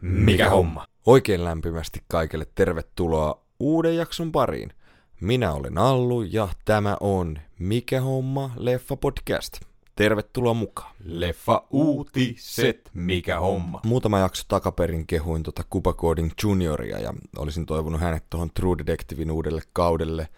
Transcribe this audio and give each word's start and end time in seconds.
Mikä 0.00 0.50
homma? 0.50 0.86
Oikein 1.06 1.44
lämpimästi 1.44 2.02
kaikille 2.08 2.46
tervetuloa 2.54 3.42
uuden 3.60 3.96
jakson 3.96 4.32
pariin. 4.32 4.72
Minä 5.20 5.52
olen 5.52 5.78
Allu 5.78 6.22
ja 6.22 6.48
tämä 6.64 6.96
on 7.00 7.38
Mikä 7.58 8.00
homma 8.00 8.50
leffa 8.56 8.96
podcast. 8.96 9.60
Tervetuloa 9.96 10.54
mukaan. 10.54 10.94
Leffa 11.04 11.66
uutiset. 11.70 12.90
Mikä 12.94 13.40
homma? 13.40 13.80
Muutama 13.86 14.18
jakso 14.18 14.44
takaperin 14.48 15.06
kehuin 15.06 15.42
tota 15.42 15.62
Kuba 15.70 15.92
Coding 15.92 16.30
Junioria 16.42 16.98
ja 16.98 17.14
olisin 17.38 17.66
toivonut 17.66 18.00
hänet 18.00 18.24
tuohon 18.30 18.50
True 18.50 18.78
Detectivein 18.78 19.30
uudelle 19.30 19.62
kaudelle. 19.72 20.28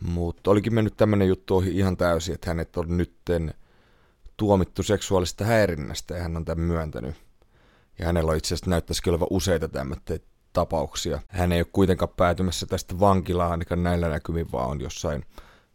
Mutta 0.00 0.50
olikin 0.50 0.74
mennyt 0.74 0.96
tämmönen 0.96 1.28
juttu 1.28 1.56
ohi 1.56 1.78
ihan 1.78 1.96
täysin, 1.96 2.34
että 2.34 2.50
hänet 2.50 2.76
on 2.76 2.96
nytten 2.96 3.54
tuomittu 4.36 4.82
seksuaalista 4.82 5.44
häirinnästä 5.44 6.14
ja 6.14 6.22
hän 6.22 6.36
on 6.36 6.44
tämän 6.44 6.64
myöntänyt. 6.64 7.27
Ja 7.98 8.06
hänellä 8.06 8.34
itse 8.34 8.48
asiassa 8.48 8.70
näyttäisi 8.70 9.10
olevan 9.10 9.28
useita 9.30 9.68
tämmöitä 9.68 10.18
tapauksia. 10.52 11.20
Hän 11.28 11.52
ei 11.52 11.60
ole 11.60 11.66
kuitenkaan 11.72 12.12
päätymässä 12.16 12.66
tästä 12.66 13.00
vankilaan 13.00 13.50
ainakaan 13.50 13.82
näillä 13.82 14.08
näkymin, 14.08 14.52
vaan 14.52 14.70
on 14.70 14.80
jossain 14.80 15.24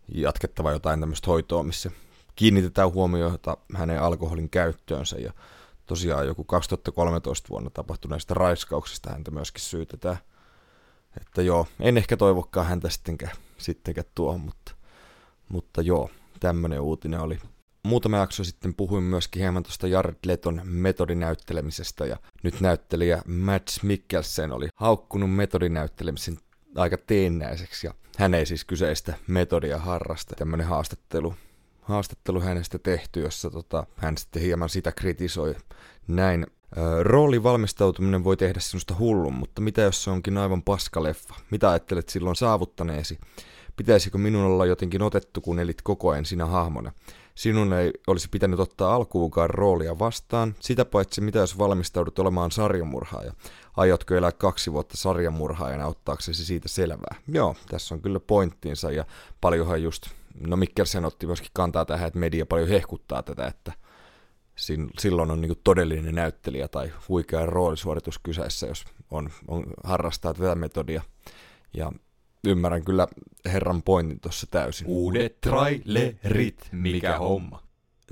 jatkettava 0.07 0.71
jotain 0.71 0.99
tämmöistä 0.99 1.27
hoitoa, 1.27 1.63
missä 1.63 1.91
kiinnitetään 2.35 2.93
huomiota 2.93 3.57
hänen 3.75 4.01
alkoholin 4.01 4.49
käyttöönsä 4.49 5.17
ja 5.17 5.33
tosiaan 5.85 6.27
joku 6.27 6.43
2013 6.43 7.49
vuonna 7.49 7.69
tapahtuneista 7.69 8.33
raiskauksista 8.33 9.11
häntä 9.11 9.31
myöskin 9.31 9.61
syytetään. 9.61 10.17
Että 11.21 11.41
joo, 11.41 11.67
en 11.79 11.97
ehkä 11.97 12.17
toivokkaan 12.17 12.67
häntä 12.67 12.89
sittenkään, 12.89 13.35
sittenkään 13.57 14.07
tuohon, 14.15 14.39
mutta, 14.41 14.71
mutta 15.49 15.81
joo, 15.81 16.09
tämmöinen 16.39 16.79
uutinen 16.81 17.19
oli 17.19 17.39
muutama 17.87 18.17
jakso 18.17 18.43
sitten 18.43 18.73
puhuin 18.73 19.03
myöskin 19.03 19.39
hieman 19.39 19.63
tuosta 19.63 19.87
Jared 19.87 20.15
Leton 20.25 20.61
metodinäyttelemisestä 20.63 22.05
ja 22.05 22.17
nyt 22.43 22.61
näyttelijä 22.61 23.21
Mads 23.27 23.83
Mikkelsen 23.83 24.51
oli 24.51 24.67
haukkunut 24.75 25.35
metodinäyttelemisen 25.35 26.37
aika 26.75 26.97
teennäiseksi 26.97 27.87
ja 27.87 27.93
hän 28.17 28.33
ei 28.33 28.45
siis 28.45 28.65
kyseistä 28.65 29.13
metodia 29.27 29.77
harrasta. 29.77 30.35
Tämmöinen 30.35 30.67
haastattelu, 30.67 31.35
haastattelu 31.81 32.41
hänestä 32.41 32.79
tehty, 32.79 33.21
jossa 33.21 33.49
tota, 33.49 33.85
hän 33.95 34.17
sitten 34.17 34.41
hieman 34.41 34.69
sitä 34.69 34.91
kritisoi. 34.91 35.55
Näin 36.07 36.47
roolin 37.01 37.43
valmistautuminen 37.43 38.23
voi 38.23 38.37
tehdä 38.37 38.59
sinusta 38.59 38.95
hullun, 38.99 39.33
mutta 39.33 39.61
mitä 39.61 39.81
jos 39.81 40.03
se 40.03 40.09
onkin 40.09 40.37
aivan 40.37 40.63
paskaleffa? 40.63 41.33
Mitä 41.51 41.69
ajattelet 41.69 42.09
silloin 42.09 42.35
saavuttaneesi? 42.35 43.19
Pitäisikö 43.75 44.17
minun 44.17 44.45
olla 44.45 44.65
jotenkin 44.65 45.01
otettu, 45.01 45.41
kun 45.41 45.59
elit 45.59 45.81
koko 45.81 46.09
ajan 46.09 46.25
sinä 46.25 46.45
hahmona? 46.45 46.91
Sinun 47.35 47.73
ei 47.73 47.91
olisi 48.07 48.27
pitänyt 48.29 48.59
ottaa 48.59 48.95
alkuukaan 48.95 49.49
roolia 49.49 49.99
vastaan, 49.99 50.55
sitä 50.59 50.85
paitsi 50.85 51.21
mitä 51.21 51.39
jos 51.39 51.57
valmistaudut 51.57 52.19
olemaan 52.19 52.51
sarjamurhaaja. 52.51 53.33
Aiotko 53.77 54.15
elää 54.15 54.31
kaksi 54.31 54.73
vuotta 54.73 54.97
sarjamurhaajana 54.97 55.87
ottaaksesi 55.87 56.45
siitä 56.45 56.67
selvää? 56.67 57.15
Joo, 57.27 57.55
tässä 57.69 57.95
on 57.95 58.01
kyllä 58.01 58.19
pointtiinsa 58.19 58.91
ja 58.91 59.05
paljonhan 59.41 59.83
just, 59.83 60.07
no 60.47 60.55
Mikkelsen 60.55 61.05
otti 61.05 61.27
myöskin 61.27 61.51
kantaa 61.53 61.85
tähän, 61.85 62.07
että 62.07 62.19
media 62.19 62.45
paljon 62.45 62.69
hehkuttaa 62.69 63.23
tätä, 63.23 63.47
että 63.47 63.73
silloin 64.99 65.31
on 65.31 65.41
niin 65.41 65.61
todellinen 65.63 66.15
näyttelijä 66.15 66.67
tai 66.67 66.91
huikea 67.09 67.45
roolisuoritus 67.45 68.19
kyseessä, 68.19 68.67
jos 68.67 68.85
on, 69.11 69.29
on 69.47 69.63
harrastaa 69.83 70.33
tätä 70.33 70.55
metodia. 70.55 71.01
Ja 71.73 71.91
ymmärrän 72.47 72.85
kyllä 72.85 73.07
herran 73.45 73.83
pointin 73.83 74.19
tuossa 74.19 74.47
täysin. 74.51 74.87
Uudet 74.87 75.41
trailerit, 75.41 76.69
mikä 76.71 77.17
homma. 77.17 77.63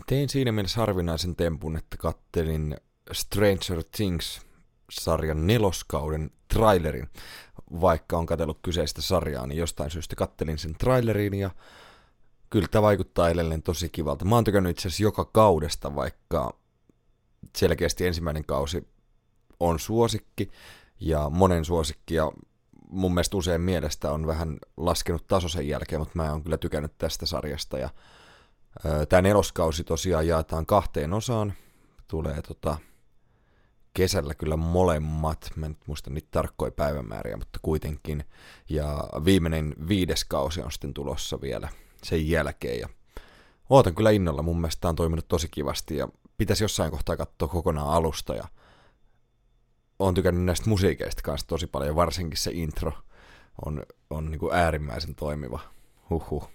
Tein 0.07 0.29
siinä 0.29 0.51
mielessä 0.51 0.79
harvinaisen 0.79 1.35
tempun, 1.35 1.77
että 1.77 1.97
kattelin 1.97 2.77
Stranger 3.11 3.83
Things-sarjan 3.97 5.47
neloskauden 5.47 6.31
trailerin. 6.53 7.09
Vaikka 7.81 8.17
on 8.17 8.25
katsellut 8.25 8.59
kyseistä 8.61 9.01
sarjaa, 9.01 9.47
niin 9.47 9.57
jostain 9.57 9.91
syystä 9.91 10.15
kattelin 10.15 10.57
sen 10.57 10.75
trailerin 10.75 11.33
ja 11.33 11.51
kyllä 12.49 12.67
tämä 12.67 12.81
vaikuttaa 12.81 13.29
edelleen 13.29 13.63
tosi 13.63 13.89
kivalta. 13.89 14.25
Mä 14.25 14.35
oon 14.35 14.43
tykännyt 14.43 14.69
itse 14.69 14.87
asiassa 14.87 15.03
joka 15.03 15.25
kaudesta, 15.25 15.95
vaikka 15.95 16.57
selkeästi 17.57 18.07
ensimmäinen 18.07 18.45
kausi 18.45 18.87
on 19.59 19.79
suosikki 19.79 20.51
ja 20.99 21.29
monen 21.29 21.65
suosikki 21.65 22.13
ja 22.13 22.31
mun 22.91 23.13
mielestä 23.13 23.37
usein 23.37 23.61
mielestä 23.61 24.11
on 24.11 24.27
vähän 24.27 24.57
laskenut 24.77 25.27
taso 25.27 25.47
sen 25.47 25.67
jälkeen, 25.67 26.01
mutta 26.01 26.15
mä 26.15 26.31
oon 26.31 26.43
kyllä 26.43 26.57
tykännyt 26.57 26.97
tästä 26.97 27.25
sarjasta. 27.25 27.77
Ja 27.77 27.89
tämä 29.09 29.21
neloskausi 29.21 29.83
tosiaan 29.83 30.27
jaetaan 30.27 30.65
kahteen 30.65 31.13
osaan. 31.13 31.53
Tulee 32.07 32.41
tota, 32.41 32.77
kesällä 33.93 34.35
kyllä 34.35 34.57
molemmat, 34.57 35.51
mä 35.55 35.65
en 35.65 35.77
muista 35.87 36.09
niitä 36.09 36.27
tarkkoja 36.31 36.71
päivämääriä, 36.71 37.37
mutta 37.37 37.59
kuitenkin. 37.61 38.23
Ja 38.69 39.03
viimeinen 39.25 39.75
viides 39.87 40.25
kausi 40.25 40.61
on 40.61 40.71
sitten 40.71 40.93
tulossa 40.93 41.41
vielä 41.41 41.69
sen 42.03 42.29
jälkeen. 42.29 42.79
Ja 42.79 42.89
ootan 43.69 43.95
kyllä 43.95 44.11
innolla, 44.11 44.41
mun 44.41 44.61
mielestä 44.61 44.81
tämä 44.81 44.89
on 44.89 44.95
toiminut 44.95 45.27
tosi 45.27 45.47
kivasti 45.51 45.97
ja 45.97 46.07
pitäisi 46.37 46.63
jossain 46.63 46.91
kohtaa 46.91 47.17
katsoa 47.17 47.47
kokonaan 47.47 47.89
alusta 47.89 48.35
ja 48.35 48.47
on 50.07 50.13
tykännyt 50.13 50.43
näistä 50.43 50.69
musiikeista 50.69 51.21
kanssa 51.21 51.47
tosi 51.47 51.67
paljon, 51.67 51.95
varsinkin 51.95 52.37
se 52.37 52.51
intro 52.53 52.93
on, 53.65 53.83
on 54.09 54.31
niin 54.31 54.39
kuin 54.39 54.55
äärimmäisen 54.55 55.15
toimiva. 55.15 55.59
Huhhuh. 56.09 56.49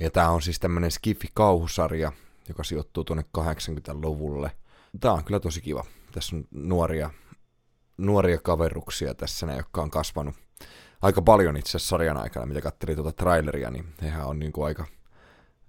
Ja 0.00 0.10
tää 0.10 0.30
on 0.30 0.42
siis 0.42 0.60
tämmönen 0.60 0.90
Skiffi-kauhusarja, 0.90 2.12
joka 2.48 2.64
sijoittuu 2.64 3.04
tuonne 3.04 3.24
80-luvulle. 3.38 4.50
Tää 5.00 5.12
on 5.12 5.24
kyllä 5.24 5.40
tosi 5.40 5.60
kiva. 5.60 5.84
Tässä 6.12 6.36
on 6.36 6.44
nuoria, 6.50 7.10
nuoria 7.98 8.38
kaveruksia 8.38 9.14
tässä, 9.14 9.46
ne, 9.46 9.56
jotka 9.56 9.82
on 9.82 9.90
kasvanut 9.90 10.34
aika 11.02 11.22
paljon 11.22 11.56
itse 11.56 11.70
asiassa 11.70 11.88
sarjan 11.88 12.16
aikana, 12.16 12.46
mitä 12.46 12.60
katselin 12.60 12.96
tuota 12.96 13.12
traileria, 13.12 13.70
niin 13.70 13.84
hehän 14.02 14.26
on 14.26 14.38
niin 14.38 14.52
kuin 14.52 14.66
aika, 14.66 14.86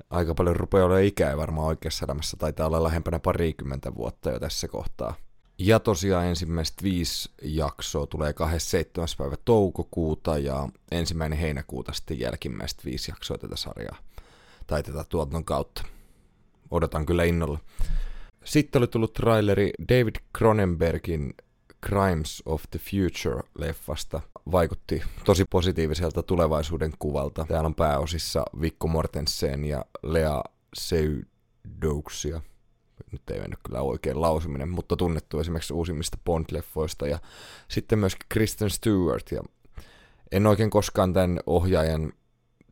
aika 0.10 0.36
paljon 0.36 0.56
rupeaa 0.56 0.86
olemaan 0.86 1.04
ikää 1.04 1.38
varmaan 1.38 1.68
oikeassa 1.68 2.06
elämässä. 2.06 2.38
Taitaa 2.38 2.68
olla 2.68 2.84
lähempänä 2.84 3.20
parikymmentä 3.20 3.96
vuotta 3.96 4.32
jo 4.32 4.40
tässä 4.40 4.68
kohtaa. 4.68 5.14
Ja 5.64 5.80
tosiaan 5.80 6.26
ensimmäiset 6.26 6.84
viisi 6.84 7.32
jaksoa 7.42 8.08
tulee 8.08 8.34
27. 8.34 9.08
päivä 9.18 9.36
toukokuuta 9.46 10.38
ja 10.38 10.70
ensimmäinen 10.92 11.40
heinäkuuta 11.40 11.94
sitten 11.94 12.20
jälkimmäiset 12.20 12.86
viisi 12.86 13.12
jaksoa 13.12 13.38
tätä 13.38 13.56
sarjaa 13.56 13.98
tai 14.68 14.84
tätä 14.84 15.04
tuotannon 15.10 15.46
kautta. 15.46 15.84
Odotan 16.72 17.06
kyllä 17.06 17.24
innolla. 17.24 17.60
Sitten 18.44 18.80
oli 18.80 18.88
tullut 18.88 19.14
traileri 19.14 19.72
David 19.90 20.16
Cronenbergin 20.38 21.34
Crimes 21.86 22.44
of 22.46 22.64
the 22.72 22.80
Future-leffasta. 22.80 24.22
Vaikutti 24.52 25.02
tosi 25.26 25.46
positiiviselta 25.46 26.24
tulevaisuuden 26.24 26.94
kuvalta. 27.00 27.46
Täällä 27.48 27.68
on 27.68 27.76
pääosissa 27.76 28.46
Vikko 28.62 28.88
Mortensen 28.88 29.66
ja 29.66 29.86
Lea 30.04 30.44
Seydouksia 30.74 32.42
nyt 33.12 33.30
ei 33.30 33.40
mennyt 33.40 33.60
kyllä 33.64 33.82
oikein 33.82 34.22
lausuminen, 34.22 34.70
mutta 34.70 34.96
tunnettu 34.96 35.40
esimerkiksi 35.40 35.74
uusimmista 35.74 36.18
Bond-leffoista 36.26 37.08
ja 37.08 37.20
sitten 37.68 38.00
myöskin 38.00 38.26
Kristen 38.30 38.70
Stewart 38.70 39.32
ja 39.32 39.44
en 40.32 40.48
oikein 40.48 40.70
koskaan 40.70 41.14
tämän 41.14 41.40
ohjaajan 41.46 42.14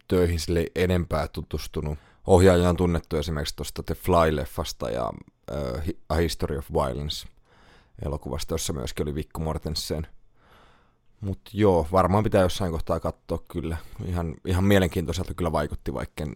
töihin 0.08 0.40
sille 0.40 0.66
enempää 0.76 1.28
tutustunut. 1.28 2.00
Ohjaaja 2.28 2.70
on 2.70 2.78
tunnettu 2.78 3.18
esimerkiksi 3.18 3.56
tuosta 3.56 3.84
The 3.84 3.96
Fly-leffasta 3.96 4.90
ja 4.90 5.12
uh, 5.52 5.96
A 6.10 6.16
History 6.16 6.58
of 6.58 6.72
Violence 6.74 7.28
elokuvasta, 8.06 8.54
jossa 8.54 8.74
myöskin 8.74 9.04
oli 9.04 9.16
Vikko 9.16 9.40
Mortensen. 9.40 10.08
Mutta 11.22 11.52
joo, 11.54 11.88
varmaan 11.92 12.24
pitää 12.24 12.42
jossain 12.42 12.72
kohtaa 12.72 13.00
katsoa 13.00 13.44
kyllä. 13.48 13.78
Ihan, 14.06 14.36
ihan 14.46 14.64
mielenkiintoiselta 14.64 15.34
kyllä 15.34 15.52
vaikutti, 15.52 15.94
vaikka 15.94 16.28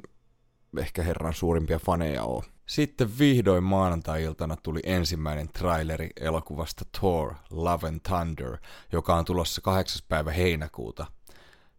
ehkä 0.78 1.04
herran 1.04 1.34
suurimpia 1.34 1.80
faneja 1.80 2.24
ole. 2.24 2.44
Sitten 2.66 3.18
vihdoin 3.20 3.64
maanantai-iltana 3.64 4.56
tuli 4.56 4.80
ensimmäinen 4.84 5.48
traileri 5.48 6.10
elokuvasta 6.20 6.86
Thor 7.00 7.34
Love 7.50 7.88
and 7.88 8.00
Thunder, 8.00 8.58
joka 8.92 9.16
on 9.16 9.25
tulossa 9.25 9.62
8. 9.62 10.02
päivä 10.08 10.31
heinäkuuta 10.31 11.06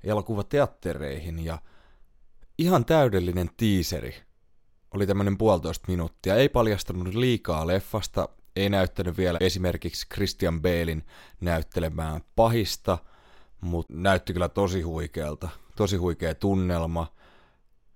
elokuva 0.05 0.45
teattereihin 0.45 1.45
ja 1.45 1.59
ihan 2.59 2.85
täydellinen 2.85 3.51
tiiseri. 3.57 4.15
Oli 4.95 5.07
tämmönen 5.07 5.39
puolitoista 5.39 5.89
minuuttia, 5.89 6.35
ei 6.35 6.49
paljastanut 6.49 7.15
liikaa 7.15 7.67
leffasta, 7.67 8.29
ei 8.57 8.69
näyttänyt 8.69 9.17
vielä 9.17 9.39
esimerkiksi 9.41 10.07
Christian 10.15 10.63
Balein 10.63 11.07
näyttelemään 11.41 12.21
pahista, 12.37 12.99
mutta 13.61 13.93
näytti 13.97 14.33
kyllä 14.33 14.49
tosi 14.49 14.83
huikealta, 14.83 15.49
tosi 15.77 15.97
huikea 15.97 16.35
tunnelma 16.35 17.07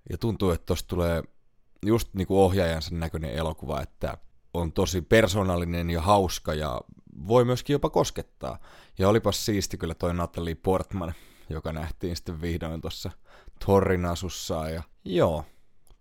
ja 0.09 0.17
tuntuu, 0.17 0.51
että 0.51 0.65
tosta 0.65 0.87
tulee 0.87 1.23
just 1.85 2.13
niin 2.13 2.27
kuin 2.27 2.39
ohjaajansa 2.39 2.95
näköinen 2.95 3.33
elokuva, 3.33 3.81
että 3.81 4.17
on 4.53 4.71
tosi 4.73 5.01
persoonallinen 5.01 5.89
ja 5.89 6.01
hauska 6.01 6.53
ja 6.53 6.81
voi 7.27 7.45
myöskin 7.45 7.73
jopa 7.73 7.89
koskettaa. 7.89 8.59
Ja 8.97 9.09
olipas 9.09 9.45
siisti 9.45 9.77
kyllä 9.77 9.95
toi 9.95 10.13
Natalie 10.13 10.55
Portman, 10.55 11.13
joka 11.49 11.73
nähtiin 11.73 12.15
sitten 12.15 12.41
vihdoin 12.41 12.81
tuossa 12.81 13.11
Torrin 13.65 14.05
asussa. 14.05 14.69
Ja 14.69 14.83
joo, 15.05 15.45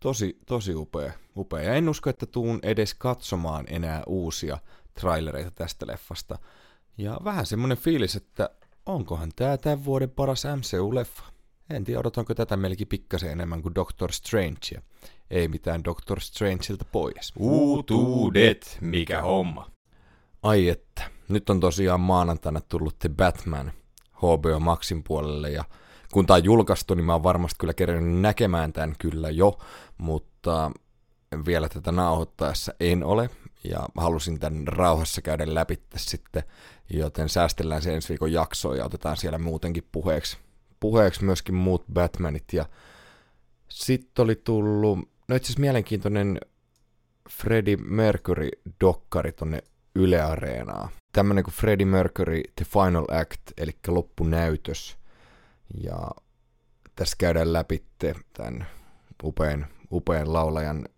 tosi, 0.00 0.38
tosi 0.46 0.74
upea, 0.74 1.12
upea. 1.36 1.62
Ja 1.62 1.74
en 1.74 1.88
usko, 1.88 2.10
että 2.10 2.26
tuun 2.26 2.58
edes 2.62 2.94
katsomaan 2.94 3.64
enää 3.68 4.02
uusia 4.06 4.58
trailereita 5.00 5.50
tästä 5.50 5.86
leffasta. 5.86 6.38
Ja 6.98 7.18
vähän 7.24 7.46
semmonen 7.46 7.78
fiilis, 7.78 8.16
että 8.16 8.50
onkohan 8.86 9.30
tää 9.36 9.56
tämän 9.56 9.84
vuoden 9.84 10.10
paras 10.10 10.44
MCU-leffa. 10.44 11.37
En 11.70 11.84
tiedä, 11.84 12.00
odotanko 12.00 12.34
tätä 12.34 12.56
melkein 12.56 12.88
pikkasen 12.88 13.30
enemmän 13.30 13.62
kuin 13.62 13.74
Doctor 13.74 14.12
Strange. 14.12 14.82
Ei 15.30 15.48
mitään 15.48 15.84
Doctor 15.84 16.20
Strangeilta 16.20 16.84
pois. 16.92 17.32
Uutuudet, 17.38 18.78
mikä 18.80 19.22
homma. 19.22 19.70
Ai 20.42 20.68
että, 20.68 21.10
nyt 21.28 21.50
on 21.50 21.60
tosiaan 21.60 22.00
maanantaina 22.00 22.60
tullut 22.60 22.98
The 22.98 23.08
Batman 23.08 23.72
HBO 24.12 24.60
Maxin 24.60 25.02
puolelle 25.02 25.50
ja 25.50 25.64
kun 26.12 26.26
tämä 26.26 26.34
on 26.36 26.44
julkaistu, 26.44 26.94
niin 26.94 27.04
mä 27.04 27.12
oon 27.12 27.22
varmasti 27.22 27.56
kyllä 27.58 27.74
kerännyt 27.74 28.20
näkemään 28.20 28.72
tämän 28.72 28.94
kyllä 28.98 29.30
jo, 29.30 29.58
mutta 29.98 30.70
vielä 31.46 31.68
tätä 31.68 31.92
nauhoittaessa 31.92 32.74
en 32.80 33.04
ole 33.04 33.30
ja 33.64 33.88
halusin 33.96 34.40
tämän 34.40 34.68
rauhassa 34.68 35.22
käydä 35.22 35.54
läpi 35.54 35.82
sitten, 35.96 36.42
joten 36.90 37.28
säästellään 37.28 37.82
se 37.82 37.94
ensi 37.94 38.08
viikon 38.08 38.32
jaksoa 38.32 38.76
ja 38.76 38.84
otetaan 38.84 39.16
siellä 39.16 39.38
muutenkin 39.38 39.88
puheeksi, 39.92 40.38
puheeksi 40.80 41.24
myöskin 41.24 41.54
muut 41.54 41.84
Batmanit 41.92 42.52
ja 42.52 42.66
sitten 43.68 44.22
oli 44.22 44.36
tullut, 44.36 44.98
no 45.28 45.36
itse 45.36 45.46
asiassa 45.46 45.60
mielenkiintoinen 45.60 46.40
Freddie 47.30 47.76
Mercury-dokkari 47.76 49.32
tonne 49.32 49.62
Yle 49.94 50.22
Areenaa. 50.22 50.88
Tämmönen 51.12 51.44
kuin 51.44 51.54
Freddie 51.54 51.86
Mercury 51.86 52.42
The 52.56 52.64
Final 52.64 53.04
Act, 53.20 53.40
eli 53.56 53.70
loppunäytös. 53.86 54.98
Ja 55.82 56.10
tässä 56.96 57.16
käydään 57.18 57.52
läpi 57.52 57.84
tämän 58.32 58.66
upean, 59.22 59.66
upean 59.92 60.32
laulajan 60.32 60.88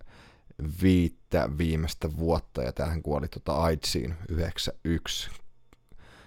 viittä 0.82 1.48
viimeistä 1.58 2.16
vuotta, 2.16 2.62
ja 2.62 2.72
tähän 2.72 3.02
kuoli 3.02 3.28
tota 3.28 3.52
AIDSiin 3.52 4.14
91, 4.28 5.30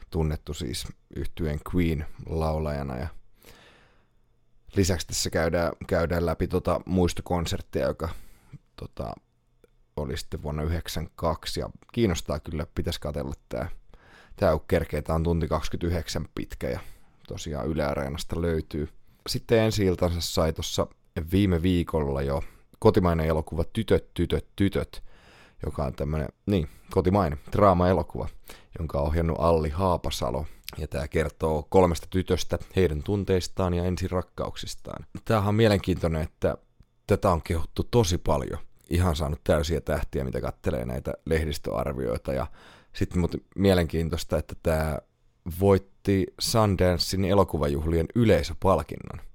tunnettu 0.10 0.54
siis 0.54 0.88
yhtyen 1.16 1.60
Queen-laulajana, 1.76 2.98
ja 2.98 3.08
lisäksi 4.75 5.08
tässä 5.08 5.30
käydään, 5.30 5.72
käydään 5.88 6.25
läpi 6.25 6.48
tota 6.48 6.81
muistokonserttia, 6.86 7.88
joka 7.88 8.10
tota, 8.75 9.14
oli 9.96 10.18
sitten 10.18 10.44
vuonna 10.44 10.62
1992, 10.62 11.60
ja 11.60 11.70
kiinnostaa 11.94 12.40
kyllä, 12.40 12.68
pitäisi 12.75 13.02
katsella 13.02 13.34
tämä. 13.50 13.68
Tämä 14.36 14.58
kerkeä, 14.68 15.02
tämä 15.02 15.16
on 15.16 15.24
tunti 15.24 15.48
29 15.48 16.25
pitkä, 16.36 16.70
ja 16.70 16.80
tosiaan 17.28 17.68
Yle 17.68 17.84
löytyy. 18.36 18.90
Sitten 19.30 19.60
ensi 19.60 19.86
iltansa 19.86 20.22
sai 20.22 20.54
tuossa 20.54 20.88
viime 21.31 21.62
viikolla 21.62 22.22
jo 22.22 22.44
kotimainen 22.80 23.26
elokuva 23.26 23.64
Tytöt, 23.64 24.14
tytöt, 24.14 24.46
tytöt, 24.56 25.04
joka 25.66 25.84
on 25.84 25.94
tämmöinen, 25.94 26.30
niin, 26.46 26.69
kotimainen 26.92 27.40
draama-elokuva, 27.52 28.30
jonka 28.80 29.00
on 29.00 29.08
ohjannut 29.08 29.38
Alli 29.40 29.69
Haapasalo. 29.69 30.46
Ja 30.78 30.88
tämä 30.88 31.08
kertoo 31.08 31.68
kolmesta 31.70 32.08
tytöstä, 32.10 32.60
heidän 32.75 33.04
tunteistaan 33.04 33.74
ja 33.74 33.84
ensirakkauksistaan. 33.84 35.06
Tämähän 35.25 35.50
on 35.50 35.56
mielenkiintoinen, 35.56 36.22
että 36.22 36.58
tätä 37.08 37.31
on 37.31 37.42
kehuttu 37.42 37.84
tosi 37.84 38.18
paljon– 38.18 38.60
ihan 38.94 39.16
saanut 39.16 39.42
täysiä 39.44 39.81
tähtiä, 39.81 40.24
mitä 40.24 40.42
kattelee 40.42 40.86
näitä 40.86 41.14
lehdistöarvioita. 41.25 42.34
Ja 42.34 42.48
sitten 42.94 43.20
mutta 43.20 43.38
mielenkiintoista, 43.56 44.38
että 44.38 44.56
tämä 44.64 44.98
voitti 45.60 46.25
Sundancein 46.40 47.26
elokuvajuhlien 47.26 48.06
yleisöpalkinnon. 48.16 49.26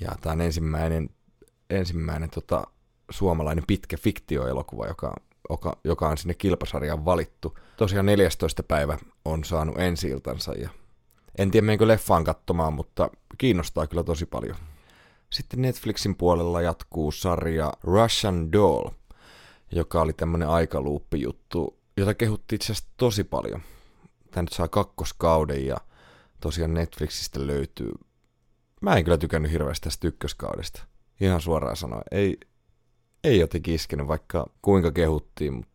Ja 0.00 0.16
tämä 0.20 0.32
on 0.32 0.40
ensimmäinen, 0.40 1.10
ensimmäinen 1.70 2.30
tota, 2.30 2.66
suomalainen 3.10 3.64
pitkä 3.66 3.96
fiktioelokuva, 3.96 4.86
joka, 4.86 5.14
joka, 5.50 5.76
joka 5.84 6.08
on 6.08 6.18
sinne 6.18 6.34
kilpasarjaan 6.34 7.04
valittu. 7.04 7.58
Tosiaan 7.76 8.06
14. 8.06 8.62
päivä 8.62 8.98
on 9.24 9.44
saanut 9.44 9.78
ensi 9.78 10.10
ja 10.60 10.68
en 11.38 11.50
tiedä 11.50 11.64
menenkö 11.64 11.88
leffaan 11.88 12.24
katsomaan, 12.24 12.72
mutta 12.72 13.10
kiinnostaa 13.38 13.86
kyllä 13.86 14.04
tosi 14.04 14.26
paljon. 14.26 14.56
Sitten 15.30 15.62
Netflixin 15.62 16.16
puolella 16.16 16.60
jatkuu 16.60 17.12
sarja 17.12 17.72
Russian 17.82 18.52
Doll, 18.52 18.90
joka 19.72 20.00
oli 20.00 20.12
tämmönen 20.12 20.48
aikaluuppi-juttu, 20.48 21.78
jota 21.96 22.14
kehuttiin 22.14 22.56
itse 22.56 22.72
asiassa 22.72 22.92
tosi 22.96 23.24
paljon. 23.24 23.62
Tämä 24.30 24.42
nyt 24.42 24.52
saa 24.52 24.68
kakkoskauden 24.68 25.66
ja 25.66 25.76
tosiaan 26.40 26.74
Netflixistä 26.74 27.46
löytyy. 27.46 27.92
Mä 28.80 28.96
en 28.96 29.04
kyllä 29.04 29.18
tykännyt 29.18 29.52
hirveästi 29.52 29.84
tästä 29.84 30.08
ykköskaudesta. 30.08 30.82
Ihan 31.20 31.40
suoraan 31.40 31.76
sanoen. 31.76 32.04
Ei, 32.10 32.36
ei 33.24 33.38
jotenkin 33.38 33.74
iskenyt, 33.74 34.08
vaikka 34.08 34.46
kuinka 34.62 34.92
kehuttiin, 34.92 35.52
mutta 35.52 35.72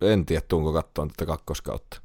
en 0.00 0.26
tiedä, 0.26 0.42
tuunko 0.48 0.72
katsoa 0.72 1.06
tätä 1.06 1.26
kakkoskautta. 1.26 2.02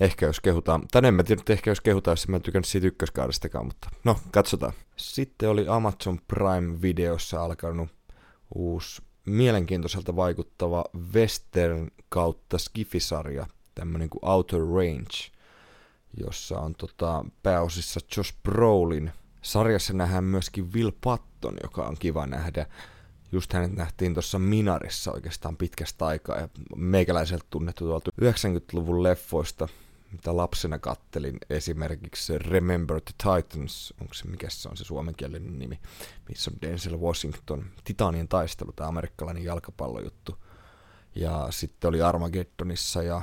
Ehkä 0.00 0.26
jos 0.26 0.40
kehutaan, 0.40 0.82
tai 0.90 1.02
en 1.06 1.14
mä 1.14 1.22
tiedä, 1.22 1.42
ehkä 1.48 1.70
jos 1.70 1.80
kehutaan, 1.80 2.12
jos 2.12 2.28
mä 2.28 2.36
en 2.36 2.42
tykännyt 2.42 2.66
siitä 2.66 2.86
ykköskaudestakaan, 2.86 3.66
mutta 3.66 3.88
no, 4.04 4.16
katsotaan. 4.30 4.72
Sitten 4.96 5.48
oli 5.48 5.68
Amazon 5.68 6.18
Prime-videossa 6.18 7.44
alkanut 7.44 7.88
uusi 8.54 9.02
mielenkiintoiselta 9.26 10.16
vaikuttava 10.16 10.84
western 11.14 11.90
kautta 12.08 12.58
skifisarja, 12.58 13.46
tämmönen 13.74 14.10
kuin 14.10 14.24
Outer 14.24 14.60
Range, 14.60 15.32
jossa 16.20 16.58
on 16.58 16.74
tota, 16.74 17.24
pääosissa 17.42 18.00
Josh 18.16 18.34
Brolin. 18.42 19.12
Sarjassa 19.42 19.92
nähdään 19.92 20.24
myöskin 20.24 20.72
Will 20.72 20.90
Patton, 21.04 21.56
joka 21.62 21.82
on 21.82 21.96
kiva 21.98 22.26
nähdä. 22.26 22.66
Just 23.32 23.52
hänet 23.52 23.72
nähtiin 23.72 24.14
tuossa 24.14 24.38
Minarissa 24.38 25.12
oikeastaan 25.12 25.56
pitkästä 25.56 26.06
aikaa 26.06 26.38
ja 26.38 26.48
meikäläiseltä 26.76 27.44
tunnettu 27.50 27.84
tuolta 27.84 28.10
90-luvun 28.22 29.02
leffoista 29.02 29.68
mitä 30.12 30.36
lapsena 30.36 30.78
kattelin, 30.78 31.38
esimerkiksi 31.50 32.38
Remember 32.38 33.00
the 33.00 33.14
Titans, 33.18 33.94
onko 34.00 34.14
se, 34.14 34.24
mikä 34.28 34.50
se 34.50 34.68
on 34.68 34.76
se 34.76 34.84
suomenkielinen 34.84 35.58
nimi, 35.58 35.80
missä 36.28 36.50
on 36.50 36.58
Denzel 36.62 37.00
Washington, 37.00 37.64
Titanien 37.84 38.28
taistelu, 38.28 38.72
tämä 38.72 38.88
amerikkalainen 38.88 39.44
jalkapallojuttu. 39.44 40.38
Ja 41.14 41.46
sitten 41.50 41.88
oli 41.88 42.02
Armageddonissa 42.02 43.02
ja 43.02 43.22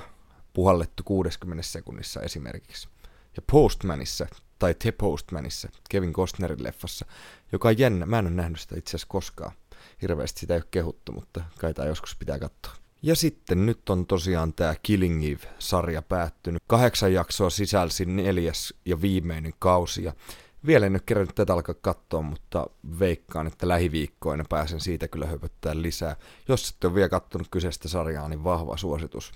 puhallettu 0.54 1.04
60 1.04 1.64
sekunnissa 1.64 2.22
esimerkiksi. 2.22 2.88
Ja 3.36 3.42
Postmanissa, 3.52 4.28
tai 4.60 4.74
The 4.74 4.92
Postmanissa, 4.92 5.70
Kevin 5.90 6.14
Costnerin 6.14 6.64
leffassa, 6.64 7.06
joka 7.52 7.68
on 7.68 7.78
jännä. 7.78 8.06
Mä 8.06 8.20
en 8.20 8.28
ole 8.28 8.34
nähnyt 8.34 8.60
sitä 8.60 8.76
itse 8.78 8.90
asiassa 8.90 9.08
koskaan. 9.10 9.52
Hirveästi 10.02 10.40
sitä 10.40 10.54
ei 10.54 10.58
ole 10.58 10.68
kehuttu, 10.72 11.12
mutta 11.12 11.44
kai 11.60 11.74
tämä 11.74 11.88
joskus 11.88 12.16
pitää 12.16 12.40
katsoa. 12.40 12.74
Ja 13.02 13.16
sitten 13.16 13.66
nyt 13.66 13.90
on 13.90 14.06
tosiaan 14.06 14.54
tämä 14.54 14.76
Killing 14.84 15.26
Eve-sarja 15.26 16.02
päättynyt. 16.02 16.64
Kahdeksan 16.68 17.14
jaksoa 17.14 17.50
sisälsi 17.50 18.06
neljäs 18.06 18.74
ja 18.86 19.02
viimeinen 19.02 19.54
kausi. 19.60 20.04
Ja 20.04 20.14
vielä 20.66 20.86
en 20.86 20.94
ole 20.94 21.02
kerännyt 21.06 21.36
tätä 21.36 21.54
alkaa 21.54 21.76
katsoa, 21.82 22.22
mutta 22.22 22.68
veikkaan, 23.00 23.48
että 23.48 23.68
lähiviikkoina 23.68 24.46
pääsen 24.50 24.80
siitä 24.80 25.08
kyllä 25.08 25.26
höpöttää 25.26 25.82
lisää. 25.82 26.16
Jos 26.48 26.70
ette 26.70 26.88
ole 26.88 26.96
vielä 26.96 27.10
katsonut 27.10 27.48
kyseistä 27.52 27.88
sarjaa, 27.88 28.30
niin 28.30 28.44
vahva 28.44 28.78
suositus. 28.78 29.32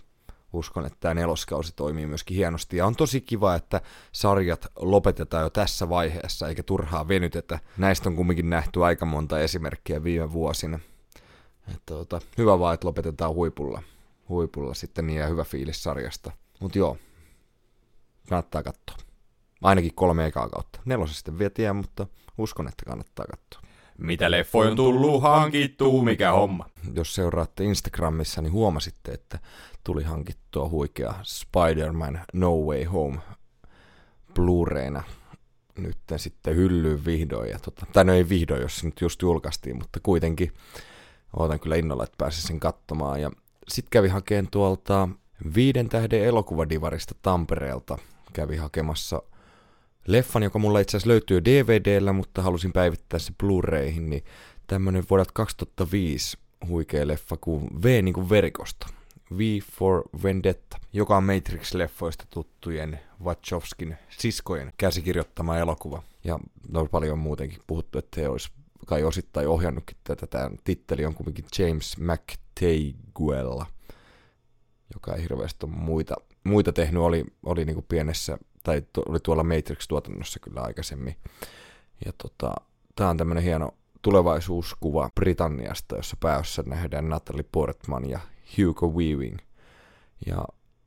Uskon, 0.53 0.85
että 0.85 0.97
tämä 0.99 1.13
neloskausi 1.13 1.73
toimii 1.75 2.07
myöskin 2.07 2.37
hienosti. 2.37 2.77
Ja 2.77 2.85
on 2.85 2.95
tosi 2.95 3.21
kiva, 3.21 3.55
että 3.55 3.81
sarjat 4.11 4.67
lopetetaan 4.75 5.43
jo 5.43 5.49
tässä 5.49 5.89
vaiheessa, 5.89 6.47
eikä 6.47 6.63
turhaa 6.63 7.07
venytetä. 7.07 7.59
Näistä 7.77 8.09
on 8.09 8.15
kumminkin 8.15 8.49
nähty 8.49 8.83
aika 8.83 9.05
monta 9.05 9.39
esimerkkiä 9.39 10.03
viime 10.03 10.33
vuosina. 10.33 10.79
Että 11.67 11.93
tota, 11.93 12.21
hyvä 12.37 12.59
vaan, 12.59 12.73
että 12.73 12.87
lopetetaan 12.87 13.33
huipulla. 13.33 13.83
Huipulla 14.29 14.73
sitten 14.73 15.07
niin 15.07 15.19
ja 15.19 15.27
hyvä 15.27 15.43
fiilis 15.43 15.83
sarjasta. 15.83 16.31
Mutta 16.59 16.77
joo, 16.77 16.97
kannattaa 18.29 18.63
katsoa. 18.63 18.97
Ainakin 19.61 19.93
kolme 19.95 20.25
ekaa 20.25 20.49
kautta. 20.49 20.79
Nelosen 20.85 21.15
sitten 21.15 21.39
vielä 21.39 21.49
tiedä, 21.49 21.73
mutta 21.73 22.07
uskon, 22.37 22.67
että 22.67 22.85
kannattaa 22.85 23.25
katsoa. 23.25 23.73
Mitä 23.97 24.31
leffoja 24.31 24.69
on 24.69 24.75
tullut 24.75 25.21
hankittua, 25.21 26.03
mikä 26.03 26.31
homma? 26.31 26.65
Jos 26.93 27.15
seuraatte 27.15 27.63
Instagramissa, 27.63 28.41
niin 28.41 28.53
huomasitte, 28.53 29.11
että 29.11 29.39
tuli 29.83 30.03
hankittua 30.03 30.69
huikea 30.69 31.13
Spider-Man 31.23 32.19
No 32.33 32.55
Way 32.57 32.83
Home 32.83 33.17
Blu-rayna 34.33 35.03
nyt 35.77 35.97
sitten 36.17 36.55
hyllyyn 36.55 37.05
vihdoin. 37.05 37.49
Ja 37.49 37.59
tota, 37.59 37.85
tai 37.93 38.05
no 38.05 38.13
ei 38.13 38.29
vihdoin, 38.29 38.61
jos 38.61 38.77
se 38.77 38.85
nyt 38.85 39.01
just 39.01 39.21
julkaistiin, 39.21 39.77
mutta 39.77 39.99
kuitenkin 40.03 40.51
Ootan 41.37 41.59
kyllä 41.59 41.75
innolla, 41.75 42.03
että 42.03 42.17
pääsin 42.17 42.47
sen 42.47 42.59
katsomaan. 42.59 43.21
Ja 43.21 43.31
sitten 43.67 43.89
kävi 43.89 44.07
hakeen 44.07 44.47
tuolta 44.51 45.09
viiden 45.55 45.89
tähden 45.89 46.23
elokuvadivarista 46.23 47.15
Tampereelta. 47.21 47.97
Kävi 48.33 48.57
hakemassa 48.57 49.21
leffan, 50.07 50.43
joka 50.43 50.59
mulla 50.59 50.79
itse 50.79 50.97
asiassa 50.97 51.09
löytyy 51.09 51.45
DVDllä, 51.45 52.13
mutta 52.13 52.41
halusin 52.41 52.73
päivittää 52.73 53.19
se 53.19 53.33
Blu-rayhin, 53.43 54.09
niin 54.09 54.23
tämmönen 54.67 55.03
vuodelta 55.09 55.31
2005 55.33 56.37
huikea 56.67 57.07
leffa 57.07 57.37
kuin 57.37 57.69
V 57.83 58.03
niin 58.03 58.13
kuin 58.13 58.29
verikosta. 58.29 58.87
V 59.37 59.39
for 59.71 60.03
Vendetta, 60.23 60.77
joka 60.93 61.17
on 61.17 61.23
Matrix-leffoista 61.23 62.25
tuttujen 62.29 62.99
Wachowskin 63.23 63.97
siskojen 64.09 64.73
käsikirjoittama 64.77 65.57
elokuva. 65.57 66.03
Ja 66.23 66.39
on 66.73 66.89
paljon 66.89 67.19
muutenkin 67.19 67.59
puhuttu, 67.67 67.99
että 67.99 68.21
he 68.21 68.29
olisi 68.29 68.51
kai 68.85 69.03
osittain 69.03 69.47
ohjannutkin 69.47 69.97
tätä. 70.03 70.27
Tämä 70.27 70.49
titteli 70.63 71.05
on 71.05 71.13
kuitenkin 71.13 71.45
James 71.59 71.97
McTaguella, 71.97 73.65
joka 74.93 75.15
ei 75.15 75.21
hirveästi 75.21 75.65
ole 75.65 75.75
muita, 75.75 76.15
muita 76.43 76.73
tehnyt, 76.73 77.03
oli, 77.03 77.25
oli 77.45 77.65
niin 77.65 77.75
kuin 77.75 77.85
pienessä, 77.89 78.37
tai 78.63 78.83
to, 78.93 79.03
oli 79.09 79.19
tuolla 79.19 79.43
Matrix-tuotannossa 79.43 80.39
kyllä 80.39 80.61
aikaisemmin. 80.61 81.15
Ja 82.05 82.13
tota, 82.17 82.55
tämä 82.95 83.09
on 83.09 83.17
tämmöinen 83.17 83.43
hieno 83.43 83.71
tulevaisuuskuva 84.01 85.09
Britanniasta, 85.15 85.95
jossa 85.95 86.17
päässä 86.19 86.63
nähdään 86.65 87.09
Natalie 87.09 87.45
Portman 87.51 88.09
ja 88.09 88.19
Hugo 88.57 88.87
Weaving. 88.87 89.37
Ja 90.25 90.35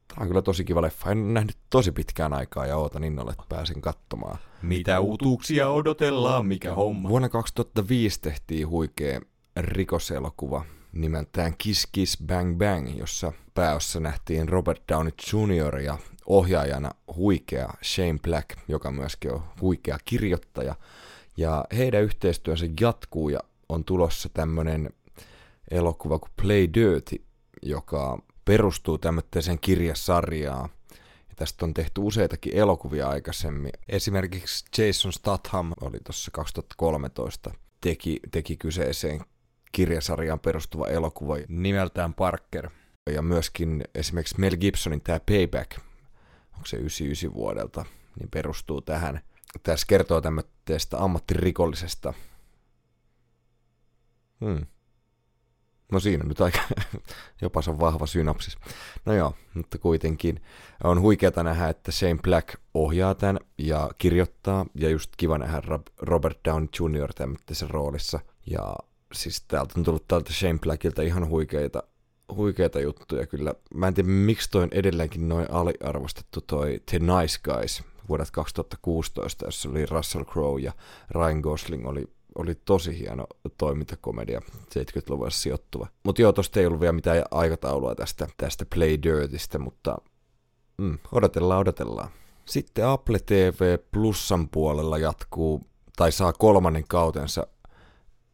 tämä 0.09 0.21
on 0.21 0.27
kyllä 0.29 0.43
tosi 0.43 0.65
kiva 0.65 0.83
leffa. 0.83 1.11
En 1.11 1.35
nähnyt 1.35 1.57
tosi 1.71 1.93
pitkään 1.93 2.33
aikaa 2.33 2.67
ja 2.67 2.77
ootan 2.77 3.05
innolla, 3.05 3.33
että 3.33 3.45
pääsin 3.49 3.81
katsomaan. 3.81 4.39
Mitä 4.63 5.01
uutuuksia 5.01 5.69
odotellaan, 5.69 6.47
mikä 6.47 6.75
homma? 6.75 7.09
Vuonna 7.09 7.29
2005 7.29 8.21
tehtiin 8.21 8.69
huikea 8.69 9.21
rikoselokuva 9.57 10.65
nimeltään 10.93 11.55
Kiss 11.59 11.89
Kiss 11.93 12.19
Bang 12.27 12.59
Bang, 12.59 12.99
jossa 12.99 13.33
pääossa 13.55 14.01
nähtiin 14.01 14.49
Robert 14.49 14.83
Downey 14.93 15.13
Jr. 15.33 15.79
ja 15.79 15.99
ohjaajana 16.27 16.91
huikea 17.17 17.69
Shane 17.85 18.19
Black, 18.23 18.49
joka 18.69 18.91
myöskin 18.91 19.33
on 19.33 19.43
huikea 19.61 19.99
kirjoittaja. 20.05 20.75
Ja 21.37 21.65
heidän 21.77 22.03
yhteistyönsä 22.03 22.67
jatkuu 22.81 23.29
ja 23.29 23.41
on 23.69 23.85
tulossa 23.85 24.29
tämmönen 24.35 24.91
elokuva 25.71 26.19
kuin 26.19 26.31
Play 26.43 26.69
Dirty, 26.75 27.25
joka 27.63 28.19
perustuu 28.45 28.99
tämmöiseen 28.99 29.59
kirjasarjaan. 29.61 30.69
Ja 31.29 31.35
tästä 31.37 31.65
on 31.65 31.75
tehty 31.75 32.01
useitakin 32.01 32.57
elokuvia 32.57 33.09
aikaisemmin. 33.09 33.73
Esimerkiksi 33.89 34.65
Jason 34.79 35.13
Statham 35.13 35.73
oli 35.81 35.99
tuossa 36.05 36.31
2013 36.31 37.55
teki, 37.81 38.21
teki 38.31 38.57
kyseiseen 38.57 39.21
kirjasarjaan 39.73 40.41
perustuva 40.41 40.89
elokuva 40.89 41.35
nimeltään 41.49 42.15
Parker. 42.15 42.71
Ja 43.11 43.23
myöskin 43.23 43.85
esimerkiksi 43.95 44.41
Mel 44.41 44.57
Gibsonin 44.57 45.01
tämä 45.01 45.21
Payback, 45.21 45.79
onko 46.55 46.67
se 46.67 46.77
99 46.77 47.35
vuodelta, 47.35 47.85
niin 48.19 48.31
perustuu 48.31 48.81
tähän. 48.81 49.21
Tässä 49.63 49.87
kertoo 49.87 50.21
tämmöistä 50.21 50.99
ammattirikollisesta. 50.99 52.15
Hmm. 54.45 54.67
No 55.93 56.01
siinä 56.01 56.25
nyt 56.25 56.41
aika, 56.41 56.59
jopa 57.43 57.63
se 57.63 57.71
on 57.71 57.81
vahva 57.81 58.07
synopsis. 58.07 58.59
No 59.05 59.13
joo, 59.13 59.35
mutta 59.55 59.79
kuitenkin 59.79 60.41
on 60.85 61.01
huikeata 61.01 61.43
nähdä, 61.43 61.69
että 61.69 61.93
Shane 61.93 62.19
Black 62.23 62.55
ohjaa 62.75 63.15
tämän 63.15 63.39
ja 63.59 63.91
kirjoittaa, 63.99 64.67
ja 64.75 64.89
just 64.89 65.11
kiva 65.17 65.39
nähdä 65.39 65.63
Robert 66.03 66.39
Downey 66.45 66.69
Jr. 66.81 67.13
tämmöisessä 67.15 67.67
roolissa. 67.69 68.21
Ja 68.47 68.77
siis 69.13 69.45
täältä 69.49 69.75
on 69.77 69.85
tullut 69.85 70.09
täältä 70.09 70.33
Shane 70.33 70.59
Blackilta 70.59 71.03
ihan 71.03 71.29
huikeita, 71.29 71.83
huikeita 72.35 72.81
juttuja 72.81 73.27
kyllä. 73.27 73.55
Mä 73.75 73.89
en 73.89 73.95
tiedä, 73.95 74.09
miksi 74.09 74.51
toi 74.51 74.63
on 74.63 74.69
edelleenkin 74.73 75.29
noin 75.29 75.51
aliarvostettu 75.51 76.41
toi 76.41 76.81
The 76.91 76.99
Nice 76.99 77.39
Guys 77.43 77.83
vuodet 78.09 78.31
2016, 78.31 79.45
jossa 79.45 79.69
oli 79.69 79.87
Russell 79.87 80.25
Crowe 80.25 80.61
ja 80.61 80.73
Ryan 81.11 81.41
Gosling 81.41 81.87
oli 81.87 82.16
oli 82.37 82.55
tosi 82.55 82.99
hieno 82.99 83.27
toimintakomedia, 83.59 84.41
70-luvulla 84.57 85.31
sijoittuva. 85.31 85.87
Mutta 86.05 86.23
joo, 86.23 86.33
tosta 86.33 86.61
ei 86.61 86.67
ollut 86.67 86.81
vielä 86.81 86.93
mitään 86.93 87.25
aikataulua 87.31 87.95
tästä, 87.95 88.27
tästä 88.37 88.67
Play 88.75 88.99
Dirtistä, 89.03 89.59
mutta 89.59 89.97
mm, 90.79 90.99
odotellaan, 91.13 91.61
odotellaan. 91.61 92.09
Sitten 92.45 92.87
Apple 92.87 93.19
TV 93.19 93.79
Plusan 93.91 94.49
puolella 94.49 94.99
jatkuu, 94.99 95.61
tai 95.97 96.13
saa 96.13 96.33
kolmannen 96.33 96.85
kautensa 96.89 97.47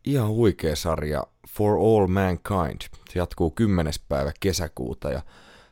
ihan 0.05 0.29
huikea 0.29 0.77
sarja 0.77 1.27
For 1.49 1.77
All 1.79 2.07
Mankind. 2.07 2.81
Se 3.11 3.19
jatkuu 3.19 3.51
10. 3.51 3.93
päivä 4.09 4.33
kesäkuuta 4.41 5.11
ja 5.11 5.23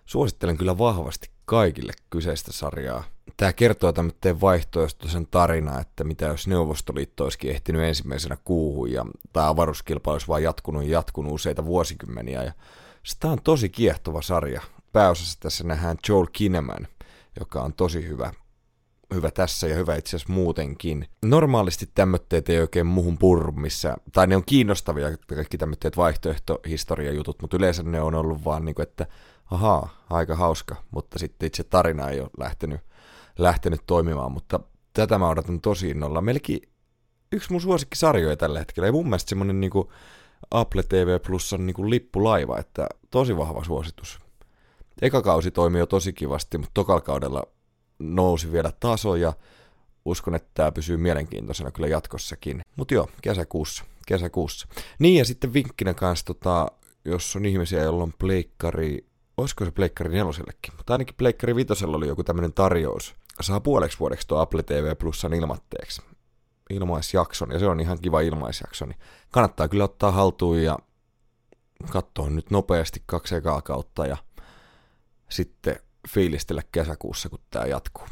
suosittelen 0.06 0.56
kyllä 0.56 0.78
vahvasti 0.78 1.30
kaikille 1.50 1.92
kyseistä 2.10 2.52
sarjaa. 2.52 3.04
Tämä 3.36 3.52
kertoo 3.52 3.92
tämmöinen 3.92 4.40
vaihtoehtoisen 4.40 5.26
tarina, 5.26 5.80
että 5.80 6.04
mitä 6.04 6.26
jos 6.26 6.46
Neuvostoliitto 6.46 7.24
olisikin 7.24 7.50
ehtinyt 7.50 7.82
ensimmäisenä 7.82 8.36
kuuhun 8.44 8.92
ja 8.92 9.06
tämä 9.32 9.48
avaruuskilpailu 9.48 10.14
olisi 10.14 10.28
vaan 10.28 10.42
jatkunut 10.42 10.82
ja 10.82 10.90
jatkunut 10.90 11.32
useita 11.32 11.64
vuosikymmeniä. 11.64 12.42
Ja 12.42 12.52
tämä 13.20 13.32
on 13.32 13.42
tosi 13.44 13.68
kiehtova 13.68 14.22
sarja. 14.22 14.60
Pääosassa 14.92 15.40
tässä 15.40 15.64
nähdään 15.64 15.96
Joel 16.08 16.26
Kinnaman, 16.32 16.88
joka 17.40 17.62
on 17.62 17.72
tosi 17.72 18.08
hyvä, 18.08 18.32
hyvä 19.14 19.30
tässä 19.30 19.66
ja 19.66 19.74
hyvä 19.74 19.96
itse 19.96 20.16
asiassa 20.16 20.32
muutenkin. 20.32 21.06
Normaalisti 21.24 21.88
tämmöitteet 21.94 22.48
ei 22.48 22.60
oikein 22.60 22.86
muuhun 22.86 23.18
purru 23.18 23.52
missä, 23.52 23.96
tai 24.12 24.26
ne 24.26 24.36
on 24.36 24.44
kiinnostavia 24.46 25.16
kaikki 25.34 25.58
tämmöitteet 25.58 25.96
vaihtoehtohistoriajutut, 25.96 27.42
mutta 27.42 27.56
yleensä 27.56 27.82
ne 27.82 28.00
on 28.00 28.14
ollut 28.14 28.44
vaan 28.44 28.64
niin 28.64 28.74
kuin, 28.74 28.82
että 28.82 29.06
ahaa, 29.50 30.04
aika 30.10 30.36
hauska, 30.36 30.76
mutta 30.90 31.18
sitten 31.18 31.46
itse 31.46 31.64
tarina 31.64 32.08
ei 32.08 32.20
ole 32.20 32.30
lähtenyt, 32.38 32.80
lähtenyt 33.38 33.80
toimimaan, 33.86 34.32
mutta 34.32 34.60
tätä 34.92 35.18
mä 35.18 35.28
odotan 35.28 35.60
tosi 35.60 35.90
innolla. 35.90 36.20
Melkein 36.20 36.60
yksi 37.32 37.52
mun 37.52 37.60
suosikkisarjoja 37.60 38.36
tällä 38.36 38.58
hetkellä, 38.58 38.86
ja 38.86 38.92
mun 38.92 39.06
mielestä 39.06 39.28
semmonen 39.28 39.60
niinku 39.60 39.92
Apple 40.50 40.82
TV 40.82 41.20
Plus 41.26 41.52
on 41.52 41.66
niinku 41.66 41.90
lippulaiva, 41.90 42.58
että 42.58 42.86
tosi 43.10 43.36
vahva 43.36 43.64
suositus. 43.64 44.18
Eka 45.02 45.22
kausi 45.22 45.50
toimi 45.50 45.78
jo 45.78 45.86
tosi 45.86 46.12
kivasti, 46.12 46.58
mutta 46.58 46.74
tokalla 46.74 47.00
kaudella 47.00 47.42
nousi 47.98 48.52
vielä 48.52 48.72
taso, 48.80 49.16
ja 49.16 49.32
uskon, 50.04 50.34
että 50.34 50.50
tämä 50.54 50.72
pysyy 50.72 50.96
mielenkiintoisena 50.96 51.70
kyllä 51.70 51.88
jatkossakin. 51.88 52.62
Mutta 52.76 52.94
joo, 52.94 53.08
kesäkuussa, 53.22 53.84
kesäkuussa. 54.06 54.68
Niin 54.98 55.18
ja 55.18 55.24
sitten 55.24 55.52
vinkkinä 55.52 55.94
kanssa, 55.94 56.26
tota, 56.26 56.66
jos 57.04 57.36
on 57.36 57.46
ihmisiä, 57.46 57.82
joilla 57.82 58.02
on 58.02 58.12
pleikkari 58.18 59.09
olisiko 59.40 59.64
se 59.64 59.70
Pleikkari 59.70 60.10
nelosellekin, 60.10 60.74
mutta 60.76 60.94
ainakin 60.94 61.14
Pleikkari 61.18 61.56
vitosella 61.56 61.96
oli 61.96 62.08
joku 62.08 62.24
tämmöinen 62.24 62.52
tarjous. 62.52 63.14
Saa 63.40 63.60
puoleksi 63.60 63.98
vuodeksi 63.98 64.28
tuo 64.28 64.38
Apple 64.38 64.62
TV 64.62 64.96
Plusan 64.96 65.34
ilmatteeksi 65.34 66.02
ilmaisjakson, 66.70 67.50
ja 67.52 67.58
se 67.58 67.66
on 67.66 67.80
ihan 67.80 67.98
kiva 68.02 68.20
ilmaisjakso, 68.20 68.86
niin 68.86 68.98
kannattaa 69.30 69.68
kyllä 69.68 69.84
ottaa 69.84 70.10
haltuun 70.12 70.62
ja 70.62 70.78
katsoa 71.90 72.30
nyt 72.30 72.50
nopeasti 72.50 73.02
kaksi 73.06 73.34
ekaa 73.34 73.62
kautta 73.62 74.06
ja 74.06 74.16
sitten 75.28 75.76
fiilistellä 76.08 76.62
kesäkuussa, 76.72 77.28
kun 77.28 77.38
tämä 77.50 77.64
jatkuu. 77.64 78.04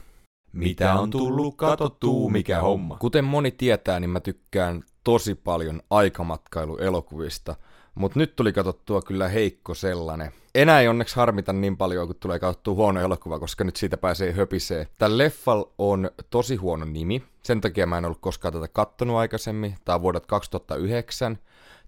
Mitä 0.52 0.94
on 0.94 1.10
tullut 1.10 1.56
katottuu, 1.56 2.30
mikä 2.30 2.60
homma? 2.60 2.96
Kuten 2.96 3.24
moni 3.24 3.50
tietää, 3.50 4.00
niin 4.00 4.10
mä 4.10 4.20
tykkään 4.20 4.82
tosi 5.04 5.34
paljon 5.34 5.82
aikamatkailuelokuvista– 5.90 7.56
mutta 7.98 8.18
nyt 8.18 8.36
tuli 8.36 8.52
katsottua 8.52 9.02
kyllä 9.02 9.28
heikko 9.28 9.74
sellainen. 9.74 10.32
Enää 10.58 10.80
ei 10.80 10.88
onneksi 10.88 11.16
harmita 11.16 11.52
niin 11.52 11.76
paljon, 11.76 12.06
kun 12.06 12.16
tulee 12.20 12.38
katsottua 12.38 12.74
huono 12.74 13.00
elokuva, 13.00 13.38
koska 13.38 13.64
nyt 13.64 13.76
siitä 13.76 13.96
pääsee 13.96 14.32
höpisee. 14.32 14.88
Tämä 14.98 15.18
leffal 15.18 15.64
on 15.78 16.10
tosi 16.30 16.56
huono 16.56 16.84
nimi. 16.84 17.22
Sen 17.42 17.60
takia 17.60 17.86
mä 17.86 17.98
en 17.98 18.04
ollut 18.04 18.20
koskaan 18.20 18.54
tätä 18.54 18.68
kattonut 18.68 19.16
aikaisemmin. 19.16 19.76
Tämä 19.84 19.94
on 19.94 20.02
vuodet 20.02 20.26
2009 20.26 21.38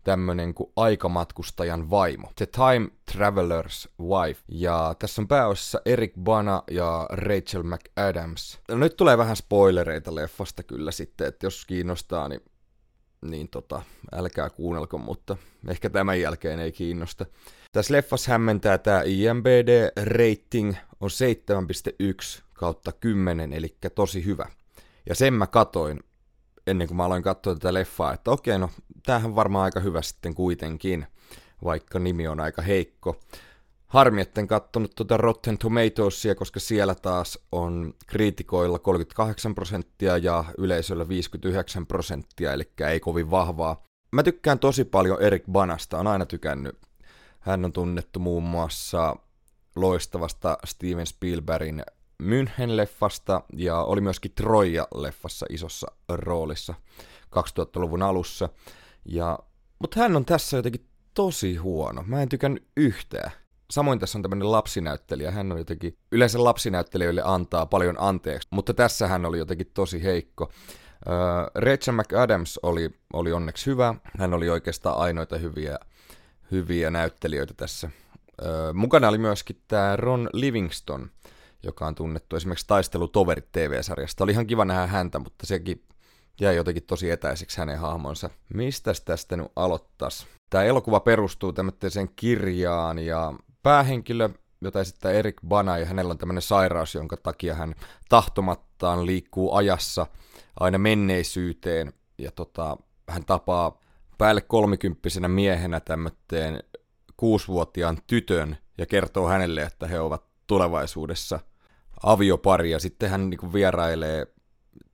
tämmönen 0.04 0.54
kuin 0.54 0.72
aikamatkustajan 0.76 1.90
vaimo. 1.90 2.32
The 2.36 2.46
Time 2.46 2.88
Traveler's 3.12 3.90
Wife. 4.02 4.40
Ja 4.48 4.94
tässä 4.98 5.22
on 5.22 5.28
pääosassa 5.28 5.80
Eric 5.84 6.12
Bana 6.20 6.62
ja 6.70 7.06
Rachel 7.10 7.62
McAdams. 7.62 8.60
No, 8.68 8.76
nyt 8.76 8.96
tulee 8.96 9.18
vähän 9.18 9.36
spoilereita 9.36 10.14
leffasta 10.14 10.62
kyllä 10.62 10.90
sitten, 10.90 11.26
että 11.26 11.46
jos 11.46 11.66
kiinnostaa, 11.66 12.28
niin 12.28 12.40
niin 13.22 13.48
tota, 13.48 13.82
älkää 14.12 14.50
kuunnelko, 14.50 14.98
mutta 14.98 15.36
ehkä 15.68 15.90
tämän 15.90 16.20
jälkeen 16.20 16.60
ei 16.60 16.72
kiinnosta. 16.72 17.26
Tässä 17.72 17.94
leffassa 17.94 18.32
hämmentää 18.32 18.78
tämä 18.78 19.02
IMBD-rating 19.02 20.74
on 21.00 21.10
7.1 22.36 22.42
kautta 22.54 22.92
10, 22.92 23.52
eli 23.52 23.76
tosi 23.94 24.24
hyvä. 24.24 24.46
Ja 25.08 25.14
sen 25.14 25.34
mä 25.34 25.46
katoin 25.46 26.00
ennen 26.66 26.88
kuin 26.88 26.96
mä 26.96 27.04
aloin 27.04 27.22
katsoa 27.22 27.54
tätä 27.54 27.74
leffaa, 27.74 28.12
että 28.12 28.30
okei, 28.30 28.58
no 28.58 28.70
tämähän 29.06 29.34
varmaan 29.34 29.64
aika 29.64 29.80
hyvä 29.80 30.02
sitten 30.02 30.34
kuitenkin, 30.34 31.06
vaikka 31.64 31.98
nimi 31.98 32.28
on 32.28 32.40
aika 32.40 32.62
heikko. 32.62 33.20
Harmi, 33.86 34.20
etten 34.20 34.46
kattonut 34.46 34.94
tuota 34.94 35.16
Rotten 35.16 35.58
Tomatoesia, 35.58 36.34
koska 36.34 36.60
siellä 36.60 36.94
taas 36.94 37.38
on 37.52 37.94
kriitikoilla 38.06 38.78
38 38.78 39.54
prosenttia 39.54 40.18
ja 40.18 40.44
yleisöllä 40.58 41.08
59 41.08 41.86
prosenttia, 41.86 42.52
eli 42.52 42.70
ei 42.88 43.00
kovin 43.00 43.30
vahvaa. 43.30 43.82
Mä 44.12 44.22
tykkään 44.22 44.58
tosi 44.58 44.84
paljon 44.84 45.22
Erik 45.22 45.44
Banasta, 45.52 45.98
on 45.98 46.06
aina 46.06 46.26
tykännyt. 46.26 46.89
Hän 47.40 47.64
on 47.64 47.72
tunnettu 47.72 48.20
muun 48.20 48.42
muassa 48.42 49.16
loistavasta 49.76 50.58
Steven 50.64 51.06
Spielbergin 51.06 51.82
München-leffasta 52.22 53.42
ja 53.56 53.82
oli 53.82 54.00
myöskin 54.00 54.32
Troja-leffassa 54.40 55.46
isossa 55.50 55.86
roolissa 56.08 56.74
2000-luvun 57.36 58.02
alussa. 58.02 58.48
Ja, 59.04 59.38
mutta 59.78 60.00
hän 60.00 60.16
on 60.16 60.24
tässä 60.24 60.56
jotenkin 60.56 60.86
tosi 61.14 61.56
huono. 61.56 62.02
Mä 62.06 62.22
en 62.22 62.28
tykännyt 62.28 62.66
yhtään. 62.76 63.30
Samoin 63.70 63.98
tässä 63.98 64.18
on 64.18 64.22
tämmöinen 64.22 64.52
lapsinäyttelijä, 64.52 65.30
hän 65.30 65.52
on 65.52 65.58
jotenkin, 65.58 65.98
yleensä 66.12 66.44
lapsinäyttelijöille 66.44 67.22
antaa 67.24 67.66
paljon 67.66 67.96
anteeksi, 67.98 68.48
mutta 68.50 68.74
tässä 68.74 69.06
hän 69.06 69.26
oli 69.26 69.38
jotenkin 69.38 69.70
tosi 69.74 70.02
heikko. 70.02 70.50
Rachel 71.54 71.94
McAdams 71.94 72.58
oli, 72.62 72.90
oli 73.12 73.32
onneksi 73.32 73.66
hyvä. 73.66 73.94
Hän 74.18 74.34
oli 74.34 74.50
oikeastaan 74.50 74.98
ainoita 74.98 75.38
hyviä, 75.38 75.78
hyviä 76.50 76.90
näyttelijöitä 76.90 77.54
tässä. 77.54 77.90
Mukana 78.74 79.08
oli 79.08 79.18
myöskin 79.18 79.62
tämä 79.68 79.96
Ron 79.96 80.30
Livingston, 80.32 81.10
joka 81.62 81.86
on 81.86 81.94
tunnettu 81.94 82.36
esimerkiksi 82.36 82.66
Taistelutoverit 82.66 83.52
TV-sarjasta. 83.52 84.24
Oli 84.24 84.32
ihan 84.32 84.46
kiva 84.46 84.64
nähdä 84.64 84.86
häntä, 84.86 85.18
mutta 85.18 85.46
sekin 85.46 85.84
jäi 86.40 86.56
jotenkin 86.56 86.82
tosi 86.82 87.10
etäiseksi 87.10 87.58
hänen 87.58 87.78
hahmonsa. 87.78 88.30
Mistä 88.54 88.92
tästä 89.04 89.36
nyt 89.36 89.52
aloittas? 89.56 90.26
Tämä 90.50 90.64
elokuva 90.64 91.00
perustuu 91.00 91.52
tämmöiseen 91.52 92.08
kirjaan 92.16 92.98
ja 92.98 93.34
päähenkilö, 93.62 94.28
jota 94.60 94.80
esittää 94.80 95.12
Erik 95.12 95.36
Bana 95.48 95.78
ja 95.78 95.86
hänellä 95.86 96.10
on 96.10 96.18
tämmöinen 96.18 96.42
sairaus, 96.42 96.94
jonka 96.94 97.16
takia 97.16 97.54
hän 97.54 97.74
tahtomattaan 98.08 99.06
liikkuu 99.06 99.54
ajassa 99.54 100.06
aina 100.60 100.78
menneisyyteen 100.78 101.92
ja 102.18 102.30
tota, 102.30 102.76
hän 103.08 103.24
tapaa 103.24 103.80
päälle 104.20 104.40
kolmikymppisenä 104.40 105.28
miehenä 105.28 105.80
tämmöteen 105.80 106.62
kuusivuotiaan 107.16 107.98
tytön 108.06 108.56
ja 108.78 108.86
kertoo 108.86 109.28
hänelle, 109.28 109.62
että 109.62 109.86
he 109.86 110.00
ovat 110.00 110.24
tulevaisuudessa 110.46 111.40
aviopari 112.02 112.70
ja 112.70 112.78
sitten 112.78 113.10
hän 113.10 113.30
niin 113.30 113.52
vierailee 113.52 114.26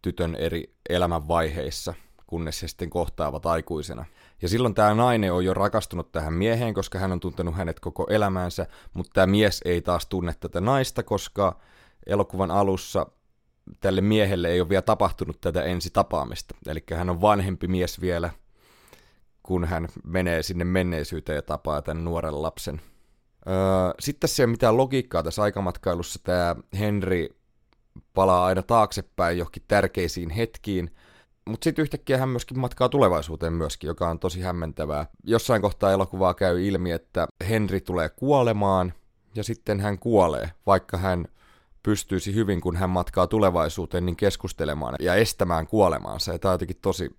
tytön 0.02 0.35
eri 0.35 0.75
elämänvaiheissa, 0.88 1.95
kunnes 2.26 2.62
he 2.62 2.68
sitten 2.68 2.90
kohtaavat 2.90 3.47
aikuisena. 3.47 4.04
Ja 4.42 4.49
silloin 4.49 4.75
tämä 4.75 4.95
nainen 4.95 5.33
on 5.33 5.45
jo 5.45 5.54
rakastunut 5.54 6.12
tähän 6.12 6.33
mieheen, 6.33 6.75
koska 6.75 6.99
hän 6.99 7.12
on 7.12 7.21
tuntenut 7.21 7.56
hänet 7.56 7.80
koko 7.80 8.06
elämänsä, 8.11 8.66
mutta 8.95 9.11
tämä 9.14 9.26
mies 9.26 9.61
ei 9.64 9.83
taas 9.83 10.06
tunne 10.06 10.35
tätä 10.40 10.61
naista, 10.61 11.02
koska 11.02 11.61
elokuvan 12.06 12.50
alussa 12.50 13.06
tälle 13.80 14.00
miehelle 14.00 14.49
ei 14.49 14.61
ole 14.61 14.68
vielä 14.68 14.83
tapahtunut 14.83 15.40
tätä 15.40 15.62
ensitapaamista. 15.62 16.54
Eli 16.66 16.85
hän 16.95 17.11
on 17.11 17.21
vanhempi 17.21 17.68
mies 17.68 18.00
vielä, 18.00 18.30
kun 19.47 19.65
hän 19.65 19.88
menee 20.05 20.43
sinne 20.43 20.65
menneisyyteen 20.65 21.37
ja 21.37 21.43
tapaa 21.43 21.83
tämän 21.83 22.05
nuoren 22.05 22.43
lapsen. 22.43 22.81
Öö, 23.49 23.55
sitten 24.00 24.31
ole 24.38 24.47
mitään 24.47 24.76
logiikkaa 24.76 25.23
tässä 25.23 25.43
aikamatkailussa. 25.43 26.21
Tämä 26.25 26.57
Henry 26.79 27.29
palaa 28.15 28.47
aina 28.47 28.62
taaksepäin 28.62 29.38
johonkin 29.38 29.62
tärkeisiin 29.69 30.31
hetkiin, 30.31 30.91
mutta 31.49 31.65
sitten 31.65 31.83
yhtäkkiä 31.83 32.19
hän 32.19 32.29
myöskin 32.29 32.59
matkaa 32.59 32.88
tulevaisuuteen 32.88 33.53
myöskin, 33.53 33.88
joka 33.88 34.11
on 34.11 34.19
tosi 34.19 34.41
hämmentävää. 34.41 35.07
Jossain 35.25 35.62
kohtaa 35.62 35.93
elokuvaa 35.93 36.35
käy 36.35 36.67
ilmi, 36.67 36.91
että 36.91 37.26
Henry 37.49 37.81
tulee 37.81 38.09
kuolemaan, 38.09 38.93
ja 39.35 39.45
sitten 39.45 39.81
hän 39.81 39.99
kuolee, 39.99 40.50
vaikka 40.67 40.97
hän 40.97 41.26
pystyisi 41.83 42.35
hyvin, 42.35 42.61
kun 42.61 42.76
hän 42.76 42.91
matkaa 42.91 43.26
tulevaisuuteen, 43.26 44.07
niin 44.07 44.17
keskustelemaan 44.17 44.95
ja 45.00 45.15
estämään 45.15 45.67
kuolemaansa. 45.67 46.33
Ja 46.33 46.38
tämä 46.38 46.53
on 46.53 46.55
jotenkin 46.55 46.79
tosi 46.83 47.17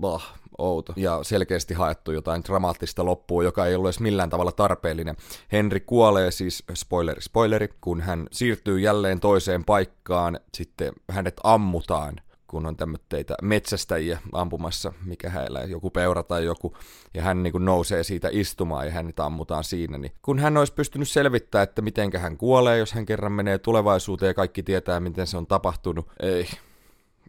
bah, 0.00 0.34
outo. 0.58 0.92
Ja 0.96 1.18
selkeästi 1.22 1.74
haettu 1.74 2.12
jotain 2.12 2.44
dramaattista 2.44 3.04
loppua, 3.04 3.44
joka 3.44 3.66
ei 3.66 3.74
ollut 3.74 3.88
edes 3.88 4.00
millään 4.00 4.30
tavalla 4.30 4.52
tarpeellinen. 4.52 5.16
Henri 5.52 5.80
kuolee 5.80 6.30
siis, 6.30 6.64
spoileri, 6.74 7.22
spoileri, 7.22 7.68
kun 7.80 8.00
hän 8.00 8.26
siirtyy 8.32 8.80
jälleen 8.80 9.20
toiseen 9.20 9.64
paikkaan, 9.64 10.40
sitten 10.54 10.92
hänet 11.10 11.40
ammutaan 11.44 12.20
kun 12.48 12.66
on 12.66 12.76
tämmöitä 12.76 13.34
metsästäjiä 13.42 14.18
ampumassa, 14.32 14.92
mikä 15.04 15.30
heillä 15.30 15.60
joku 15.60 15.90
peura 15.90 16.22
tai 16.22 16.44
joku, 16.44 16.76
ja 17.14 17.22
hän 17.22 17.42
niin 17.42 17.64
nousee 17.64 18.02
siitä 18.02 18.28
istumaan 18.32 18.86
ja 18.86 18.92
hänet 18.92 19.20
ammutaan 19.20 19.64
siinä, 19.64 19.98
niin 19.98 20.12
kun 20.22 20.38
hän 20.38 20.56
olisi 20.56 20.72
pystynyt 20.72 21.08
selvittämään, 21.08 21.62
että 21.62 21.82
miten 21.82 22.10
hän 22.16 22.36
kuolee, 22.36 22.78
jos 22.78 22.92
hän 22.92 23.06
kerran 23.06 23.32
menee 23.32 23.58
tulevaisuuteen 23.58 24.30
ja 24.30 24.34
kaikki 24.34 24.62
tietää, 24.62 25.00
miten 25.00 25.26
se 25.26 25.36
on 25.36 25.46
tapahtunut, 25.46 26.08
ei, 26.22 26.48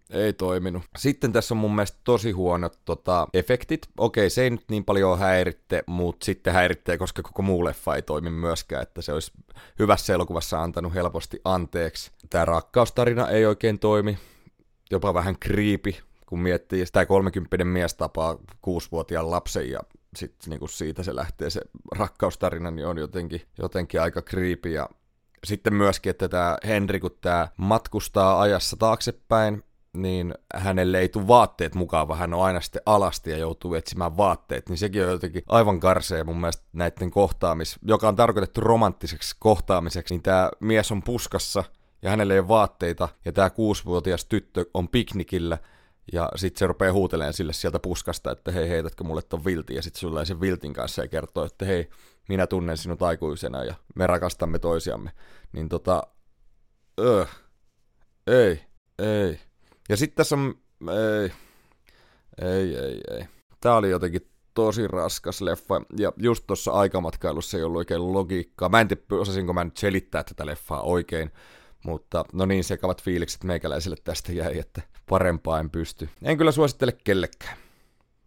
ei 0.10 0.34
toiminut. 0.34 0.84
Sitten 0.98 1.34
tässä 1.34 1.54
on 1.54 1.58
mun 1.58 1.76
mielestä 1.76 1.98
tosi 2.04 2.32
huonot 2.32 2.80
tota, 2.86 3.28
efektit. 3.34 3.88
Okei, 3.98 4.30
se 4.30 4.44
ei 4.44 4.50
nyt 4.50 4.64
niin 4.70 4.86
paljon 4.86 5.20
häiritte, 5.20 5.84
mutta 5.88 6.26
sitten 6.26 6.54
häiritsee, 6.54 6.98
koska 6.98 7.22
koko 7.22 7.42
muu 7.42 7.66
leffa 7.66 7.96
ei 7.96 8.02
toimi 8.02 8.30
myöskään, 8.30 8.84
että 8.84 9.02
se 9.02 9.14
olisi 9.14 9.32
hyvässä 9.80 10.14
elokuvassa 10.14 10.64
antanut 10.64 10.94
helposti 10.94 11.42
anteeksi. 11.46 12.12
Tämä 12.30 12.46
rakkaustarina 12.46 13.30
ei 13.30 13.46
oikein 13.46 13.80
toimi 13.80 14.18
jopa 14.92 15.14
vähän 15.14 15.36
kriipi, 15.40 16.00
kun 16.26 16.40
miettii, 16.40 16.86
sitä 16.86 17.06
30 17.06 17.66
mies 17.66 17.94
tapaa 17.94 18.38
kuusivuotiaan 18.62 19.32
lapsen 19.32 19.70
ja 19.70 19.80
sitten 20.16 20.50
niinku 20.50 20.68
siitä 20.68 21.04
se 21.04 21.16
lähtee 21.16 21.50
se 21.50 21.62
rakkaustarina, 21.98 22.72
niin 22.72 22.88
on 22.88 22.98
jotenkin, 22.98 23.42
jotenkin 23.58 24.02
aika 24.02 24.22
kriipi. 24.22 24.74
Ja 24.74 24.90
sitten 25.44 25.74
myöskin, 25.74 26.10
että 26.10 26.30
tämä 26.30 26.58
Henri, 26.68 27.00
kun 27.00 27.18
tämä 27.22 27.48
matkustaa 27.58 28.42
ajassa 28.42 28.78
taaksepäin, 28.78 29.64
niin 29.94 30.34
hänelle 30.56 31.00
ei 31.00 31.10
tule 31.10 31.28
vaatteet 31.28 31.76
mukaan, 31.76 32.08
vaan 32.08 32.20
hän 32.20 32.34
on 32.34 32.44
aina 32.44 32.62
sitten 32.62 32.82
alasti 32.86 33.30
ja 33.30 33.38
joutuu 33.38 33.74
etsimään 33.74 34.18
vaatteet, 34.18 34.70
niin 34.70 34.78
sekin 34.78 35.04
on 35.04 35.12
jotenkin 35.12 35.44
aivan 35.48 35.80
karsea 35.80 36.24
mun 36.24 36.40
mielestä 36.40 36.64
näiden 36.74 37.12
kohtaamis, 37.12 37.80
joka 37.82 38.08
on 38.08 38.16
tarkoitettu 38.16 38.62
romanttiseksi 38.62 39.36
kohtaamiseksi, 39.40 40.14
niin 40.14 40.24
tämä 40.24 40.50
mies 40.60 40.92
on 40.92 41.04
puskassa– 41.04 41.64
ja 42.02 42.10
hänelle 42.10 42.34
ei 42.34 42.40
ole 42.40 42.48
vaatteita, 42.48 43.10
ja 43.26 43.32
tämä 43.32 43.50
kuusivuotias 43.50 44.26
tyttö 44.26 44.66
on 44.74 44.90
piknikillä, 44.90 45.58
ja 46.14 46.30
sitten 46.36 46.60
se 46.60 46.68
rupeaa 46.68 46.94
huutelemaan 46.94 47.34
sille 47.34 47.54
sieltä 47.54 47.80
puskasta, 47.80 48.32
että 48.32 48.52
hei, 48.52 48.70
heitätkö 48.70 49.04
mulle 49.04 49.22
ton 49.22 49.46
viltin, 49.46 49.76
ja 49.76 49.82
sitten 49.82 50.00
sulla 50.00 50.26
sen 50.26 50.42
viltin 50.42 50.74
kanssa 50.74 51.02
ja 51.02 51.08
kertoo, 51.08 51.46
että 51.46 51.66
hei, 51.66 51.90
minä 52.30 52.48
tunnen 52.48 52.78
sinut 52.78 53.02
aikuisena, 53.02 53.64
ja 53.64 53.74
me 53.96 54.08
rakastamme 54.08 54.60
toisiamme. 54.60 55.12
Niin 55.52 55.70
tota, 55.70 56.04
öö, 57.00 57.26
ei, 58.28 58.62
ei. 59.00 59.40
Ja 59.90 59.98
sitten 59.98 60.16
tässä 60.16 60.36
on, 60.36 60.56
ei, 60.92 61.32
ei, 62.42 62.76
ei, 62.76 63.02
ei. 63.12 63.26
Tää 63.62 63.76
oli 63.76 63.90
jotenkin 63.90 64.30
tosi 64.54 64.88
raskas 64.88 65.42
leffa, 65.42 65.82
ja 65.98 66.14
just 66.18 66.44
tuossa 66.48 66.72
aikamatkailussa 66.72 67.58
ei 67.58 67.64
ollut 67.64 67.78
oikein 67.78 68.14
logiikkaa. 68.14 68.70
Mä 68.70 68.82
en 68.82 68.88
tiedä, 68.88 69.02
osasinko 69.12 69.54
mä 69.54 69.64
nyt 69.64 69.78
selittää 69.78 70.24
tätä 70.24 70.46
leffaa 70.46 70.82
oikein, 70.82 71.32
mutta 71.86 72.26
no 72.34 72.46
niin 72.46 72.64
sekavat 72.64 73.04
fiilikset 73.04 73.44
meikäläiselle 73.44 73.98
tästä 74.04 74.32
jäi, 74.32 74.60
että 74.60 74.82
parempaa 75.10 75.60
en 75.60 75.70
pysty. 75.70 76.10
En 76.22 76.38
kyllä 76.38 76.52
suosittele 76.52 76.92
kellekään. 77.04 77.58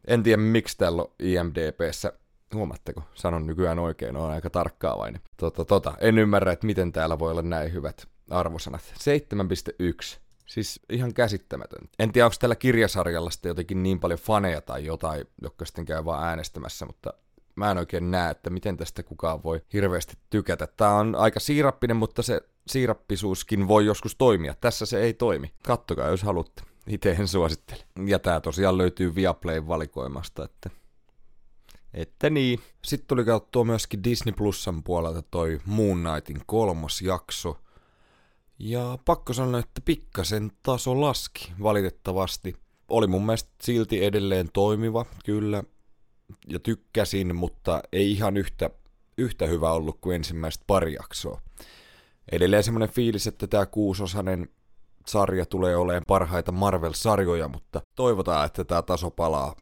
En 0.06 0.22
tiedä 0.22 0.42
miksi 0.42 0.78
täällä 0.78 1.02
on 1.02 1.10
IMDBssä 1.18 2.12
Huomatteko? 2.54 3.02
Sanon 3.14 3.46
nykyään 3.46 3.78
oikein, 3.78 4.16
on 4.16 4.30
aika 4.30 4.50
tarkkaavainen. 4.50 5.20
Tota, 5.36 5.64
tota, 5.64 5.94
en 6.00 6.18
ymmärrä, 6.18 6.52
että 6.52 6.66
miten 6.66 6.92
täällä 6.92 7.18
voi 7.18 7.30
olla 7.30 7.42
näin 7.42 7.72
hyvät 7.72 8.08
arvosanat. 8.30 8.94
7.1. 10.14 10.18
Siis 10.46 10.80
ihan 10.88 11.14
käsittämätön. 11.14 11.88
En 11.98 12.12
tiedä, 12.12 12.26
onko 12.26 12.36
tällä 12.40 12.56
kirjasarjalla 12.56 13.30
sitten 13.30 13.50
jotenkin 13.50 13.82
niin 13.82 14.00
paljon 14.00 14.18
faneja 14.18 14.60
tai 14.60 14.84
jotain, 14.84 15.26
jotka 15.42 15.64
sitten 15.64 15.84
käy 15.84 16.04
vaan 16.04 16.28
äänestämässä, 16.28 16.86
mutta 16.86 17.14
mä 17.54 17.70
en 17.70 17.78
oikein 17.78 18.10
näe, 18.10 18.30
että 18.30 18.50
miten 18.50 18.76
tästä 18.76 19.02
kukaan 19.02 19.42
voi 19.42 19.62
hirveästi 19.72 20.14
tykätä. 20.30 20.66
Tää 20.66 20.94
on 20.94 21.14
aika 21.14 21.40
siirappinen, 21.40 21.96
mutta 21.96 22.22
se 22.22 22.40
siirappisuuskin 22.66 23.68
voi 23.68 23.86
joskus 23.86 24.16
toimia. 24.16 24.54
Tässä 24.60 24.86
se 24.86 25.00
ei 25.00 25.14
toimi. 25.14 25.52
Kattokaa, 25.66 26.08
jos 26.08 26.22
haluatte. 26.22 26.62
Itse 26.86 27.10
en 27.10 27.28
suosittele. 27.28 27.84
Ja 28.06 28.18
tää 28.18 28.40
tosiaan 28.40 28.78
löytyy 28.78 29.14
Viaplayn 29.14 29.68
valikoimasta, 29.68 30.44
että... 30.44 30.70
Että 31.94 32.30
niin. 32.30 32.60
Sitten 32.84 33.06
tuli 33.06 33.24
katsottua 33.24 33.64
myöskin 33.64 34.04
Disney 34.04 34.32
Plusan 34.32 34.82
puolelta 34.82 35.22
toi 35.22 35.60
Moon 35.66 36.02
Knightin 36.02 36.42
kolmos 36.46 37.02
jakso. 37.02 37.58
Ja 38.58 38.98
pakko 39.04 39.32
sanoa, 39.32 39.60
että 39.60 39.80
pikkasen 39.84 40.50
taso 40.62 41.00
laski, 41.00 41.52
valitettavasti. 41.62 42.56
Oli 42.88 43.06
mun 43.06 43.26
mielestä 43.26 43.50
silti 43.62 44.04
edelleen 44.04 44.48
toimiva, 44.52 45.06
kyllä 45.24 45.62
ja 46.48 46.58
tykkäsin, 46.58 47.36
mutta 47.36 47.82
ei 47.92 48.12
ihan 48.12 48.36
yhtä, 48.36 48.70
yhtä 49.18 49.46
hyvä 49.46 49.72
ollut 49.72 49.98
kuin 50.00 50.16
ensimmäistä 50.16 50.64
pari 50.66 50.94
jaksoa. 50.94 51.40
Edelleen 52.32 52.64
semmoinen 52.64 52.88
fiilis, 52.88 53.26
että 53.26 53.46
tämä 53.46 53.66
kuusosainen 53.66 54.48
sarja 55.06 55.46
tulee 55.46 55.76
olemaan 55.76 56.04
parhaita 56.06 56.52
Marvel-sarjoja, 56.52 57.48
mutta 57.48 57.80
toivotaan, 57.96 58.46
että 58.46 58.64
tämä 58.64 58.82
taso 58.82 59.10
palaa 59.10 59.56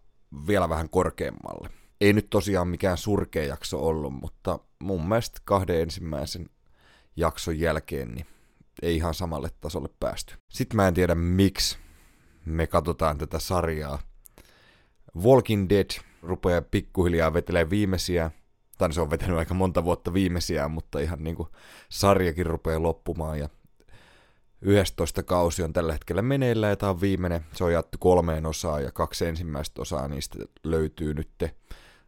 vielä 0.46 0.68
vähän 0.68 0.90
korkeammalle. 0.90 1.68
Ei 2.00 2.12
nyt 2.12 2.30
tosiaan 2.30 2.68
mikään 2.68 2.98
surkea 2.98 3.44
jakso 3.44 3.86
ollut, 3.86 4.12
mutta 4.12 4.58
mun 4.82 5.08
mielestä 5.08 5.40
kahden 5.44 5.80
ensimmäisen 5.80 6.50
jakson 7.16 7.58
jälkeen 7.58 8.14
niin 8.14 8.26
ei 8.82 8.96
ihan 8.96 9.14
samalle 9.14 9.48
tasolle 9.60 9.88
päästy. 10.00 10.34
Sitten 10.48 10.76
mä 10.76 10.88
en 10.88 10.94
tiedä 10.94 11.14
miksi 11.14 11.78
me 12.44 12.66
katsotaan 12.66 13.18
tätä 13.18 13.38
sarjaa. 13.38 13.98
Walking 15.16 15.68
Dead 15.68 15.90
rupeaa 16.22 16.62
pikkuhiljaa 16.62 17.34
vetelee 17.34 17.70
viimeisiä, 17.70 18.30
tai 18.78 18.92
se 18.92 19.00
on 19.00 19.10
vetänyt 19.10 19.38
aika 19.38 19.54
monta 19.54 19.84
vuotta 19.84 20.12
viimeisiä, 20.12 20.68
mutta 20.68 20.98
ihan 20.98 21.24
niin 21.24 21.36
kuin 21.36 21.48
sarjakin 21.88 22.46
rupeaa 22.46 22.82
loppumaan 22.82 23.38
ja 23.38 23.48
11 24.62 25.22
kausi 25.22 25.62
on 25.62 25.72
tällä 25.72 25.92
hetkellä 25.92 26.22
meneillä 26.22 26.68
ja 26.68 26.76
tämä 26.76 26.90
on 26.90 27.00
viimeinen. 27.00 27.46
Se 27.52 27.64
on 27.64 27.72
jaettu 27.72 27.98
kolmeen 27.98 28.46
osaan 28.46 28.84
ja 28.84 28.92
kaksi 28.92 29.26
ensimmäistä 29.26 29.82
osaa 29.82 30.08
niistä 30.08 30.38
löytyy 30.64 31.14
nyt, 31.14 31.30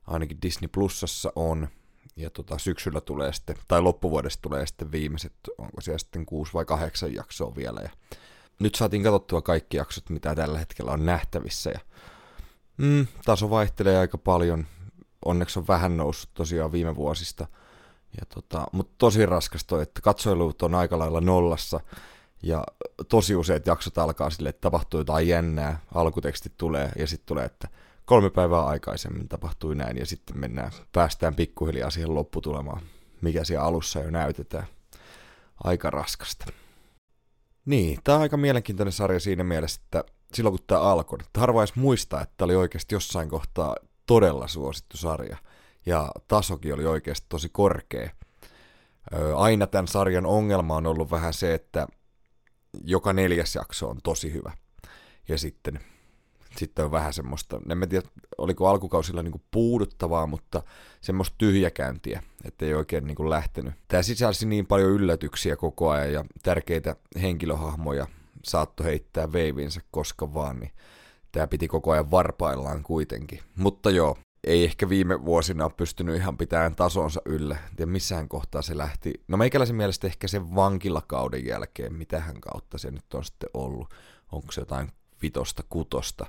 ainakin 0.06 0.38
Disney 0.42 0.68
Plusassa 0.68 1.32
on. 1.36 1.68
Ja 2.16 2.30
tota, 2.30 2.58
syksyllä 2.58 3.00
tulee 3.00 3.32
sitten, 3.32 3.56
tai 3.68 3.80
loppuvuodesta 3.80 4.42
tulee 4.42 4.66
sitten 4.66 4.92
viimeiset, 4.92 5.32
onko 5.58 5.80
siellä 5.80 5.98
sitten 5.98 6.26
kuusi 6.26 6.52
vai 6.52 6.64
kahdeksan 6.64 7.14
jaksoa 7.14 7.56
vielä. 7.56 7.80
Ja 7.80 7.90
nyt 8.58 8.74
saatiin 8.74 9.02
katsottua 9.02 9.42
kaikki 9.42 9.76
jaksot, 9.76 10.10
mitä 10.10 10.34
tällä 10.34 10.58
hetkellä 10.58 10.92
on 10.92 11.06
nähtävissä. 11.06 11.70
Ja, 11.70 11.80
mm, 12.76 13.06
taso 13.24 13.50
vaihtelee 13.50 13.98
aika 13.98 14.18
paljon. 14.18 14.66
Onneksi 15.24 15.58
on 15.58 15.66
vähän 15.66 15.96
noussut 15.96 16.30
tosiaan 16.34 16.72
viime 16.72 16.96
vuosista. 16.96 17.46
Ja 18.20 18.26
tota, 18.34 18.66
mutta 18.72 18.94
tosi 18.98 19.26
raskas 19.26 19.64
toi, 19.64 19.82
että 19.82 20.00
katsoilut 20.00 20.62
on 20.62 20.74
aika 20.74 20.98
lailla 20.98 21.20
nollassa. 21.20 21.80
Ja 22.42 22.64
tosi 23.08 23.36
useat 23.36 23.66
jaksot 23.66 23.98
alkaa 23.98 24.30
sille, 24.30 24.48
että 24.48 24.60
tapahtuu 24.60 25.00
jotain 25.00 25.28
jännää, 25.28 25.80
alkutekstit 25.94 26.52
tulee 26.56 26.92
ja 26.98 27.06
sitten 27.06 27.26
tulee, 27.26 27.44
että 27.44 27.68
kolme 28.04 28.30
päivää 28.30 28.64
aikaisemmin 28.64 29.28
tapahtui 29.28 29.74
näin 29.74 29.96
ja 29.96 30.06
sitten 30.06 30.38
mennään, 30.38 30.72
päästään 30.92 31.34
pikkuhiljaa 31.34 31.90
siihen 31.90 32.14
lopputulemaan, 32.14 32.82
mikä 33.20 33.44
siellä 33.44 33.64
alussa 33.64 34.00
jo 34.00 34.10
näytetään. 34.10 34.66
Aika 35.64 35.90
raskasta. 35.90 36.46
Niin, 37.64 37.98
tämä 38.04 38.16
on 38.16 38.22
aika 38.22 38.36
mielenkiintoinen 38.36 38.92
sarja 38.92 39.20
siinä 39.20 39.44
mielessä, 39.44 39.80
että 39.84 40.04
silloin 40.34 40.56
kun 40.56 40.66
tämä 40.66 40.80
alkoi, 40.80 41.18
että 41.20 41.40
harva 41.40 41.64
muistaa, 41.74 42.20
että 42.20 42.34
tämä 42.36 42.44
oli 42.44 42.54
oikeasti 42.54 42.94
jossain 42.94 43.28
kohtaa 43.28 43.76
todella 44.06 44.48
suosittu 44.48 44.96
sarja. 44.96 45.36
Ja 45.86 46.10
tasokin 46.28 46.74
oli 46.74 46.86
oikeasti 46.86 47.26
tosi 47.28 47.48
korkea. 47.48 48.10
Aina 49.36 49.66
tämän 49.66 49.88
sarjan 49.88 50.26
ongelma 50.26 50.76
on 50.76 50.86
ollut 50.86 51.10
vähän 51.10 51.34
se, 51.34 51.54
että 51.54 51.86
joka 52.84 53.12
neljäs 53.12 53.54
jakso 53.54 53.90
on 53.90 53.98
tosi 54.02 54.32
hyvä. 54.32 54.52
Ja 55.28 55.38
sitten, 55.38 55.80
sitten 56.56 56.84
on 56.84 56.90
vähän 56.90 57.12
semmoista, 57.12 57.60
en 57.82 57.88
tiedä 57.88 58.08
oliko 58.38 58.68
alkukausilla 58.68 59.22
niin 59.22 59.42
puuduttavaa, 59.50 60.26
mutta 60.26 60.62
semmoista 61.00 61.34
tyhjäkäyntiä, 61.38 62.22
että 62.44 62.66
ei 62.66 62.74
oikein 62.74 63.04
niin 63.06 63.30
lähtenyt. 63.30 63.74
Tämä 63.88 64.02
sisälsi 64.02 64.46
niin 64.46 64.66
paljon 64.66 64.90
yllätyksiä 64.90 65.56
koko 65.56 65.90
ajan 65.90 66.12
ja 66.12 66.24
tärkeitä 66.42 66.96
henkilöhahmoja 67.22 68.06
saattoi 68.44 68.86
heittää 68.86 69.32
veivinsä 69.32 69.80
koska 69.90 70.34
vaan, 70.34 70.60
niin 70.60 70.72
tämä 71.32 71.46
piti 71.46 71.68
koko 71.68 71.90
ajan 71.90 72.10
varpaillaan 72.10 72.82
kuitenkin. 72.82 73.40
Mutta 73.56 73.90
joo, 73.90 74.16
ei 74.44 74.64
ehkä 74.64 74.88
viime 74.88 75.24
vuosina 75.24 75.64
ole 75.64 75.72
pystynyt 75.76 76.16
ihan 76.16 76.36
pitämään 76.36 76.74
tasonsa 76.74 77.20
yllä. 77.24 77.56
Ja 77.78 77.86
missään 77.86 78.28
kohtaa 78.28 78.62
se 78.62 78.76
lähti. 78.78 79.12
No 79.28 79.36
meikäläisen 79.36 79.76
mielestä 79.76 80.06
ehkä 80.06 80.28
sen 80.28 80.54
vankilakauden 80.54 81.46
jälkeen, 81.46 81.94
mitähän 81.94 82.40
kautta 82.40 82.78
se 82.78 82.90
nyt 82.90 83.14
on 83.14 83.24
sitten 83.24 83.50
ollut. 83.54 83.94
Onko 84.32 84.52
se 84.52 84.60
jotain 84.60 84.92
vitosta, 85.22 85.62
kutosta. 85.68 86.26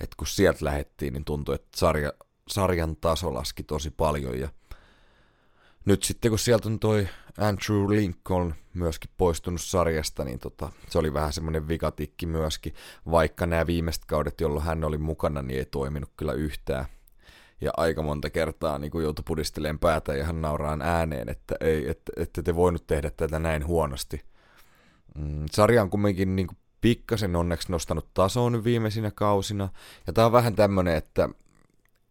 Että 0.00 0.16
kun 0.16 0.26
sieltä 0.26 0.64
lähettiin, 0.64 1.12
niin 1.12 1.24
tuntui, 1.24 1.54
että 1.54 1.78
sarja, 1.78 2.12
sarjan 2.48 2.96
taso 2.96 3.34
laski 3.34 3.62
tosi 3.62 3.90
paljon. 3.90 4.38
Ja 4.38 4.48
nyt 5.84 6.02
sitten 6.02 6.30
kun 6.30 6.38
sieltä 6.38 6.68
on 6.68 6.78
toi 6.78 7.08
Andrew 7.38 7.90
Lincoln 7.90 8.54
myöskin 8.74 9.10
poistunut 9.16 9.60
sarjasta, 9.60 10.24
niin 10.24 10.38
tota, 10.38 10.72
se 10.88 10.98
oli 10.98 11.14
vähän 11.14 11.32
semmoinen 11.32 11.68
vikatikki 11.68 12.26
myöskin, 12.26 12.74
vaikka 13.10 13.46
nämä 13.46 13.66
viimeiset 13.66 14.04
kaudet, 14.04 14.40
jolloin 14.40 14.64
hän 14.64 14.84
oli 14.84 14.98
mukana, 14.98 15.42
niin 15.42 15.58
ei 15.58 15.64
toiminut 15.64 16.10
kyllä 16.16 16.32
yhtään 16.32 16.84
ja 17.60 17.70
aika 17.76 18.02
monta 18.02 18.30
kertaa 18.30 18.78
niin 18.78 18.90
joutui 19.02 19.22
pudistelemaan 19.26 19.78
päätä 19.78 20.14
ja 20.14 20.24
hän 20.24 20.42
nauraan 20.42 20.82
ääneen, 20.82 21.28
että 21.28 21.54
ei, 21.60 21.90
että, 21.90 22.12
että 22.16 22.42
te 22.42 22.54
voinut 22.54 22.86
tehdä 22.86 23.10
tätä 23.10 23.38
näin 23.38 23.66
huonosti. 23.66 24.20
Mm, 25.14 25.46
sarja 25.52 25.82
on 25.82 25.90
kumminkin 25.90 26.36
niin 26.36 26.46
kuin 26.46 26.58
pikkasen 26.80 27.36
onneksi 27.36 27.72
nostanut 27.72 28.14
tasoon 28.14 28.64
viimeisinä 28.64 29.10
kausina, 29.10 29.68
ja 30.06 30.12
tämä 30.12 30.26
on 30.26 30.32
vähän 30.32 30.54
tämmöinen, 30.54 30.96
että 30.96 31.28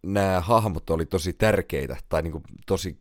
nämä 0.04 0.42
hahmot 0.42 0.90
oli 0.90 1.06
tosi 1.06 1.34
tärkeitä, 1.34 1.98
tai 2.10 2.22
niin 2.22 2.32
kuin 2.32 2.44
tosi 2.66 2.98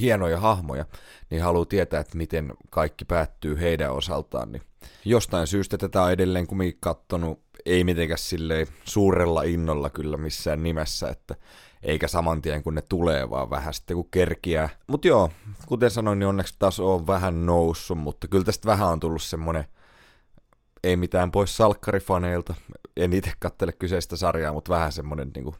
hienoja 0.00 0.40
hahmoja, 0.40 0.84
niin 1.30 1.42
haluaa 1.42 1.66
tietää, 1.66 2.00
että 2.00 2.16
miten 2.16 2.52
kaikki 2.70 3.04
päättyy 3.04 3.60
heidän 3.60 3.92
osaltaan. 3.92 4.52
Niin 4.52 4.62
jostain 5.04 5.46
syystä 5.46 5.78
tätä 5.78 6.02
on 6.02 6.12
edelleen 6.12 6.46
kumminkin 6.46 6.78
kattonut, 6.80 7.40
ei 7.66 7.84
mitenkään 7.84 8.18
silleen 8.18 8.66
suurella 8.84 9.42
innolla 9.42 9.90
kyllä 9.90 10.16
missään 10.16 10.62
nimessä, 10.62 11.08
että 11.08 11.34
eikä 11.82 12.08
saman 12.08 12.42
tien 12.42 12.62
kun 12.62 12.74
ne 12.74 12.82
tulee, 12.82 13.30
vaan 13.30 13.50
vähän 13.50 13.74
sitten 13.74 13.96
kun 13.96 14.08
kerkiää. 14.10 14.68
Mutta 14.86 15.08
joo, 15.08 15.30
kuten 15.66 15.90
sanoin, 15.90 16.18
niin 16.18 16.26
onneksi 16.26 16.54
taso 16.58 16.94
on 16.94 17.06
vähän 17.06 17.46
noussut, 17.46 17.98
mutta 17.98 18.28
kyllä 18.28 18.44
tästä 18.44 18.66
vähän 18.66 18.88
on 18.88 19.00
tullut 19.00 19.22
semmonen, 19.22 19.64
ei 20.84 20.96
mitään 20.96 21.30
pois 21.30 21.56
salkkarifaneilta, 21.56 22.54
en 22.96 23.12
itse 23.12 23.32
kattele 23.38 23.72
kyseistä 23.72 24.16
sarjaa, 24.16 24.52
mutta 24.52 24.74
vähän 24.74 24.92
semmonen 24.92 25.30
niinku 25.34 25.54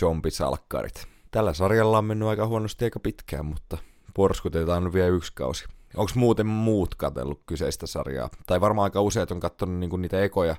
zombisalkkarit. 0.00 1.06
Tällä 1.30 1.54
sarjalla 1.54 1.98
on 1.98 2.04
mennyt 2.04 2.28
aika 2.28 2.46
huonosti 2.46 2.84
aika 2.84 3.00
pitkään, 3.00 3.46
mutta 3.46 3.78
porskutetaan 4.14 4.92
vielä 4.92 5.08
yksi 5.08 5.32
kausi. 5.34 5.64
Onko 5.96 6.12
muuten 6.14 6.46
muut 6.46 6.94
katsellut 6.94 7.42
kyseistä 7.46 7.86
sarjaa? 7.86 8.30
Tai 8.46 8.60
varmaan 8.60 8.84
aika 8.84 9.00
useat 9.00 9.30
on 9.30 9.40
katsonut 9.40 9.78
niinku 9.78 9.96
niitä 9.96 10.22
ekoja 10.22 10.56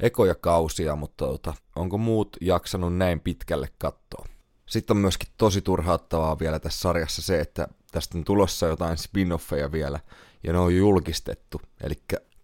ekoja 0.00 0.34
kausia, 0.34 0.96
mutta 0.96 1.26
tota, 1.26 1.54
onko 1.76 1.98
muut 1.98 2.36
jaksanut 2.40 2.96
näin 2.96 3.20
pitkälle 3.20 3.68
katsoa? 3.78 4.26
Sitten 4.66 4.96
on 4.96 5.00
myöskin 5.00 5.28
tosi 5.36 5.62
turhauttavaa 5.62 6.38
vielä 6.38 6.58
tässä 6.58 6.80
sarjassa 6.80 7.22
se, 7.22 7.40
että 7.40 7.68
tästä 7.92 8.18
on 8.18 8.24
tulossa 8.24 8.66
jotain 8.66 8.96
spin-offeja 8.98 9.72
vielä, 9.72 10.00
ja 10.44 10.52
ne 10.52 10.58
on 10.58 10.76
julkistettu. 10.76 11.60
Eli 11.80 11.94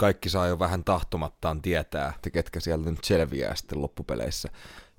kaikki 0.02 0.28
saa 0.28 0.46
jo 0.46 0.58
vähän 0.58 0.84
tahtomattaan 0.84 1.62
tietää, 1.62 2.12
että 2.16 2.30
ketkä 2.30 2.60
sieltä 2.60 2.90
nyt 2.90 3.04
selviää 3.04 3.54
sitten 3.54 3.82
loppupeleissä, 3.82 4.48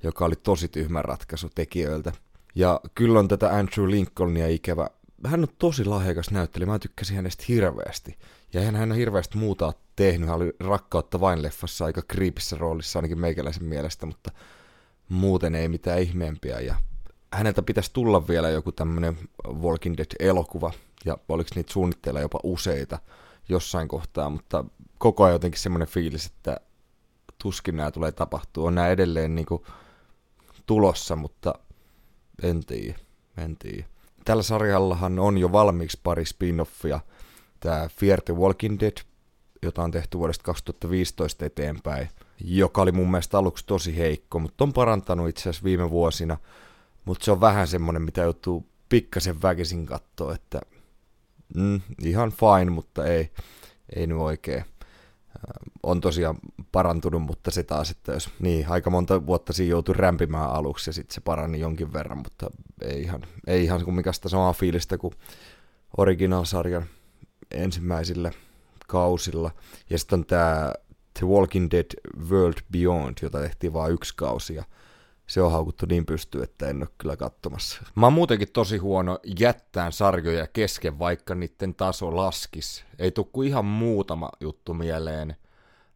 joka 0.03 0.25
oli 0.25 0.35
tosi 0.35 0.67
tyhmä 0.67 1.01
ratkaisu 1.01 1.49
tekijöiltä. 1.55 2.11
Ja 2.55 2.79
kyllä 2.95 3.19
on 3.19 3.27
tätä 3.27 3.49
Andrew 3.49 3.89
Lincolnia 3.89 4.47
ikävä. 4.47 4.87
Hän 5.25 5.41
on 5.41 5.47
tosi 5.57 5.85
lahjakas 5.85 6.31
näyttelijä, 6.31 6.67
mä 6.67 6.79
tykkäsin 6.79 7.15
hänestä 7.15 7.43
hirveästi. 7.47 8.17
Ja 8.53 8.61
hän, 8.61 8.75
hän 8.75 8.91
on 8.91 8.97
hirveästi 8.97 9.37
muuta 9.37 9.73
tehnyt. 9.95 10.29
Hän 10.29 10.37
oli 10.37 10.53
rakkautta 10.59 11.19
vain 11.19 11.41
leffassa 11.41 11.85
aika 11.85 12.01
kriipissä 12.07 12.57
roolissa 12.59 12.99
ainakin 12.99 13.19
meikäläisen 13.19 13.63
mielestä, 13.63 14.05
mutta 14.05 14.31
muuten 15.09 15.55
ei 15.55 15.67
mitään 15.67 16.01
ihmeempiä. 16.01 16.59
Ja 16.59 16.75
häneltä 17.33 17.61
pitäisi 17.61 17.93
tulla 17.93 18.27
vielä 18.27 18.49
joku 18.49 18.71
tämmöinen 18.71 19.17
Walking 19.47 19.95
Dead-elokuva, 19.97 20.71
ja 21.05 21.17
oliko 21.29 21.49
niitä 21.55 21.73
suunnitteilla 21.73 22.21
jopa 22.21 22.39
useita 22.43 22.99
jossain 23.49 23.87
kohtaa, 23.87 24.29
mutta 24.29 24.65
koko 25.03 25.23
ajan 25.23 25.33
jotenkin 25.33 25.61
semmoinen 25.61 25.87
fiilis, 25.87 26.25
että 26.25 26.57
tuskin 27.37 27.77
nämä 27.77 27.91
tulee 27.91 28.11
tapahtua. 28.11 28.67
On 28.67 28.75
nämä 28.75 28.87
edelleen 28.87 29.35
niin 29.35 29.45
kuin 29.45 29.63
tulossa, 30.65 31.15
mutta 31.15 31.53
en 32.43 32.65
tiedä, 32.65 32.99
en 33.37 33.57
tiedä. 33.57 33.85
Tällä 34.25 34.43
sarjallahan 34.43 35.19
on 35.19 35.37
jo 35.37 35.51
valmiiksi 35.51 35.99
pari 36.03 36.23
spin-offia. 36.23 36.99
Tämä 37.59 37.89
Fear 37.89 38.21
the 38.21 38.33
Walking 38.35 38.79
Dead 38.79 38.97
jota 39.61 39.83
on 39.83 39.91
tehty 39.91 40.17
vuodesta 40.17 40.43
2015 40.43 41.45
eteenpäin, 41.45 42.09
joka 42.39 42.81
oli 42.81 42.91
mun 42.91 43.11
mielestä 43.11 43.37
aluksi 43.37 43.65
tosi 43.65 43.97
heikko, 43.97 44.39
mutta 44.39 44.63
on 44.63 44.73
parantanut 44.73 45.29
itse 45.29 45.41
asiassa 45.41 45.63
viime 45.63 45.89
vuosina, 45.89 46.37
mutta 47.05 47.25
se 47.25 47.31
on 47.31 47.41
vähän 47.41 47.67
semmoinen, 47.67 48.01
mitä 48.01 48.21
joutuu 48.21 48.67
pikkasen 48.89 49.41
väkisin 49.41 49.85
katsoa, 49.85 50.35
että 50.35 50.61
mm, 51.55 51.81
ihan 52.03 52.31
fine, 52.31 52.71
mutta 52.71 53.05
ei, 53.05 53.31
ei 53.95 54.07
nyt 54.07 54.17
oikein. 54.17 54.65
On 55.83 56.01
tosiaan 56.01 56.35
parantunut, 56.71 57.21
mutta 57.21 57.51
se 57.51 57.63
taas, 57.63 57.91
että 57.91 58.11
jos 58.11 58.29
niin, 58.39 58.65
aika 58.69 58.89
monta 58.89 59.25
vuotta 59.25 59.53
siinä 59.53 59.71
joutui 59.71 59.95
rämpimään 59.97 60.49
aluksi 60.49 60.89
ja 60.89 60.93
sitten 60.93 61.15
se 61.15 61.21
parani 61.21 61.59
jonkin 61.59 61.93
verran, 61.93 62.17
mutta 62.17 62.49
ei 62.81 63.01
ihan, 63.01 63.21
ei 63.47 63.63
ihan 63.63 63.85
kumminkaan 63.85 64.13
sitä 64.13 64.29
samaa 64.29 64.53
fiilistä 64.53 64.97
kuin 64.97 65.13
originaalsarjan 65.97 66.85
ensimmäisillä 67.51 68.31
kausilla. 68.87 69.51
Ja 69.89 69.97
sitten 69.97 70.19
on 70.19 70.25
tämä 70.25 70.73
The 71.19 71.27
Walking 71.27 71.67
Dead 71.71 72.19
World 72.29 72.57
Beyond, 72.71 73.17
jota 73.21 73.39
tehtiin 73.39 73.73
vain 73.73 73.93
yksi 73.93 74.13
kausi. 74.15 74.55
Ja 74.55 74.63
se 75.27 75.41
on 75.41 75.51
haukuttu 75.51 75.85
niin 75.85 76.05
pystyy, 76.05 76.43
että 76.43 76.67
en 76.67 76.77
ole 76.77 76.87
kyllä 76.97 77.17
katsomassa. 77.17 77.81
Mä 77.95 78.05
oon 78.05 78.13
muutenkin 78.13 78.51
tosi 78.51 78.77
huono 78.77 79.19
jättään 79.39 79.91
sarjoja 79.91 80.47
kesken, 80.47 80.99
vaikka 80.99 81.35
niiden 81.35 81.75
taso 81.75 82.15
laskis. 82.15 82.85
Ei 82.99 83.11
tule 83.11 83.27
kuin 83.33 83.47
ihan 83.47 83.65
muutama 83.65 84.29
juttu 84.39 84.73
mieleen. 84.73 85.35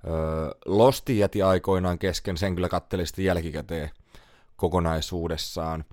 Öö, 0.08 0.52
Losti 0.66 1.20
jäti 1.20 1.42
aikoinaan 1.42 2.00
kesken, 2.00 2.38
sen 2.38 2.56
kyllä 2.56 2.70
kattelin 2.70 3.08
sitten 3.08 3.26
jälkikäteen 3.26 3.90
kokonaisuudessaan. 4.56 5.86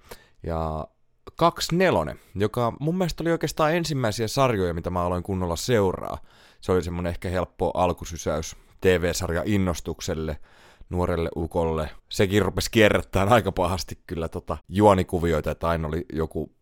Ja 0.43 0.89
24, 1.37 2.17
joka 2.35 2.73
mun 2.81 2.99
mielestä 2.99 3.23
oli 3.23 3.33
oikeastaan 3.33 3.75
ensimmäisiä 3.75 4.29
sarjoja, 4.29 4.75
mitä 4.75 4.91
mä 4.91 5.03
aloin 5.03 5.23
kunnolla 5.23 5.57
seuraa 5.57 6.19
se 6.65 6.73
oli 6.73 6.83
semmoinen 6.83 7.11
ehkä 7.11 7.29
helppo 7.29 7.71
alkusysäys 7.75 8.57
TV-sarja 8.81 9.43
innostukselle 9.45 10.39
nuorelle 10.91 11.29
ukolle. 11.37 11.91
Sekin 12.09 12.43
rupesi 12.43 12.71
kierrättämään 12.71 13.33
aika 13.33 13.53
pahasti 13.53 13.99
kyllä 14.07 14.29
tota 14.29 14.57
juonikuvioita, 14.69 15.51
että 15.51 15.69
aina 15.69 15.89
oli 15.89 16.07
joku 16.13 16.53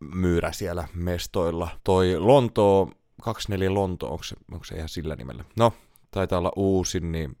myyrä 0.00 0.52
siellä 0.52 0.88
mestoilla. 0.94 1.68
Toi 1.84 2.18
Lonto, 2.18 2.90
24 3.22 3.74
Lonto, 3.74 4.10
onko 4.10 4.22
se, 4.22 4.36
onko 4.52 4.64
se 4.64 4.76
ihan 4.76 4.88
sillä 4.88 5.16
nimellä? 5.16 5.44
No, 5.56 5.72
taitaa 6.10 6.38
olla 6.38 6.52
uusin, 6.56 7.12
niin 7.12 7.36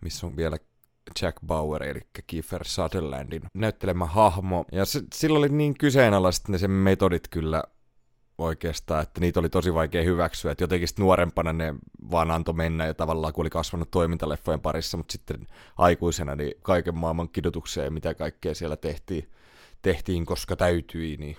missä 0.00 0.26
on 0.26 0.36
vielä 0.36 0.58
Jack 1.22 1.36
Bauer, 1.46 1.82
eli 1.82 2.00
Kiefer 2.26 2.64
Sutherlandin 2.64 3.42
näyttelemä 3.54 4.06
hahmo. 4.06 4.64
Ja 4.72 4.84
se, 4.84 5.02
sillä 5.14 5.38
oli 5.38 5.48
niin 5.48 5.74
kyseenalaiset 5.78 6.48
ne 6.48 6.58
sen 6.58 6.70
metodit 6.70 7.28
kyllä 7.28 7.64
oikeastaan, 8.38 9.02
että 9.02 9.20
niitä 9.20 9.40
oli 9.40 9.48
tosi 9.48 9.74
vaikea 9.74 10.02
hyväksyä, 10.02 10.52
että 10.52 10.64
jotenkin 10.64 10.88
nuorempana 10.98 11.52
ne 11.52 11.74
vaan 12.10 12.30
antoi 12.30 12.54
mennä 12.54 12.86
ja 12.86 12.94
tavallaan 12.94 13.32
kun 13.32 13.42
oli 13.42 13.50
kasvanut 13.50 13.90
toimintaleffojen 13.90 14.60
parissa, 14.60 14.96
mutta 14.96 15.12
sitten 15.12 15.46
aikuisena 15.78 16.36
niin 16.36 16.54
kaiken 16.62 16.98
maailman 16.98 17.28
kidutukseen 17.28 17.84
ja 17.84 17.90
mitä 17.90 18.14
kaikkea 18.14 18.54
siellä 18.54 18.76
tehtiin, 18.76 19.28
tehtiin 19.82 20.26
koska 20.26 20.56
täytyi, 20.56 21.16
niin 21.16 21.36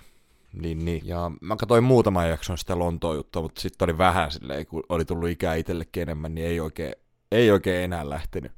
niin, 0.52 0.84
niin. 0.84 1.02
Ja 1.04 1.30
mä 1.40 1.56
katsoin 1.56 1.84
muutaman 1.84 2.28
jakson 2.28 2.58
sitä 2.58 2.78
Lontoon 2.78 3.16
juttua, 3.16 3.42
mutta 3.42 3.60
sitten 3.60 3.86
oli 3.86 3.98
vähän 3.98 4.32
silleen, 4.32 4.66
kun 4.66 4.82
oli 4.88 5.04
tullut 5.04 5.28
ikää 5.28 5.54
itsellekin 5.54 6.02
enemmän, 6.02 6.34
niin 6.34 6.46
ei 6.46 6.60
oikein, 6.60 6.94
ei 7.32 7.50
oikein 7.50 7.84
enää 7.84 8.10
lähtenyt. 8.10 8.52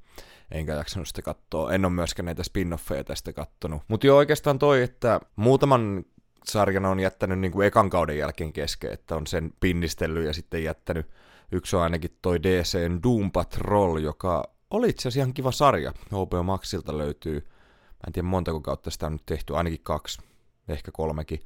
Enkä 0.50 0.74
jaksanut 0.74 1.08
sitä 1.08 1.22
katsoa. 1.22 1.72
En 1.72 1.84
ole 1.84 1.92
myöskään 1.92 2.24
näitä 2.24 2.42
spin-offeja 2.42 3.04
tästä 3.04 3.32
kattonut. 3.32 3.82
Mutta 3.88 4.06
jo 4.06 4.16
oikeastaan 4.16 4.58
toi, 4.58 4.82
että 4.82 5.20
muutaman 5.36 6.04
sarjan 6.44 6.84
on 6.84 7.00
jättänyt 7.00 7.38
niin 7.38 7.52
kuin 7.52 7.66
ekan 7.66 7.90
kauden 7.90 8.18
jälkeen 8.18 8.52
kesken, 8.52 8.92
että 8.92 9.16
on 9.16 9.26
sen 9.26 9.52
pinnistellyt 9.60 10.26
ja 10.26 10.32
sitten 10.32 10.64
jättänyt. 10.64 11.06
Yksi 11.52 11.76
on 11.76 11.82
ainakin 11.82 12.18
toi 12.22 12.42
DCn 12.42 13.00
Doom 13.02 13.32
Patrol, 13.32 13.98
joka 13.98 14.44
oli 14.70 14.88
itse 14.88 15.02
asiassa 15.02 15.20
ihan 15.20 15.34
kiva 15.34 15.52
sarja. 15.52 15.92
HBO 16.08 16.42
Maxilta 16.42 16.98
löytyy, 16.98 17.40
mä 17.40 18.06
en 18.06 18.12
tiedä 18.12 18.28
montako 18.28 18.60
kautta 18.60 18.90
sitä 18.90 19.06
on 19.06 19.12
nyt 19.12 19.26
tehty, 19.26 19.56
ainakin 19.56 19.80
kaksi, 19.82 20.20
ehkä 20.68 20.90
kolmekin. 20.92 21.40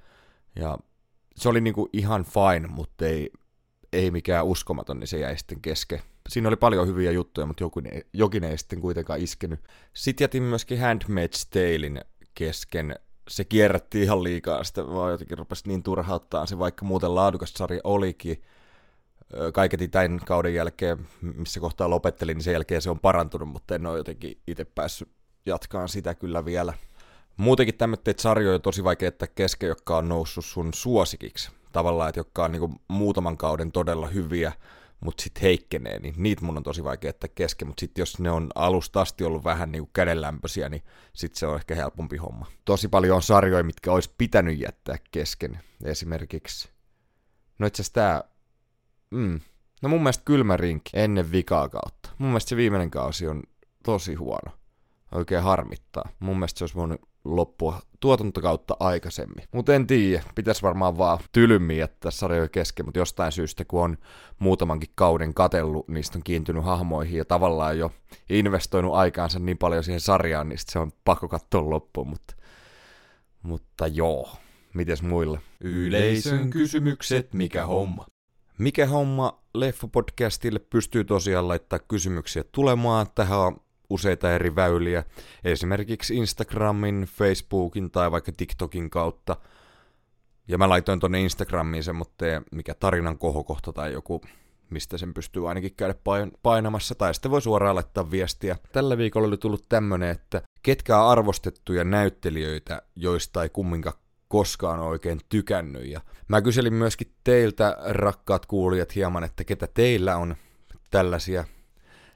Ja 0.57 0.79
se 1.37 1.49
oli 1.49 1.61
niinku 1.61 1.89
ihan 1.93 2.25
fine, 2.25 2.69
mutta 2.69 3.07
ei, 3.07 3.31
ei 3.93 4.11
mikään 4.11 4.47
uskomaton, 4.47 5.01
niin 5.01 5.09
se 5.09 5.19
jäi 5.19 5.39
sitten 5.39 5.61
kesken. 5.61 6.01
Siinä 6.29 6.49
oli 6.49 6.57
paljon 6.57 6.89
hyviä 6.89 7.11
juttuja, 7.11 7.47
mutta 7.47 7.65
jokin, 7.65 7.85
jokin 8.13 8.45
ei 8.45 8.59
sitten 8.59 8.81
kuitenkaan 8.81 9.21
iskenyt. 9.21 9.61
Sitten 9.93 10.25
jätin 10.25 10.43
myöskin 10.43 10.79
Handmaid's 10.79 11.49
Talein 11.51 12.01
kesken. 12.35 12.97
Se 13.29 13.45
kierrätti 13.45 14.03
ihan 14.03 14.23
liikaa, 14.23 14.65
sitä 14.65 14.87
vaan 14.87 15.13
jotenkin 15.13 15.39
rupesi 15.39 15.69
niin 15.69 15.83
turhauttaa 15.83 16.47
se, 16.47 16.59
vaikka 16.59 16.85
muuten 16.85 17.15
laadukas 17.15 17.53
sarja 17.53 17.81
olikin. 17.85 18.43
Kaiketi 19.53 19.89
tämän 19.89 20.21
kauden 20.27 20.55
jälkeen, 20.55 21.09
missä 21.21 21.61
kohtaa 21.61 21.91
lopettelin, 21.91 22.37
niin 22.37 22.45
sen 22.45 22.53
jälkeen 22.53 22.83
se 22.83 22.91
on 22.91 23.01
parantunut, 23.01 23.49
mutta 23.49 23.75
en 23.75 23.87
ole 23.87 23.97
jotenkin 23.99 24.39
itse 24.47 24.65
päässyt 24.65 25.09
jatkaan 25.47 25.89
sitä 25.89 26.15
kyllä 26.15 26.45
vielä. 26.45 26.75
Muutenkin 27.37 27.79
tämmöitä 27.79 28.13
sarjoja 28.19 28.55
on 28.55 28.63
tosi 28.63 28.85
vaikea 28.85 29.09
että 29.09 29.27
kesken, 29.27 29.69
jotka 29.69 29.97
on 29.97 30.09
noussut 30.09 30.45
sun 30.45 30.75
suosikiksi. 30.75 31.51
Tavallaan, 31.73 32.09
että 32.09 32.21
jotka 32.21 32.45
on 32.45 32.53
niinku 32.53 32.75
muutaman 32.89 33.37
kauden 33.37 33.73
todella 33.73 34.07
hyviä, 34.07 34.53
mutta 35.01 35.23
sitten 35.23 35.43
heikkenee, 35.43 35.99
niin 35.99 36.15
niitä 36.17 36.45
mun 36.45 36.57
on 36.57 36.63
tosi 36.63 36.85
vaikea 36.85 37.11
että 37.11 37.29
kesken, 37.29 37.69
mutta 37.69 37.81
sitten 37.81 38.03
jos 38.03 38.19
ne 38.19 38.31
on 38.31 38.49
alusta 38.55 39.01
asti 39.01 39.25
ollut 39.25 39.45
vähän 39.45 39.73
niinku 39.73 39.91
kädenlämpöisiä, 39.93 40.69
niin 40.69 40.83
sitten 41.13 41.39
se 41.39 41.47
on 41.47 41.57
ehkä 41.57 41.75
helpompi 41.75 42.17
homma. 42.17 42.47
Tosi 42.65 42.89
paljon 42.89 43.17
on 43.17 43.23
sarjoja, 43.23 43.65
mitkä 43.65 43.93
olisi 43.93 44.15
pitänyt 44.19 44.59
jättää 44.59 44.97
kesken. 45.11 45.61
Esimerkiksi, 45.85 46.69
no 47.59 47.67
itse 47.67 47.83
asiassa 47.83 47.95
tää, 47.95 48.25
mm, 49.11 49.41
no 49.83 49.89
mun 49.89 50.03
mielestä 50.03 50.25
kylmä 50.25 50.57
rinki 50.57 50.91
ennen 50.95 51.33
vikaa 51.33 51.69
kautta. 51.69 52.11
Mun 52.19 52.29
mielestä 52.29 52.49
se 52.49 52.57
viimeinen 52.57 52.91
kausi 52.91 53.29
on 53.29 53.43
tosi 53.85 54.15
huono. 54.15 54.53
Oikein 55.13 55.43
harmittaa. 55.43 56.09
Mun 56.19 56.37
mielestä 56.37 56.59
se 56.59 56.65
olisi 56.65 56.75
voinut 56.75 57.01
loppua 57.27 57.81
tuotantokautta 58.01 58.77
aikaisemmin. 58.81 59.45
Mutta 59.53 59.75
en 59.75 59.87
tiedä, 59.87 60.23
pitäisi 60.35 60.63
varmaan 60.63 60.99
vaan 60.99 61.19
tylymmin 61.33 61.77
jättää 61.77 62.11
sarjoja 62.11 62.49
kesken, 62.49 62.87
mutta 62.87 62.99
jostain 62.99 63.33
syystä, 63.33 63.65
kun 63.65 63.85
on 63.85 63.99
muutamankin 64.39 64.91
kauden 64.95 65.35
katellut, 65.35 65.89
niistä 65.89 66.19
on 66.19 66.23
kiintynyt 66.23 66.65
hahmoihin 66.65 67.19
ja 67.19 67.25
tavallaan 67.25 67.79
jo 67.79 67.93
investoinut 68.31 68.95
aikaansa 68.95 69.39
niin 69.39 69.59
paljon 69.59 69.85
siihen 69.85 70.01
sarjaan, 70.01 70.49
niin 70.49 70.59
se 70.59 70.79
on 70.79 70.93
pakko 71.05 71.29
katsoa 71.29 71.71
loppuun, 71.71 72.09
mutta, 72.09 72.35
mutta 73.43 73.87
joo, 73.87 74.29
mites 74.75 75.03
muille? 75.03 75.41
Yleisön 75.61 76.51
kysymykset, 76.51 77.35
mikä 77.35 77.67
homma? 77.67 78.07
Mikä 78.59 78.87
homma 78.87 79.43
Leffa-podcastille 79.59 80.59
pystyy 80.71 81.05
tosiaan 81.05 81.49
laittaa 81.49 81.79
kysymyksiä 81.79 82.45
tulemaan. 82.53 83.07
Tähän 83.15 83.39
on 83.39 83.57
useita 83.91 84.35
eri 84.35 84.55
väyliä, 84.55 85.05
esimerkiksi 85.45 86.17
Instagramin, 86.17 87.09
Facebookin 87.19 87.91
tai 87.91 88.11
vaikka 88.11 88.33
TikTokin 88.37 88.91
kautta. 88.91 89.37
Ja 90.49 90.59
mä 90.59 90.69
laitoin 90.69 91.01
tonne 91.01 91.21
Instagramiin 91.21 91.85
semmoitteen, 91.85 92.45
mikä 92.53 92.75
tarinan 92.75 93.19
kohokohta 93.19 93.73
tai 93.73 93.93
joku, 93.93 94.21
mistä 94.71 94.99
sen 94.99 95.15
pystyy 95.15 95.49
ainakin 95.49 95.75
käydä 95.77 95.95
painamassa, 96.43 96.95
tai 96.95 97.15
sitten 97.15 97.31
voi 97.31 97.43
suoraan 97.43 97.75
laittaa 97.75 98.11
viestiä. 98.11 98.57
Tällä 98.73 98.99
viikolla 98.99 99.29
oli 99.29 99.37
tullut 99.37 99.65
tämmönen, 99.69 100.11
että 100.11 100.43
ketkä 100.63 100.99
on 100.99 101.11
arvostettuja 101.11 101.85
näyttelijöitä, 101.85 102.83
joista 102.97 103.43
ei 103.43 103.49
kumminkaan 103.49 103.97
koskaan 104.29 104.81
oikein 104.81 105.21
tykännyt. 105.29 105.87
Ja 105.87 106.01
mä 106.29 106.43
kyselin 106.43 106.75
myöskin 106.75 107.13
teiltä, 107.25 107.77
rakkaat 107.85 108.47
kuulijat, 108.47 108.95
hieman, 108.95 109.25
että 109.25 109.45
ketä 109.45 109.67
teillä 109.75 110.17
on 110.17 110.37
tällaisia 110.91 111.45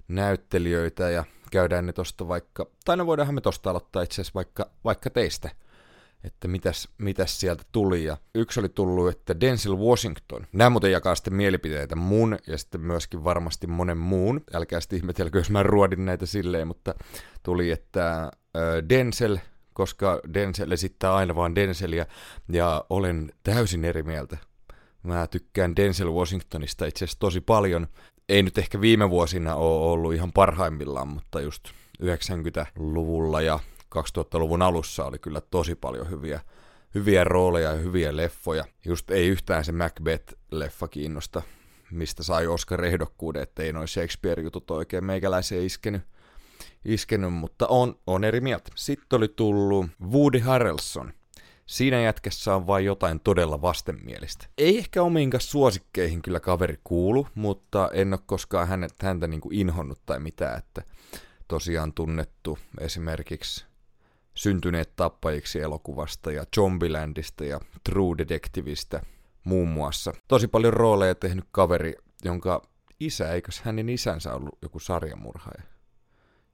näyttelijöitä, 0.09 1.11
ja 1.11 1.25
käydään 1.51 1.87
ne 1.87 1.93
tosta 1.93 2.29
vaikka, 2.29 2.67
tai 2.85 2.97
no 2.97 3.07
voidaanhan 3.07 3.35
me 3.35 3.41
tosta 3.41 3.71
aloittaa 3.71 4.03
itse 4.03 4.15
asiassa 4.15 4.35
vaikka, 4.35 4.71
vaikka 4.85 5.11
teistä, 5.11 5.51
että 6.25 6.49
mitäs, 6.49 6.89
mitäs 6.99 7.41
sieltä 7.41 7.63
tuli. 7.73 8.05
Ja 8.05 8.17
yksi 8.35 8.61
oli 8.61 8.69
tullut, 8.69 9.11
että 9.11 9.41
Denzel 9.41 9.77
Washington. 9.77 10.47
Nämä 10.53 10.71
muuten 10.71 10.93
jakaa 10.93 11.15
sitten 11.15 11.35
mielipiteitä 11.35 11.97
mun 11.97 12.39
ja 12.47 12.59
sitten 12.59 12.81
myöskin 12.81 13.25
varmasti 13.25 13.67
monen 13.67 13.99
muun. 13.99 14.41
Älkää 14.55 14.81
sitten 14.81 14.97
ihmetelkö, 14.97 15.39
jos 15.39 15.51
mä 15.51 15.63
ruodin 15.63 16.05
näitä 16.05 16.27
silleen, 16.27 16.67
mutta 16.67 16.95
tuli, 17.43 17.71
että 17.71 18.31
Denzel, 18.89 19.39
koska 19.73 20.21
Denzel 20.35 20.71
esittää 20.71 21.15
aina 21.15 21.35
vaan 21.35 21.55
Denzelia, 21.55 22.07
ja 22.53 22.85
olen 22.91 23.33
täysin 23.43 23.85
eri 23.85 24.03
mieltä. 24.03 24.37
Mä 25.03 25.27
tykkään 25.27 25.77
Denzel 25.77 26.13
Washingtonista 26.13 26.87
itse 26.87 27.05
asiassa 27.05 27.21
tosi 27.21 27.41
paljon 27.41 27.87
ei 28.31 28.43
nyt 28.43 28.59
ehkä 28.59 28.81
viime 28.81 29.11
vuosina 29.11 29.55
ole 29.55 29.93
ollut 29.93 30.15
ihan 30.15 30.33
parhaimmillaan, 30.33 31.09
mutta 31.09 31.41
just 31.41 31.65
90-luvulla 32.03 33.41
ja 33.41 33.59
2000-luvun 33.99 34.63
alussa 34.63 35.05
oli 35.05 35.19
kyllä 35.19 35.41
tosi 35.41 35.75
paljon 35.75 36.11
hyviä, 36.11 36.41
hyviä 36.95 37.25
rooleja 37.25 37.71
ja 37.71 37.77
hyviä 37.77 38.17
leffoja. 38.17 38.65
Just 38.85 39.11
ei 39.11 39.29
yhtään 39.29 39.65
se 39.65 39.73
Macbeth-leffa 39.73 40.89
kiinnosta, 40.91 41.43
mistä 41.91 42.23
sai 42.23 42.47
Oscar-ehdokkuuden, 42.47 43.43
ettei 43.43 43.73
noin 43.73 43.89
Shakespeare-jutut 43.89 44.71
oikein 44.71 45.05
meikäläiseen 45.05 45.65
iskenyt, 45.65 46.03
iskenyt 46.85 47.33
mutta 47.33 47.67
on, 47.67 47.99
on 48.07 48.25
eri 48.25 48.41
mieltä. 48.41 48.71
Sitten 48.75 49.17
oli 49.17 49.29
tullut 49.29 49.87
Woody 50.13 50.39
Harrelson, 50.39 51.13
Siinä 51.71 52.01
jätkessä 52.01 52.55
on 52.57 52.67
vain 52.67 52.85
jotain 52.85 53.21
todella 53.21 53.63
vastenmielistä. 53.63 54.47
Ei 54.59 54.79
ehkä 54.79 55.03
omiinkaan 55.03 55.41
suosikkeihin 55.41 56.23
kyllä 56.23 56.41
kaveri 56.41 56.79
kuulu, 56.85 57.27
mutta 57.35 57.91
en 57.93 58.13
ole 58.13 58.21
koskaan 58.27 58.69
hänet, 58.69 59.03
häntä 59.03 59.27
niin 59.27 59.41
kuin 59.41 59.55
inhonnut 59.55 60.01
tai 60.07 60.21
mitään, 60.21 60.59
että 60.59 60.83
tosiaan 61.49 61.93
tunnettu 61.93 62.59
esimerkiksi 62.81 63.67
syntyneet 64.35 64.97
tappajiksi 64.97 65.61
elokuvasta 65.61 66.33
ja 66.33 66.45
Zombielandista 66.57 67.45
ja 67.45 67.61
True 67.85 68.19
Detectiveistä 68.19 69.03
muun 69.45 69.69
muassa. 69.69 70.13
Tosi 70.29 70.49
paljon 70.49 70.73
rooleja 70.73 71.15
tehnyt 71.15 71.45
kaveri, 71.53 71.95
jonka 72.25 72.63
isä, 73.01 73.33
eikös 73.33 73.61
hänen 73.61 73.89
isänsä 73.89 74.35
ollut 74.35 74.59
joku 74.63 74.79
sarjamurhaaja, 74.79 75.63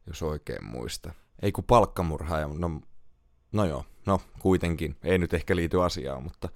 jos 0.06 0.22
oikein 0.22 0.64
muista. 0.64 1.14
Ei 1.42 1.52
kun 1.52 1.64
palkkamurhaaja, 1.64 2.48
no, 2.48 2.80
no 3.56 3.64
joo, 3.64 3.84
No, 4.06 4.20
kuitenkin. 4.38 4.96
Ei 5.04 5.18
nyt 5.18 5.34
ehkä 5.34 5.56
liity 5.56 5.82
asiaan, 5.82 6.22
mutta 6.22 6.48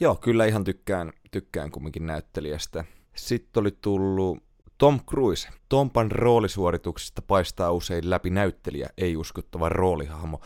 joo, 0.00 0.14
kyllä 0.14 0.46
ihan 0.46 0.64
tykkään, 0.64 1.12
tykkään 1.30 1.70
kumminkin 1.70 2.06
näyttelijästä. 2.06 2.84
Sitten 3.16 3.60
oli 3.60 3.70
tullut 3.80 4.38
Tom 4.78 5.00
Cruise. 5.00 5.48
Tompan 5.68 6.10
roolisuorituksista 6.10 7.22
paistaa 7.22 7.72
usein 7.72 8.10
läpi 8.10 8.30
näyttelijä, 8.30 8.88
ei 8.98 9.16
uskottava 9.16 9.68
roolihahmo. 9.68 10.40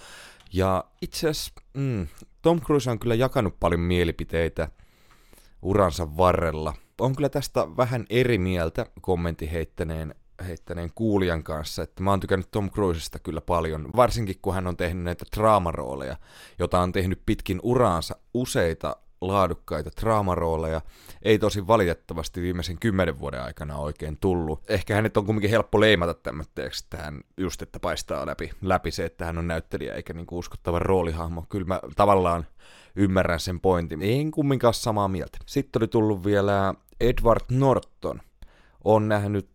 Ja 0.52 0.84
itse 1.02 1.28
asiassa 1.28 1.52
mm, 1.74 2.06
Tom 2.42 2.60
Cruise 2.60 2.90
on 2.90 2.98
kyllä 2.98 3.14
jakanut 3.14 3.60
paljon 3.60 3.80
mielipiteitä 3.80 4.68
uransa 5.62 6.16
varrella. 6.16 6.74
On 7.00 7.16
kyllä 7.16 7.28
tästä 7.28 7.76
vähän 7.76 8.06
eri 8.10 8.38
mieltä 8.38 8.86
kommentti 9.00 9.52
heittäneen 9.52 10.14
heittäneen 10.46 10.90
kuulijan 10.94 11.42
kanssa, 11.42 11.82
että 11.82 12.02
mä 12.02 12.10
oon 12.10 12.20
tykännyt 12.20 12.50
Tom 12.50 12.70
Cruisesta 12.70 13.18
kyllä 13.18 13.40
paljon, 13.40 13.88
varsinkin 13.96 14.36
kun 14.42 14.54
hän 14.54 14.66
on 14.66 14.76
tehnyt 14.76 15.04
näitä 15.04 15.24
draamarooleja, 15.36 16.16
jota 16.58 16.80
on 16.80 16.92
tehnyt 16.92 17.22
pitkin 17.26 17.60
uraansa 17.62 18.16
useita 18.34 18.96
laadukkaita 19.20 19.90
draamarooleja, 20.00 20.80
ei 21.22 21.38
tosi 21.38 21.66
valitettavasti 21.66 22.42
viimeisen 22.42 22.78
kymmenen 22.78 23.18
vuoden 23.18 23.42
aikana 23.42 23.76
oikein 23.76 24.16
tullut. 24.20 24.62
Ehkä 24.68 24.94
hänet 24.94 25.16
on 25.16 25.26
kumminkin 25.26 25.50
helppo 25.50 25.80
leimata 25.80 26.14
tämmöitteeksi, 26.14 26.84
että 26.84 26.96
hän 27.04 27.20
just, 27.36 27.62
että 27.62 27.80
paistaa 27.80 28.26
läpi, 28.26 28.50
läpi 28.62 28.90
se, 28.90 29.04
että 29.04 29.24
hän 29.24 29.38
on 29.38 29.48
näyttelijä 29.48 29.94
eikä 29.94 30.12
niinku 30.12 30.38
uskottava 30.38 30.78
roolihahmo. 30.78 31.46
Kyllä 31.48 31.66
mä 31.66 31.80
tavallaan 31.96 32.46
ymmärrän 32.96 33.40
sen 33.40 33.60
pointin. 33.60 34.02
Ei 34.02 34.30
kumminkaan 34.34 34.74
samaa 34.74 35.08
mieltä. 35.08 35.38
Sitten 35.46 35.82
oli 35.82 35.88
tullut 35.88 36.24
vielä 36.24 36.74
Edward 37.00 37.44
Norton. 37.50 38.20
On 38.84 39.08
nähnyt 39.08 39.48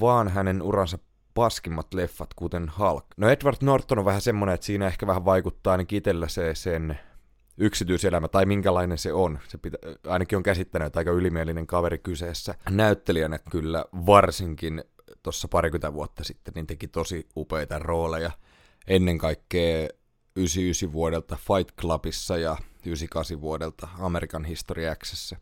vaan 0.00 0.28
hänen 0.28 0.62
uransa 0.62 0.98
paskimmat 1.34 1.94
leffat, 1.94 2.34
kuten 2.34 2.72
Hulk. 2.78 3.04
No 3.16 3.28
Edward 3.28 3.56
Norton 3.62 3.98
on 3.98 4.04
vähän 4.04 4.20
semmonen, 4.20 4.54
että 4.54 4.66
siinä 4.66 4.86
ehkä 4.86 5.06
vähän 5.06 5.24
vaikuttaa 5.24 5.70
ainakin 5.70 5.96
itsellä 5.96 6.28
se 6.28 6.54
sen 6.54 6.98
yksityiselämä 7.56 8.28
tai 8.28 8.46
minkälainen 8.46 8.98
se 8.98 9.12
on. 9.12 9.38
Se 9.48 9.58
pitä, 9.58 9.78
ainakin 10.06 10.36
on 10.36 10.42
käsittänyt, 10.42 10.96
aika 10.96 11.10
ylimielinen 11.10 11.66
kaveri 11.66 11.98
kyseessä. 11.98 12.54
Näyttelijänä 12.70 13.38
kyllä 13.50 13.84
varsinkin 14.06 14.84
tuossa 15.22 15.48
parikymmentä 15.48 15.92
vuotta 15.92 16.24
sitten 16.24 16.54
niin 16.54 16.66
teki 16.66 16.88
tosi 16.88 17.28
upeita 17.36 17.78
rooleja. 17.78 18.30
Ennen 18.86 19.18
kaikkea 19.18 19.88
99 20.36 20.92
vuodelta 20.92 21.36
Fight 21.36 21.76
Clubissa 21.80 22.36
ja 22.36 22.56
98 22.86 23.40
vuodelta 23.40 23.88
American 23.98 24.44
History 24.44 24.82
Xssä. 25.04 25.36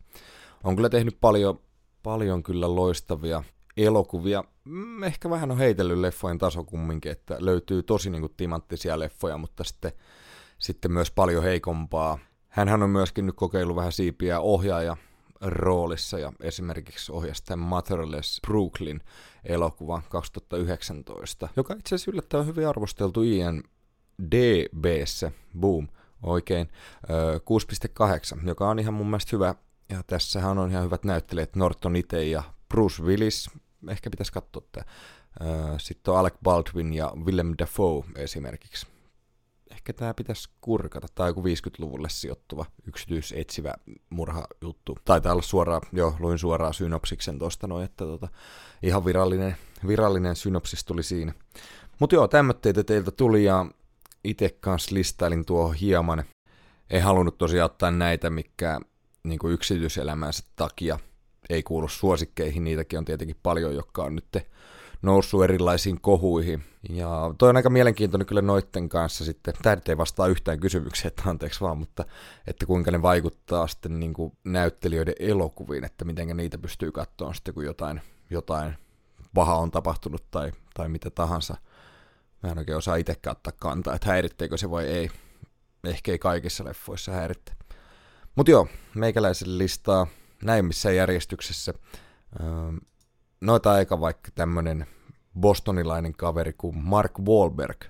On 0.63 0.75
kyllä 0.75 0.89
tehnyt 0.89 1.17
paljon, 1.21 1.59
paljon 2.03 2.43
kyllä 2.43 2.75
loistavia 2.75 3.43
elokuvia. 3.77 4.43
Mm, 4.63 5.03
ehkä 5.03 5.29
vähän 5.29 5.51
on 5.51 5.57
heitellyt 5.57 5.97
leffojen 5.97 6.37
taso 6.37 6.63
kumminkin, 6.63 7.11
että 7.11 7.37
löytyy 7.39 7.83
tosi 7.83 8.09
niin 8.09 8.21
kuin, 8.21 8.33
timanttisia 8.37 8.99
leffoja, 8.99 9.37
mutta 9.37 9.63
sitten, 9.63 9.91
sitten 10.59 10.91
myös 10.91 11.11
paljon 11.11 11.43
heikompaa. 11.43 12.19
Hänhän 12.49 12.83
on 12.83 12.89
myöskin 12.89 13.25
nyt 13.25 13.35
kokeillut 13.35 13.75
vähän 13.75 13.91
siipiä 13.91 14.39
ohjaaja 14.39 14.97
roolissa 15.41 16.19
ja 16.19 16.33
esimerkiksi 16.41 17.11
ohjasi 17.11 17.45
tämän 17.45 17.67
Motherless 17.67 18.41
Brooklyn 18.47 19.01
elokuvan 19.43 20.03
2019, 20.09 21.49
joka 21.55 21.73
itse 21.73 21.95
asiassa 21.95 22.11
yllättävän 22.11 22.45
hyvin 22.45 22.67
arvosteltu 22.67 23.21
IMDBssä, 23.23 24.71
boom, 25.59 25.87
oikein, 26.23 26.67
6.8, 28.37 28.47
joka 28.47 28.69
on 28.69 28.79
ihan 28.79 28.93
mun 28.93 29.07
mielestä 29.07 29.29
hyvä, 29.31 29.55
ja 29.89 30.03
tässähän 30.07 30.57
on 30.57 30.71
ihan 30.71 30.83
hyvät 30.83 31.03
näyttelijät, 31.03 31.55
Norton 31.55 31.95
itse 31.95 32.23
ja 32.23 32.43
Bruce 32.69 33.03
Willis, 33.03 33.49
ehkä 33.89 34.09
pitäisi 34.09 34.33
katsoa 34.33 34.63
tämä. 34.71 34.85
Sitten 35.77 36.13
on 36.13 36.19
Alec 36.19 36.33
Baldwin 36.43 36.93
ja 36.93 37.13
Willem 37.25 37.53
Dafoe 37.59 38.03
esimerkiksi. 38.15 38.87
Ehkä 39.71 39.93
tämä 39.93 40.13
pitäisi 40.13 40.49
kurkata. 40.61 41.07
Tämä 41.15 41.25
on 41.25 41.29
joku 41.29 41.41
50-luvulle 41.41 42.09
sijoittuva 42.09 42.65
yksityisetsivä 42.87 43.73
murhajuttu. 44.09 44.97
Taitaa 45.05 45.31
olla 45.31 45.41
suoraan, 45.41 45.81
joo, 45.93 46.15
luin 46.19 46.37
suoraan 46.37 46.73
synopsiksen 46.73 47.39
tuosta 47.39 47.67
noin, 47.67 47.85
että 47.85 48.05
tota, 48.05 48.27
ihan 48.83 49.05
virallinen, 49.05 49.55
virallinen 49.87 50.35
synopsis 50.35 50.85
tuli 50.85 51.03
siinä. 51.03 51.33
Mutta 51.99 52.15
joo, 52.15 52.27
tämmöitteitä 52.27 52.83
teiltä 52.83 53.11
tuli 53.11 53.43
ja 53.43 53.65
itse 54.23 54.49
kanssa 54.59 54.95
listailin 54.95 55.45
tuo 55.45 55.71
hieman. 55.71 56.23
En 56.89 57.03
halunnut 57.03 57.37
tosiaan 57.37 57.65
ottaa 57.65 57.91
näitä, 57.91 58.29
mikä 58.29 58.79
niin 59.23 59.39
yksityiselämänsä 59.49 60.43
takia 60.55 60.99
ei 61.49 61.63
kuulu 61.63 61.87
suosikkeihin, 61.87 62.63
niitäkin 62.63 62.99
on 62.99 63.05
tietenkin 63.05 63.37
paljon, 63.43 63.75
jotka 63.75 64.03
on 64.03 64.15
nyt 64.15 64.47
noussut 65.01 65.43
erilaisiin 65.43 66.01
kohuihin. 66.01 66.63
Ja 66.89 67.33
toi 67.37 67.49
on 67.49 67.57
aika 67.57 67.69
mielenkiintoinen 67.69 68.25
kyllä 68.25 68.41
noitten 68.41 68.89
kanssa 68.89 69.25
sitten, 69.25 69.53
tämä 69.61 69.77
ei 69.89 69.97
vastaa 69.97 70.27
yhtään 70.27 70.59
kysymykseen, 70.59 71.07
että 71.07 71.23
anteeksi 71.25 71.61
vaan, 71.61 71.77
mutta 71.77 72.05
että 72.47 72.65
kuinka 72.65 72.91
ne 72.91 73.01
vaikuttaa 73.01 73.67
sitten 73.67 73.99
niin 73.99 74.13
kuin 74.13 74.37
näyttelijöiden 74.43 75.15
elokuviin, 75.19 75.83
että 75.83 76.05
miten 76.05 76.37
niitä 76.37 76.57
pystyy 76.57 76.91
katsoa 76.91 77.33
sitten, 77.33 77.53
kun 77.53 77.65
jotain, 77.65 78.01
jotain 78.29 78.73
paha 79.33 79.55
on 79.55 79.71
tapahtunut 79.71 80.23
tai, 80.31 80.51
tai 80.73 80.89
mitä 80.89 81.09
tahansa. 81.09 81.57
Mä 82.43 82.51
en 82.51 82.57
oikein 82.57 82.77
osaa 82.77 82.95
itsekään 82.95 83.31
ottaa 83.31 83.53
kantaa, 83.59 83.95
että 83.95 84.09
häiritteekö 84.09 84.57
se 84.57 84.71
vai 84.71 84.85
ei. 84.85 85.09
Ehkä 85.83 86.11
ei 86.11 86.19
kaikissa 86.19 86.65
leffoissa 86.65 87.11
häiritte. 87.11 87.51
Mutta 88.35 88.51
joo, 88.51 88.67
meikäläisen 88.95 89.57
listaa 89.57 90.07
näin 90.43 90.65
missä 90.65 90.91
järjestyksessä. 90.91 91.73
Öö, 92.39 92.47
noita 93.41 93.71
aika 93.71 93.99
vaikka 93.99 94.31
tämmönen 94.35 94.87
bostonilainen 95.39 96.13
kaveri 96.13 96.53
kuin 96.53 96.77
Mark 96.77 97.19
Wahlberg, 97.19 97.83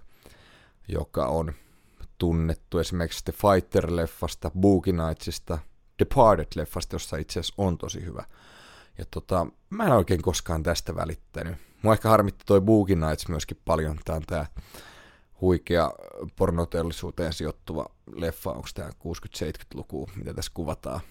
joka 0.87 1.25
on 1.25 1.53
tunnettu 2.17 2.79
esimerkiksi 2.79 3.25
The 3.25 3.33
Fighter-leffasta, 3.33 4.51
Boogie 4.59 4.93
Nightsista, 4.93 5.57
Departed-leffasta, 6.03 6.95
jossa 6.95 7.17
itse 7.17 7.39
asiassa 7.39 7.55
on 7.57 7.77
tosi 7.77 8.05
hyvä. 8.05 8.23
Ja 8.97 9.05
tota, 9.11 9.47
mä 9.69 9.83
en 9.83 9.91
oikein 9.91 10.21
koskaan 10.21 10.63
tästä 10.63 10.95
välittänyt. 10.95 11.57
Mua 11.81 11.93
ehkä 11.93 12.09
harmitti 12.09 12.43
toi 12.45 12.61
Boogie 12.61 12.95
Nights 12.95 13.27
myöskin 13.27 13.61
paljon. 13.65 13.99
Tää 14.05 14.15
on 14.15 14.23
tää 14.27 14.45
huikea 15.41 15.91
pornoteollisuuteen 16.35 17.33
sijoittuva 17.33 17.85
leffa, 18.15 18.51
onko 18.51 18.67
tämä 18.73 18.89
60-70-luku, 18.89 20.09
mitä 20.15 20.33
tässä 20.33 20.51
kuvataan 20.53 21.01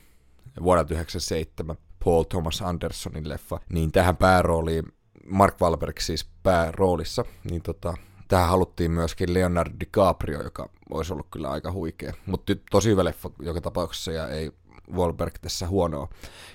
vuodelta 0.62 0.88
1997 0.88 1.76
Paul 2.04 2.22
Thomas 2.22 2.62
Andersonin 2.62 3.28
leffa, 3.28 3.60
niin 3.72 3.92
tähän 3.92 4.16
päärooliin, 4.16 4.84
Mark 5.26 5.60
Wahlberg 5.60 5.98
siis 5.98 6.30
pääroolissa, 6.42 7.24
niin 7.50 7.62
tota, 7.62 7.94
tähän 8.28 8.48
haluttiin 8.48 8.90
myöskin 8.90 9.34
Leonardo 9.34 9.74
DiCaprio, 9.80 10.42
joka 10.42 10.68
olisi 10.90 11.12
ollut 11.12 11.26
kyllä 11.30 11.50
aika 11.50 11.72
huikea. 11.72 12.12
Mutta 12.26 12.52
tosi 12.70 12.90
hyvä 12.90 13.04
leffa 13.04 13.30
joka 13.42 13.60
tapauksessa 13.60 14.12
ja 14.12 14.28
ei 14.28 14.52
Wahlberg 14.92 15.34
tässä 15.40 15.68
huonoa. 15.68 16.08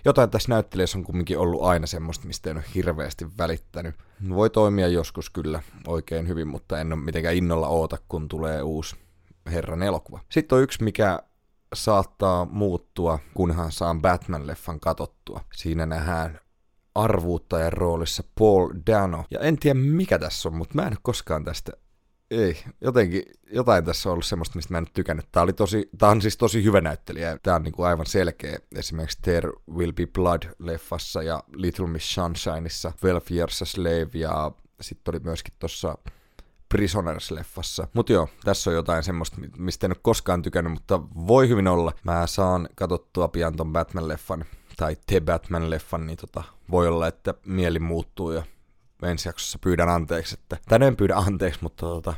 Jotain 0.06 0.30
tässä 0.30 0.50
näyttelijässä 0.50 0.98
on 0.98 1.04
kumminkin 1.04 1.38
ollut 1.38 1.64
aina 1.64 1.88
semmoista, 1.88 2.28
mistä 2.28 2.50
en 2.50 2.58
ole 2.58 2.66
hirveästi 2.76 3.28
välittänyt. 3.38 3.96
Voi 4.30 4.50
toimia 4.50 4.88
joskus 4.88 5.30
kyllä 5.30 5.64
oikein 5.88 6.28
hyvin, 6.28 6.48
mutta 6.48 6.80
en 6.80 6.94
ole 6.94 7.02
mitenkään 7.02 7.36
innolla 7.36 7.68
oota, 7.68 7.98
kun 8.08 8.28
tulee 8.28 8.62
uusi 8.62 8.96
herran 9.46 9.84
elokuva. 9.84 10.20
Sitten 10.30 10.56
on 10.56 10.64
yksi, 10.64 10.84
mikä 10.84 11.20
saattaa 11.74 12.46
muuttua, 12.46 13.20
kunhan 13.34 13.72
saan 13.72 14.02
Batman-leffan 14.02 14.80
katottua. 14.82 15.42
Siinä 15.54 15.86
nähdään 15.86 16.40
arvuuttajan 16.96 17.74
roolissa 17.74 18.24
Paul 18.40 18.70
Dano. 18.88 19.26
Ja 19.32 19.40
en 19.40 19.58
tiedä 19.58 19.80
mikä 19.80 20.20
tässä 20.20 20.50
on, 20.50 20.56
mutta 20.56 20.76
mä 20.76 20.82
en 20.82 20.88
ole 20.88 20.98
koskaan 21.02 21.44
tästä 21.44 21.72
ei, 22.32 22.64
jotenkin, 22.82 23.24
jotain 23.52 23.86
tässä 23.86 24.10
on 24.10 24.14
ollut 24.14 24.26
semmoista, 24.26 24.56
mistä 24.56 24.74
mä 24.74 24.78
en 24.78 24.84
nyt 24.84 24.94
tykännyt. 24.94 25.26
Tää, 25.32 25.44
oli 25.44 25.54
tosi, 25.54 25.90
tää 25.98 26.10
on 26.10 26.22
siis 26.22 26.38
tosi 26.38 26.64
hyvä 26.64 26.82
näyttelijä. 26.82 27.38
Tää 27.44 27.56
on 27.56 27.64
niinku 27.64 27.84
aivan 27.84 28.06
selkeä. 28.06 28.60
Esimerkiksi 28.76 29.18
There 29.22 29.52
Will 29.72 29.92
Be 29.92 30.06
Blood-leffassa 30.06 31.24
ja 31.24 31.44
Little 31.56 31.88
Miss 31.88 32.14
Sunshineissa, 32.14 32.92
12 33.02 33.34
Years 33.34 33.62
a 33.62 33.66
Slave 33.66 34.10
ja 34.14 34.52
sitten 34.82 35.16
oli 35.16 35.20
myöskin 35.24 35.54
tuossa 35.60 35.98
Prisoners-leffassa. 36.72 37.88
Mut 37.94 38.10
joo, 38.10 38.28
tässä 38.44 38.70
on 38.70 38.76
jotain 38.76 39.04
semmoista, 39.04 39.38
mistä 39.58 39.88
en 39.88 39.92
ole 39.92 40.00
koskaan 40.02 40.42
tykännyt, 40.42 40.74
mutta 40.74 41.02
voi 41.28 41.50
hyvin 41.50 41.68
olla. 41.68 41.94
Mä 42.04 42.28
saan 42.28 42.70
katsottua 42.76 43.28
pian 43.28 43.56
ton 43.56 43.74
Batman-leffan, 43.74 44.46
tai 44.78 44.96
The 45.08 45.20
Batman-leffan, 45.20 46.06
niin 46.08 46.18
tota, 46.18 46.44
voi 46.72 46.88
olla, 46.88 47.08
että 47.08 47.34
mieli 47.46 47.80
muuttuu 47.80 48.32
ja 48.32 48.44
ensi 49.04 49.30
jaksossa 49.30 49.60
pyydän 49.60 49.90
anteeksi, 49.90 50.36
että, 50.42 50.58
tai 50.70 50.88
en 50.88 50.96
pyydä 50.96 51.16
anteeksi, 51.16 51.60
mutta 51.64 51.86
tota, 51.86 52.14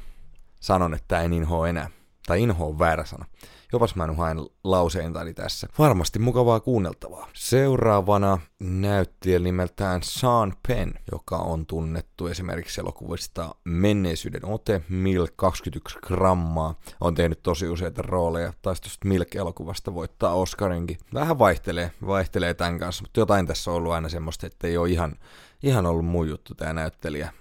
sanon, 0.60 0.94
että 0.94 1.22
en 1.22 1.34
inhoa 1.34 1.68
enää. 1.68 1.90
Tai 2.26 2.44
inho 2.44 2.68
on 2.68 2.80
väärä 2.80 3.06
sana. 3.06 3.26
Jopas 3.74 3.96
mä 3.96 4.04
en 4.04 4.16
haen 4.16 4.38
lauseintani 4.64 5.34
tässä. 5.34 5.68
Varmasti 5.80 6.20
mukavaa 6.20 6.60
kuunneltavaa. 6.60 7.30
Seuraavana 7.34 8.40
näyttelijä 8.60 9.40
nimeltään 9.40 10.04
Sean 10.04 10.54
Penn, 10.68 10.94
joka 11.12 11.38
on 11.38 11.66
tunnettu 11.66 12.28
esimerkiksi 12.28 12.82
elokuvista 12.82 13.56
Menneisyyden 13.64 14.46
ote, 14.46 14.82
Milk 14.90 15.34
21 15.36 16.00
grammaa. 16.00 16.76
On 17.02 17.16
tehnyt 17.16 17.42
tosi 17.44 17.68
useita 17.68 18.02
rooleja. 18.02 18.54
Taisi 18.62 18.82
tuosta 18.82 19.08
Milk-elokuvasta 19.08 19.94
voittaa 19.94 20.34
Oscarinkin. 20.34 20.98
Vähän 21.14 21.40
vaihtelee, 21.40 21.92
vaihtelee 22.08 22.54
tämän 22.54 22.80
kanssa, 22.80 23.04
mutta 23.04 23.20
jotain 23.20 23.48
tässä 23.48 23.72
on 23.72 23.78
ollut 23.78 23.92
aina 23.92 24.10
semmoista, 24.10 24.48
että 24.48 24.68
ei 24.68 24.78
ole 24.78 24.90
ihan, 24.90 25.16
ihan 25.64 25.86
ollut 25.86 26.06
muu 26.06 26.24
juttu 26.24 26.56
tämä 26.56 26.74
näyttelijä. 26.74 27.34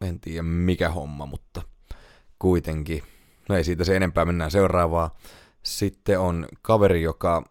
En 0.00 0.20
tiedä 0.20 0.42
mikä 0.42 0.90
homma, 0.90 1.26
mutta 1.26 1.62
kuitenkin. 2.38 3.02
No 3.48 3.56
ei 3.56 3.64
siitä 3.64 3.84
se 3.84 3.96
enempää, 3.96 4.24
mennään 4.24 4.50
seuraavaan. 4.50 5.10
Sitten 5.68 6.20
on 6.20 6.48
kaveri, 6.62 7.02
joka 7.02 7.44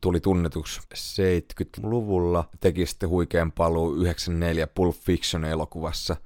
tuli 0.00 0.20
tunnetuksi 0.20 0.80
70-luvulla, 0.94 2.44
teki 2.60 2.86
sitten 2.86 3.08
huikean 3.08 3.52
paluu 3.52 3.94
94 3.94 4.66
Pulp 4.66 4.96
Fiction 4.96 5.44
elokuvassa, 5.44 6.16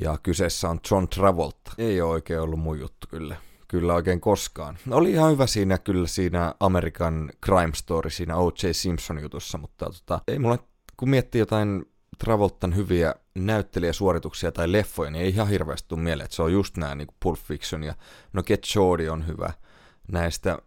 ja 0.00 0.18
kyseessä 0.22 0.68
on 0.68 0.80
John 0.90 1.08
Travolta. 1.08 1.72
Ei 1.78 2.00
ole 2.00 2.10
oikein 2.10 2.40
ollut 2.40 2.60
mun 2.60 2.80
juttu 2.80 3.06
kyllä. 3.10 3.36
Kyllä 3.68 3.94
oikein 3.94 4.20
koskaan. 4.20 4.78
Oli 4.90 5.12
ihan 5.12 5.32
hyvä 5.32 5.46
siinä 5.46 5.78
kyllä 5.78 6.06
siinä 6.06 6.54
American 6.60 7.30
Crime 7.44 7.74
Story, 7.74 8.10
siinä 8.10 8.36
O.J. 8.36 8.72
Simpson 8.72 9.22
jutussa, 9.22 9.58
mutta 9.58 9.86
tota, 9.86 10.20
ei 10.28 10.38
mulla, 10.38 10.58
kun 10.96 11.10
miettii 11.10 11.38
jotain 11.38 11.84
Travoltan 12.18 12.76
hyviä 12.76 13.14
näyttelijäsuorituksia 13.34 14.52
tai 14.52 14.72
leffoja, 14.72 15.10
niin 15.10 15.24
ei 15.24 15.30
ihan 15.30 15.48
hirveästi 15.48 15.88
tule 15.88 16.00
mieleen, 16.00 16.24
että 16.24 16.36
se 16.36 16.42
on 16.42 16.52
just 16.52 16.76
nämä 16.76 16.94
niin 16.94 17.08
Pulp 17.22 17.38
Fiction 17.38 17.82
ja 17.84 17.94
no 18.32 18.42
Get 18.42 18.64
Shorty 18.64 19.08
on 19.08 19.26
hyvä 19.26 19.52
näistä 20.12 20.58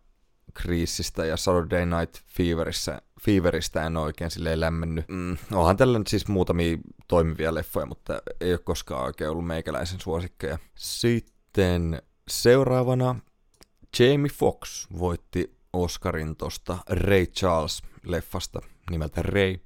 kriisistä 0.54 1.26
ja 1.26 1.38
Saturday 1.38 1.86
Night 1.86 2.16
Feverissa, 2.28 3.02
Feveristä 3.22 3.86
en 3.86 3.98
oikein 3.98 4.32
silleen 4.32 4.60
lämmennyt. 4.60 5.06
Mm, 5.08 5.38
onhan 5.52 5.78
tällä 5.78 6.00
nyt 6.00 6.08
siis 6.08 6.28
muutamia 6.28 6.78
toimivia 7.08 7.54
leffoja, 7.54 7.86
mutta 7.86 8.22
ei 8.42 8.52
ole 8.52 8.60
koskaan 8.60 9.06
oikein 9.06 9.30
ollut 9.30 9.48
meikäläisen 9.48 10.00
suosikkeja. 10.00 10.58
Sitten 10.76 12.02
seuraavana 12.28 13.16
Jamie 14.00 14.32
Fox 14.32 14.88
voitti 15.00 15.58
Oscarin 15.74 16.36
tosta 16.36 16.78
Ray 16.90 17.26
Charles-leffasta 17.26 18.62
nimeltä 18.90 19.22
Ray. 19.22 19.58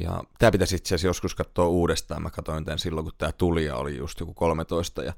Ja 0.00 0.24
tämä 0.38 0.52
pitäisi 0.52 0.76
itse 0.76 0.94
asiassa 0.94 1.06
joskus 1.06 1.34
katsoa 1.34 1.68
uudestaan. 1.68 2.22
Mä 2.22 2.30
katsoin 2.30 2.64
tämän 2.64 2.78
silloin, 2.78 3.04
kun 3.04 3.12
tämä 3.18 3.32
tuli 3.32 3.64
ja 3.64 3.76
oli 3.76 3.96
just 3.96 4.20
joku 4.20 4.34
13 4.34 5.02
ja 5.02 5.12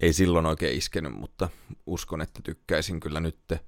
ei 0.00 0.12
silloin 0.12 0.46
oikein 0.46 0.78
iskenyt, 0.78 1.12
mutta 1.12 1.48
uskon, 1.86 2.20
että 2.20 2.40
tykkäisin 2.44 3.00
kyllä 3.00 3.20
nytte. 3.20 3.60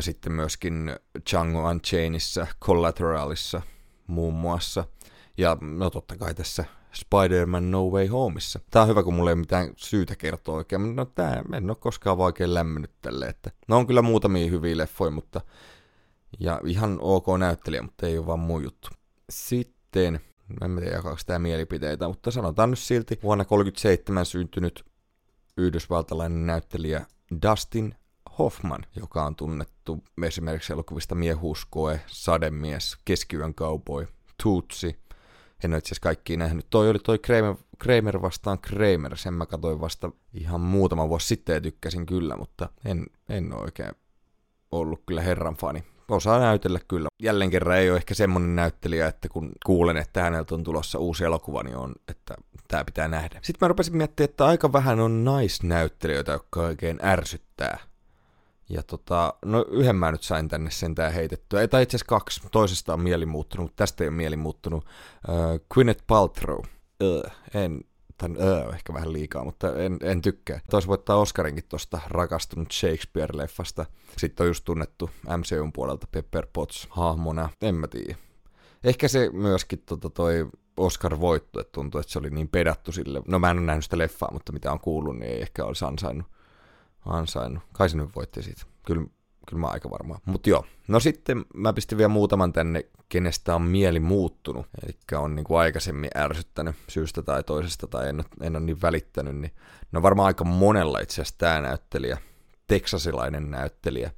Sitten 0.00 0.32
myöskin 0.32 0.96
Django 1.30 1.70
Unchainissa, 1.70 2.46
Collateralissa 2.64 3.62
muun 4.06 4.34
muassa. 4.34 4.84
Ja 5.38 5.56
no 5.60 5.90
totta 5.90 6.16
kai 6.16 6.34
tässä 6.34 6.64
Spider-Man 6.92 7.70
No 7.70 7.84
Way 7.90 8.06
Homeissa. 8.06 8.60
Tää 8.70 8.82
on 8.82 8.88
hyvä, 8.88 9.02
kun 9.02 9.14
mulla 9.14 9.30
ei 9.30 9.36
mitään 9.36 9.70
syytä 9.76 10.16
kertoa 10.16 10.56
oikein. 10.56 10.96
No 10.96 11.04
tää, 11.04 11.42
en 11.54 11.70
ole 11.70 11.76
koskaan 11.80 12.18
oikein 12.18 12.54
lämmennyt 12.54 12.90
tälle. 13.00 13.26
Että, 13.26 13.50
no 13.68 13.76
on 13.76 13.86
kyllä 13.86 14.02
muutamia 14.02 14.50
hyviä 14.50 14.76
leffoja, 14.76 15.10
mutta 15.10 15.40
ja 16.40 16.60
ihan 16.64 16.98
ok 17.00 17.26
näyttelijä, 17.38 17.82
mutta 17.82 18.06
ei 18.06 18.18
ole 18.18 18.26
vaan 18.26 18.38
muu 18.38 18.60
juttu. 18.60 18.88
Sitten, 19.30 20.20
en 20.62 20.76
tiedä 20.76 20.96
jakaako 20.96 21.18
tämä 21.26 21.38
mielipiteitä, 21.38 22.08
mutta 22.08 22.30
sanotaan 22.30 22.70
nyt 22.70 22.78
silti 22.78 23.18
vuonna 23.22 23.44
1937 23.44 24.26
syntynyt 24.26 24.84
yhdysvaltalainen 25.56 26.46
näyttelijä 26.46 27.06
Dustin 27.42 27.94
Hoffman, 28.38 28.86
joka 28.96 29.24
on 29.24 29.36
tunnettu 29.36 30.04
esimerkiksi 30.22 30.72
elokuvista 30.72 31.14
Miehuuskoe, 31.14 32.00
Sademies, 32.06 32.96
Keskiyön 33.04 33.54
kaupoi, 33.54 34.08
Tutsi. 34.42 34.98
En 35.64 35.72
ole 35.72 35.78
itse 35.78 35.88
asiassa 35.88 36.02
kaikki 36.02 36.36
nähnyt. 36.36 36.66
Toi 36.70 36.90
oli 36.90 36.98
toi 36.98 37.18
Kramer, 37.18 37.54
Kramer 37.78 38.22
vastaan 38.22 38.58
Kramer, 38.58 39.16
sen 39.16 39.34
mä 39.34 39.46
katsoin 39.46 39.80
vasta 39.80 40.10
ihan 40.34 40.60
muutama 40.60 41.08
vuosi 41.08 41.26
sitten 41.26 41.54
ja 41.54 41.60
tykkäsin 41.60 42.06
kyllä, 42.06 42.36
mutta 42.36 42.68
en, 42.84 43.06
en 43.28 43.52
ole 43.52 43.62
oikein 43.62 43.92
ollut 44.72 45.02
kyllä 45.06 45.22
herran 45.22 45.54
fani 45.54 45.84
osaa 46.08 46.38
näytellä 46.38 46.80
kyllä. 46.88 47.08
Jälleen 47.22 47.50
kerran 47.50 47.78
ei 47.78 47.90
ole 47.90 47.96
ehkä 47.96 48.14
semmonen 48.14 48.56
näyttelijä, 48.56 49.06
että 49.06 49.28
kun 49.28 49.52
kuulen, 49.66 49.96
että 49.96 50.22
häneltä 50.22 50.54
on 50.54 50.64
tulossa 50.64 50.98
uusi 50.98 51.24
elokuva, 51.24 51.62
niin 51.62 51.76
on, 51.76 51.94
että 52.08 52.34
tämä 52.68 52.84
pitää 52.84 53.08
nähdä. 53.08 53.40
Sitten 53.42 53.66
mä 53.66 53.68
rupesin 53.68 53.96
miettimään, 53.96 54.30
että 54.30 54.46
aika 54.46 54.72
vähän 54.72 55.00
on 55.00 55.24
naisnäyttelijöitä, 55.24 56.32
jotka 56.32 56.60
oikein 56.60 56.98
ärsyttää. 57.02 57.78
Ja 58.68 58.82
tota, 58.82 59.34
no 59.44 59.64
yhden 59.70 59.96
mä 59.96 60.12
nyt 60.12 60.22
sain 60.22 60.48
tänne 60.48 60.70
sentään 60.70 61.12
heitettyä. 61.12 61.60
Ei, 61.60 61.68
tai 61.68 61.82
itse 61.82 61.96
asiassa 61.96 62.08
kaksi. 62.08 62.40
Toisesta 62.52 62.92
on 62.92 63.00
mieli 63.00 63.26
muuttunut, 63.26 63.64
mutta 63.64 63.76
tästä 63.76 64.04
ei 64.04 64.08
ole 64.08 64.16
mieli 64.16 64.36
muuttunut. 64.36 64.84
Uh, 65.28 65.66
Gwyneth 65.74 66.04
Paltrow. 66.06 66.58
Uh, 67.02 67.22
en, 67.54 67.80
tämän 68.18 68.36
öö, 68.40 68.70
ehkä 68.74 68.94
vähän 68.94 69.12
liikaa, 69.12 69.44
mutta 69.44 69.76
en, 69.76 69.98
en 70.02 70.22
tykkää. 70.22 70.60
Tois 70.70 70.86
voittaa 70.86 71.16
Oscarinkin 71.16 71.64
tuosta 71.68 72.00
rakastunut 72.08 72.72
Shakespeare-leffasta. 72.72 73.86
Sitten 74.18 74.44
on 74.44 74.48
just 74.48 74.64
tunnettu 74.64 75.10
MCUn 75.36 75.72
puolelta 75.72 76.06
Pepper 76.10 76.46
Potts 76.52 76.86
hahmona. 76.90 77.48
En 77.62 77.74
mä 77.74 77.86
tiedä. 77.86 78.16
Ehkä 78.84 79.08
se 79.08 79.30
myöskin 79.32 79.82
tota, 79.86 80.10
toi 80.10 80.48
Oscar-voitto, 80.76 81.60
että 81.60 81.72
tuntuu, 81.72 82.00
että 82.00 82.12
se 82.12 82.18
oli 82.18 82.30
niin 82.30 82.48
pedattu 82.48 82.92
sille. 82.92 83.22
No 83.28 83.38
mä 83.38 83.50
en 83.50 83.58
ole 83.58 83.66
nähnyt 83.66 83.84
sitä 83.84 83.98
leffaa, 83.98 84.32
mutta 84.32 84.52
mitä 84.52 84.72
on 84.72 84.80
kuullut, 84.80 85.18
niin 85.18 85.32
ei 85.32 85.42
ehkä 85.42 85.64
olisi 85.64 85.84
ansainnut. 85.84 86.26
Ansainnut. 87.06 87.62
Kai 87.72 87.88
se 87.88 87.96
nyt 87.96 88.16
voitti 88.16 88.42
siitä. 88.42 88.62
Kyllä 88.86 89.06
kyllä 89.46 89.60
mä 89.60 89.66
aika 89.66 89.90
varmaan. 89.90 90.20
Mutta 90.24 90.50
joo, 90.50 90.64
no 90.88 91.00
sitten 91.00 91.44
mä 91.54 91.72
pistin 91.72 91.98
vielä 91.98 92.08
muutaman 92.08 92.52
tänne, 92.52 92.84
kenestä 93.08 93.54
on 93.54 93.62
mieli 93.62 94.00
muuttunut, 94.00 94.66
eli 94.82 95.18
on 95.18 95.34
niin 95.34 95.44
kuin 95.44 95.58
aikaisemmin 95.58 96.10
ärsyttänyt 96.16 96.76
syystä 96.88 97.22
tai 97.22 97.42
toisesta, 97.42 97.86
tai 97.86 98.08
en, 98.08 98.24
en 98.40 98.56
ole 98.56 98.64
niin 98.64 98.82
välittänyt, 98.82 99.36
niin 99.36 99.52
no 99.92 100.02
varmaan 100.02 100.26
aika 100.26 100.44
monella 100.44 100.98
itse 100.98 101.14
asiassa 101.14 101.38
tämä 101.38 101.60
näyttelijä, 101.60 102.18
teksasilainen 102.66 103.50
näyttelijä, 103.50 104.10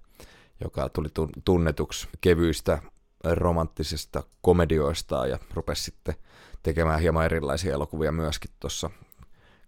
joka 0.64 0.88
tuli 0.88 1.08
tunnetuksi 1.44 2.08
kevyistä 2.20 2.78
romanttisista 3.24 4.22
komedioista 4.42 5.26
ja 5.26 5.38
rupesi 5.54 5.82
sitten 5.82 6.14
tekemään 6.62 7.00
hieman 7.00 7.24
erilaisia 7.24 7.72
elokuvia 7.72 8.12
myöskin 8.12 8.50
tuossa 8.60 8.90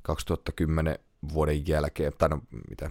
2010 0.03 0.99
vuoden 1.33 1.69
jälkeen, 1.69 2.13
tai 2.19 2.29
no 2.29 2.41
mitä, 2.71 2.91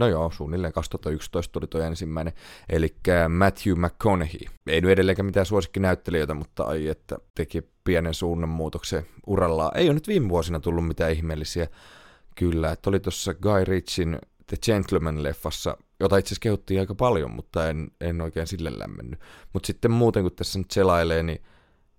No 0.00 0.06
joo, 0.06 0.30
suunnilleen 0.30 0.72
2011 0.72 1.52
tuli 1.52 1.66
tuo 1.66 1.80
ensimmäinen, 1.80 2.32
eli 2.68 2.96
Matthew 3.28 3.78
McConaughey. 3.78 4.40
Ei 4.66 4.80
nyt 4.80 4.90
edelleenkään 4.90 5.26
mitään 5.26 5.46
suosikkinäyttelijöitä, 5.46 6.34
mutta 6.34 6.64
ai 6.64 6.88
että 6.88 7.18
teki 7.34 7.62
pienen 7.84 8.14
suunnanmuutoksen 8.14 9.06
urallaan. 9.26 9.76
Ei 9.76 9.86
ole 9.86 9.94
nyt 9.94 10.08
viime 10.08 10.28
vuosina 10.28 10.60
tullut 10.60 10.86
mitään 10.86 11.12
ihmeellisiä 11.12 11.66
kyllä, 12.36 12.72
että 12.72 12.90
oli 12.90 13.00
tuossa 13.00 13.34
Guy 13.34 13.64
Ritchin 13.64 14.18
The 14.46 14.56
Gentleman-leffassa, 14.66 15.76
jota 16.00 16.16
itse 16.16 16.28
asiassa 16.28 16.42
kehuttiin 16.42 16.80
aika 16.80 16.94
paljon, 16.94 17.30
mutta 17.30 17.70
en, 17.70 17.90
en 18.00 18.20
oikein 18.20 18.46
sille 18.46 18.78
lämmennyt. 18.78 19.20
Mutta 19.52 19.66
sitten 19.66 19.90
muuten, 19.90 20.22
kun 20.22 20.32
tässä 20.32 20.58
nyt 20.58 20.70
selailee, 20.70 21.22
niin 21.22 21.42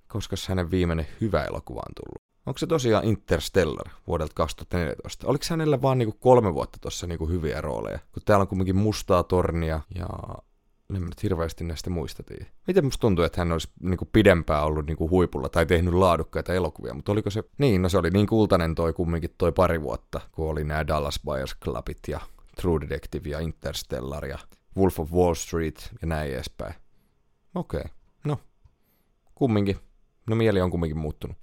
koska 0.07 0.35
hänen 0.47 0.71
viimeinen 0.71 1.07
hyvä 1.21 1.43
elokuva 1.43 1.79
on 1.79 1.95
tullut? 1.95 2.30
Onko 2.45 2.57
se 2.57 2.67
tosiaan 2.67 3.03
Interstellar 3.03 3.89
vuodelta 4.07 4.33
2014? 4.35 5.27
Oliko 5.27 5.45
hänellä 5.49 5.81
vaan 5.81 5.97
niinku 5.97 6.17
kolme 6.19 6.53
vuotta 6.53 6.77
tuossa 6.81 7.07
niinku 7.07 7.27
hyviä 7.27 7.61
rooleja? 7.61 7.99
Kun 8.11 8.23
täällä 8.25 8.41
on 8.41 8.47
kumminkin 8.47 8.75
mustaa 8.75 9.23
tornia 9.23 9.81
ja 9.95 10.07
en 10.95 11.05
nyt 11.05 11.23
hirveästi 11.23 11.63
näistä 11.63 11.89
muista 11.89 12.23
tiedä. 12.23 12.45
Miten 12.67 12.85
musta 12.85 13.01
tuntuu, 13.01 13.25
että 13.25 13.41
hän 13.41 13.51
olisi 13.51 13.69
niinku 13.83 14.09
pidempään 14.13 14.63
ollut 14.63 14.85
niinku 14.85 15.09
huipulla 15.09 15.49
tai 15.49 15.65
tehnyt 15.65 15.93
laadukkaita 15.93 16.53
elokuvia, 16.53 16.93
mutta 16.93 17.11
oliko 17.11 17.29
se... 17.29 17.43
Niin, 17.57 17.81
no 17.81 17.89
se 17.89 17.97
oli 17.97 18.09
niin 18.09 18.27
kultainen 18.27 18.75
toi 18.75 18.93
kumminkin 18.93 19.35
toi 19.37 19.51
pari 19.51 19.81
vuotta, 19.81 20.21
kun 20.31 20.49
oli 20.49 20.63
nämä 20.63 20.87
Dallas 20.87 21.19
Buyers 21.25 21.55
Clubit 21.63 21.99
ja 22.07 22.19
True 22.61 22.81
Detective 22.81 23.29
ja 23.29 23.39
Interstellar 23.39 24.25
ja 24.25 24.37
Wolf 24.77 24.99
of 24.99 25.11
Wall 25.11 25.33
Street 25.33 25.89
ja 26.01 26.07
näin 26.07 26.33
edespäin. 26.33 26.73
Okei, 27.55 27.79
okay. 27.79 27.91
no, 28.23 28.37
kumminkin. 29.35 29.77
No 30.27 30.35
mieli 30.35 30.61
on 30.61 30.71
kumminkin 30.71 30.97
muuttunut. 30.97 31.37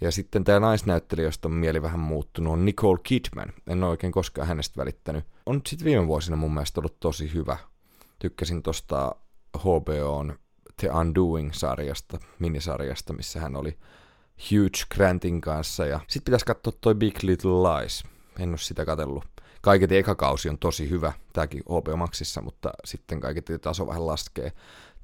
Ja 0.00 0.10
sitten 0.12 0.44
tämä 0.44 0.60
naisnäyttelijä, 0.60 1.28
josta 1.28 1.48
on 1.48 1.52
mieli 1.52 1.82
vähän 1.82 2.00
muuttunut, 2.00 2.52
on 2.52 2.64
Nicole 2.64 2.98
Kidman. 3.02 3.52
En 3.66 3.84
ole 3.84 3.90
oikein 3.90 4.12
koskaan 4.12 4.48
hänestä 4.48 4.80
välittänyt. 4.80 5.24
On 5.46 5.60
sitten 5.66 5.84
viime 5.84 6.06
vuosina 6.06 6.36
mun 6.36 6.54
mielestä 6.54 6.80
ollut 6.80 7.00
tosi 7.00 7.34
hyvä. 7.34 7.56
Tykkäsin 8.18 8.62
tosta 8.62 9.16
HBOn 9.58 10.38
The 10.80 10.88
Undoing-sarjasta, 10.90 12.18
minisarjasta, 12.38 13.12
missä 13.12 13.40
hän 13.40 13.56
oli 13.56 13.78
Huge 14.50 14.78
Grantin 14.94 15.40
kanssa. 15.40 15.86
Ja 15.86 16.00
sitten 16.08 16.24
pitäisi 16.24 16.44
katsoa 16.44 16.72
toi 16.80 16.94
Big 16.94 17.22
Little 17.22 17.50
Lies. 17.50 18.04
En 18.38 18.48
ole 18.48 18.58
sitä 18.58 18.84
katsellut. 18.84 19.24
Kaiketi 19.60 19.96
eka 19.96 20.14
kausi 20.14 20.48
on 20.48 20.58
tosi 20.58 20.90
hyvä, 20.90 21.12
tämäkin 21.32 21.62
HBO 21.62 21.96
Maxissa, 21.96 22.42
mutta 22.42 22.70
sitten 22.84 23.20
kaiketi 23.20 23.58
taso 23.58 23.86
vähän 23.86 24.06
laskee. 24.06 24.52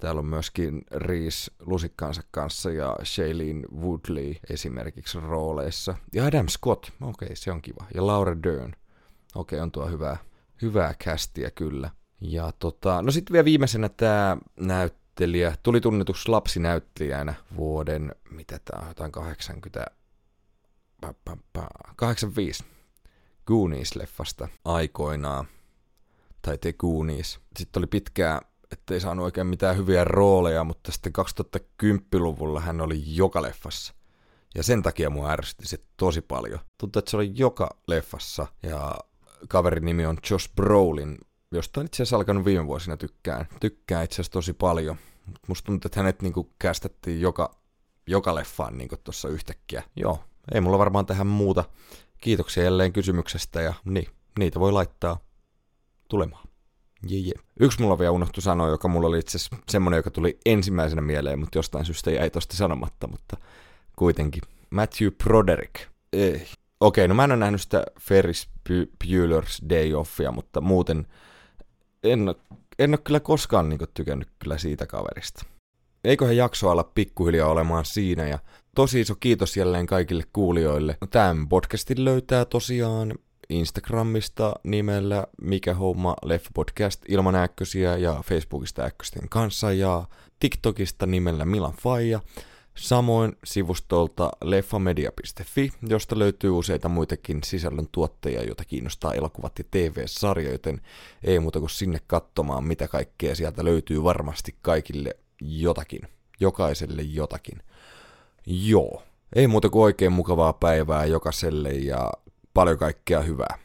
Täällä 0.03 0.19
on 0.19 0.27
myöskin 0.27 0.83
Reese 0.91 1.53
lusikkaansa 1.61 2.23
kanssa 2.31 2.71
ja 2.71 2.97
Shailene 3.05 3.63
Woodley 3.81 4.35
esimerkiksi 4.51 5.21
rooleissa. 5.21 5.95
Ja 6.13 6.27
Adam 6.27 6.49
Scott, 6.49 6.85
okei 7.01 7.27
okay, 7.27 7.37
se 7.37 7.53
on 7.53 7.63
kiva. 7.63 7.87
Ja 7.95 8.07
Laura 8.07 8.43
Dern, 8.43 8.73
okei 9.35 9.57
okay, 9.57 9.59
on 9.61 9.73
tuo 9.73 9.89
hyvää, 9.89 10.17
hyvää 10.63 10.95
kästiä 11.05 11.51
kyllä. 11.51 11.91
Ja 12.21 12.53
tota, 12.59 13.03
no 13.03 13.11
sitten 13.11 13.33
vielä 13.33 13.45
viimeisenä 13.45 13.89
tämä 13.89 14.37
näyttelijä, 14.61 15.55
tuli 15.63 15.81
tunnetuksi 15.81 16.29
lapsinäyttelijänä 16.29 17.35
vuoden, 17.57 18.15
mitä 18.31 18.61
tämä 18.65 18.83
on, 18.83 18.89
jotain 18.89 19.13
80, 19.13 19.87
85 21.97 22.65
Goonies-leffasta 23.47 24.49
aikoinaan, 24.65 25.47
tai 26.43 26.59
The 26.59 26.73
Goonies. 26.73 27.41
Sitten 27.57 27.81
oli 27.81 27.87
pitkää 27.87 28.52
ettei 28.73 29.01
saanut 29.01 29.25
oikein 29.25 29.47
mitään 29.47 29.77
hyviä 29.77 30.05
rooleja, 30.05 30.65
mutta 30.65 30.93
sitten 30.93 31.13
2010-luvulla 31.85 32.61
hän 32.61 32.81
oli 32.81 33.03
joka 33.17 33.43
leffassa. 33.43 33.95
Ja 34.55 34.63
sen 34.63 34.83
takia 34.83 35.11
mua 35.11 35.31
ärsytti 35.31 35.69
se 35.69 35.79
tosi 35.97 36.21
paljon. 36.21 36.61
Tuntuu, 36.79 36.99
että 36.99 37.11
se 37.11 37.17
oli 37.17 37.33
joka 37.35 37.71
leffassa. 37.87 38.47
Ja 38.63 38.99
kaverin 39.49 39.85
nimi 39.85 40.07
on 40.07 40.19
Josh 40.31 40.55
Brolin, 40.55 41.19
josta 41.53 41.81
on 41.81 41.87
itse 41.87 41.97
asiassa 41.97 42.17
alkanut 42.17 42.45
viime 42.45 42.67
vuosina 42.67 42.97
tykkään. 42.97 43.49
Tykkää 43.61 44.03
itse 44.03 44.15
asiassa 44.15 44.33
tosi 44.33 44.53
paljon. 44.53 44.97
Musta 45.49 45.67
tuntuu, 45.67 45.89
että 45.89 46.01
hänet 46.01 46.23
niinku 46.23 46.53
kästettiin 46.59 47.21
joka, 47.21 47.57
joka 48.07 48.35
leffaan 48.35 48.79
niinku 48.79 48.97
tuossa 49.05 49.29
yhtäkkiä. 49.29 49.83
Joo, 49.97 50.25
ei 50.55 50.61
mulla 50.61 50.79
varmaan 50.79 51.07
tähän 51.07 51.27
muuta. 51.27 51.65
Kiitoksia 52.19 52.65
jälleen 52.65 52.93
kysymyksestä 52.93 53.61
ja 53.61 53.75
niin, 53.85 54.09
niitä 54.39 54.61
voi 54.61 54.73
laittaa 54.73 55.19
tulemaan. 56.09 56.52
Je, 57.09 57.19
je. 57.19 57.33
Yksi 57.61 57.83
mulla 57.83 57.99
vielä 57.99 58.11
unohtu 58.11 58.41
sanoa, 58.41 58.69
joka 58.69 58.89
mulla 58.89 59.09
oli 59.09 59.19
itse 59.19 59.39
asiassa 59.39 59.57
semmoinen, 59.69 59.99
joka 59.99 60.11
tuli 60.11 60.39
ensimmäisenä 60.47 61.03
mieleen, 61.03 61.39
mutta 61.39 61.59
jostain 61.59 61.85
syystä 61.85 62.11
jäi 62.11 62.31
tosta 62.31 62.57
sanomatta, 62.57 63.07
mutta 63.07 63.37
kuitenkin. 63.97 64.43
Matthew 64.71 65.09
Broderick. 65.25 65.75
Ei. 66.13 66.47
Okei, 66.81 67.09
no 67.09 67.15
mä 67.15 67.25
en 67.25 67.31
ole 67.31 67.39
nähnyt 67.39 67.61
sitä 67.63 67.85
Ferris 68.01 68.49
Bueller's 69.05 69.69
Day 69.69 69.95
Offia, 69.95 70.33
mutta 70.33 70.61
muuten 70.61 71.07
en, 72.03 72.29
ole, 72.29 72.37
en 72.79 72.91
ole 72.91 72.99
kyllä 72.99 73.21
koskaan 73.21 73.69
niin 73.69 73.81
tykännyt 73.95 74.29
kyllä 74.39 74.59
siitä 74.59 74.87
kaverista. 74.87 75.47
Eiköhän 76.05 76.37
jakso 76.37 76.71
olla 76.71 76.85
pikkuhiljaa 76.85 77.49
olemaan 77.49 77.85
siinä 77.85 78.29
ja 78.29 78.39
tosi 78.75 79.01
iso 79.01 79.15
kiitos 79.15 79.57
jälleen 79.57 79.87
kaikille 79.87 80.25
kuulijoille. 80.33 80.97
No, 81.01 81.07
tämän 81.07 81.49
podcastin 81.49 82.05
löytää 82.05 82.45
tosiaan 82.45 83.15
Instagramista 83.49 84.55
nimellä 84.65 85.27
Mikä 85.43 85.75
homma 85.75 86.17
Leffa 86.25 86.51
Podcast 86.55 87.03
ilman 87.09 87.35
äkkösiä 87.35 87.97
ja 87.97 88.23
Facebookista 88.25 88.83
äkkösten 88.83 89.29
kanssa 89.29 89.73
ja 89.73 90.05
TikTokista 90.41 91.07
nimellä 91.07 91.45
Milan 91.45 91.73
Faija. 91.73 92.21
Samoin 92.77 93.37
sivustolta 93.45 94.31
leffamedia.fi, 94.45 95.73
josta 95.89 96.19
löytyy 96.19 96.51
useita 96.51 96.89
muitakin 96.89 97.43
sisällön 97.45 97.89
tuottajia, 97.93 98.43
joita 98.43 98.65
kiinnostaa 98.65 99.15
elokuvat 99.15 99.59
ja 99.59 99.65
TV-sarja, 99.71 100.53
joten 100.53 100.81
ei 101.25 101.41
muuta 101.41 101.59
kuin 101.59 101.71
sinne 101.71 101.99
katsomaan, 102.07 102.65
mitä 102.65 102.89
kaikkea 102.89 103.35
sieltä 103.35 103.65
löytyy 103.65 104.05
varmasti 104.05 104.55
kaikille 104.63 105.17
jotakin. 105.41 106.01
Jokaiselle 106.41 107.03
jotakin. 107.03 107.63
Joo. 108.47 109.03
Ei 109.35 109.47
muuta 109.47 109.69
kuin 109.69 109.83
oikein 109.83 110.13
mukavaa 110.13 110.53
päivää 110.53 111.05
jokaiselle 111.07 111.71
ja 111.71 112.13
paljon 112.55 112.79
kaikkea 112.79 113.21
hyvää. 113.21 113.59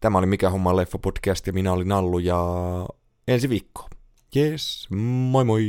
Tämä 0.00 0.18
oli 0.18 0.26
Mikä 0.26 0.50
homma 0.50 0.76
leffa 0.76 0.98
podcast 0.98 1.46
ja 1.46 1.52
minä 1.52 1.72
olin 1.72 1.92
Allu 1.92 2.18
ja 2.18 2.38
ensi 3.28 3.48
viikko. 3.48 3.88
Yes, 4.36 4.88
moi 4.90 5.44
moi. 5.44 5.64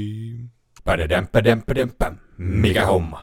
Mikä 2.37 2.85
homma? 2.85 3.21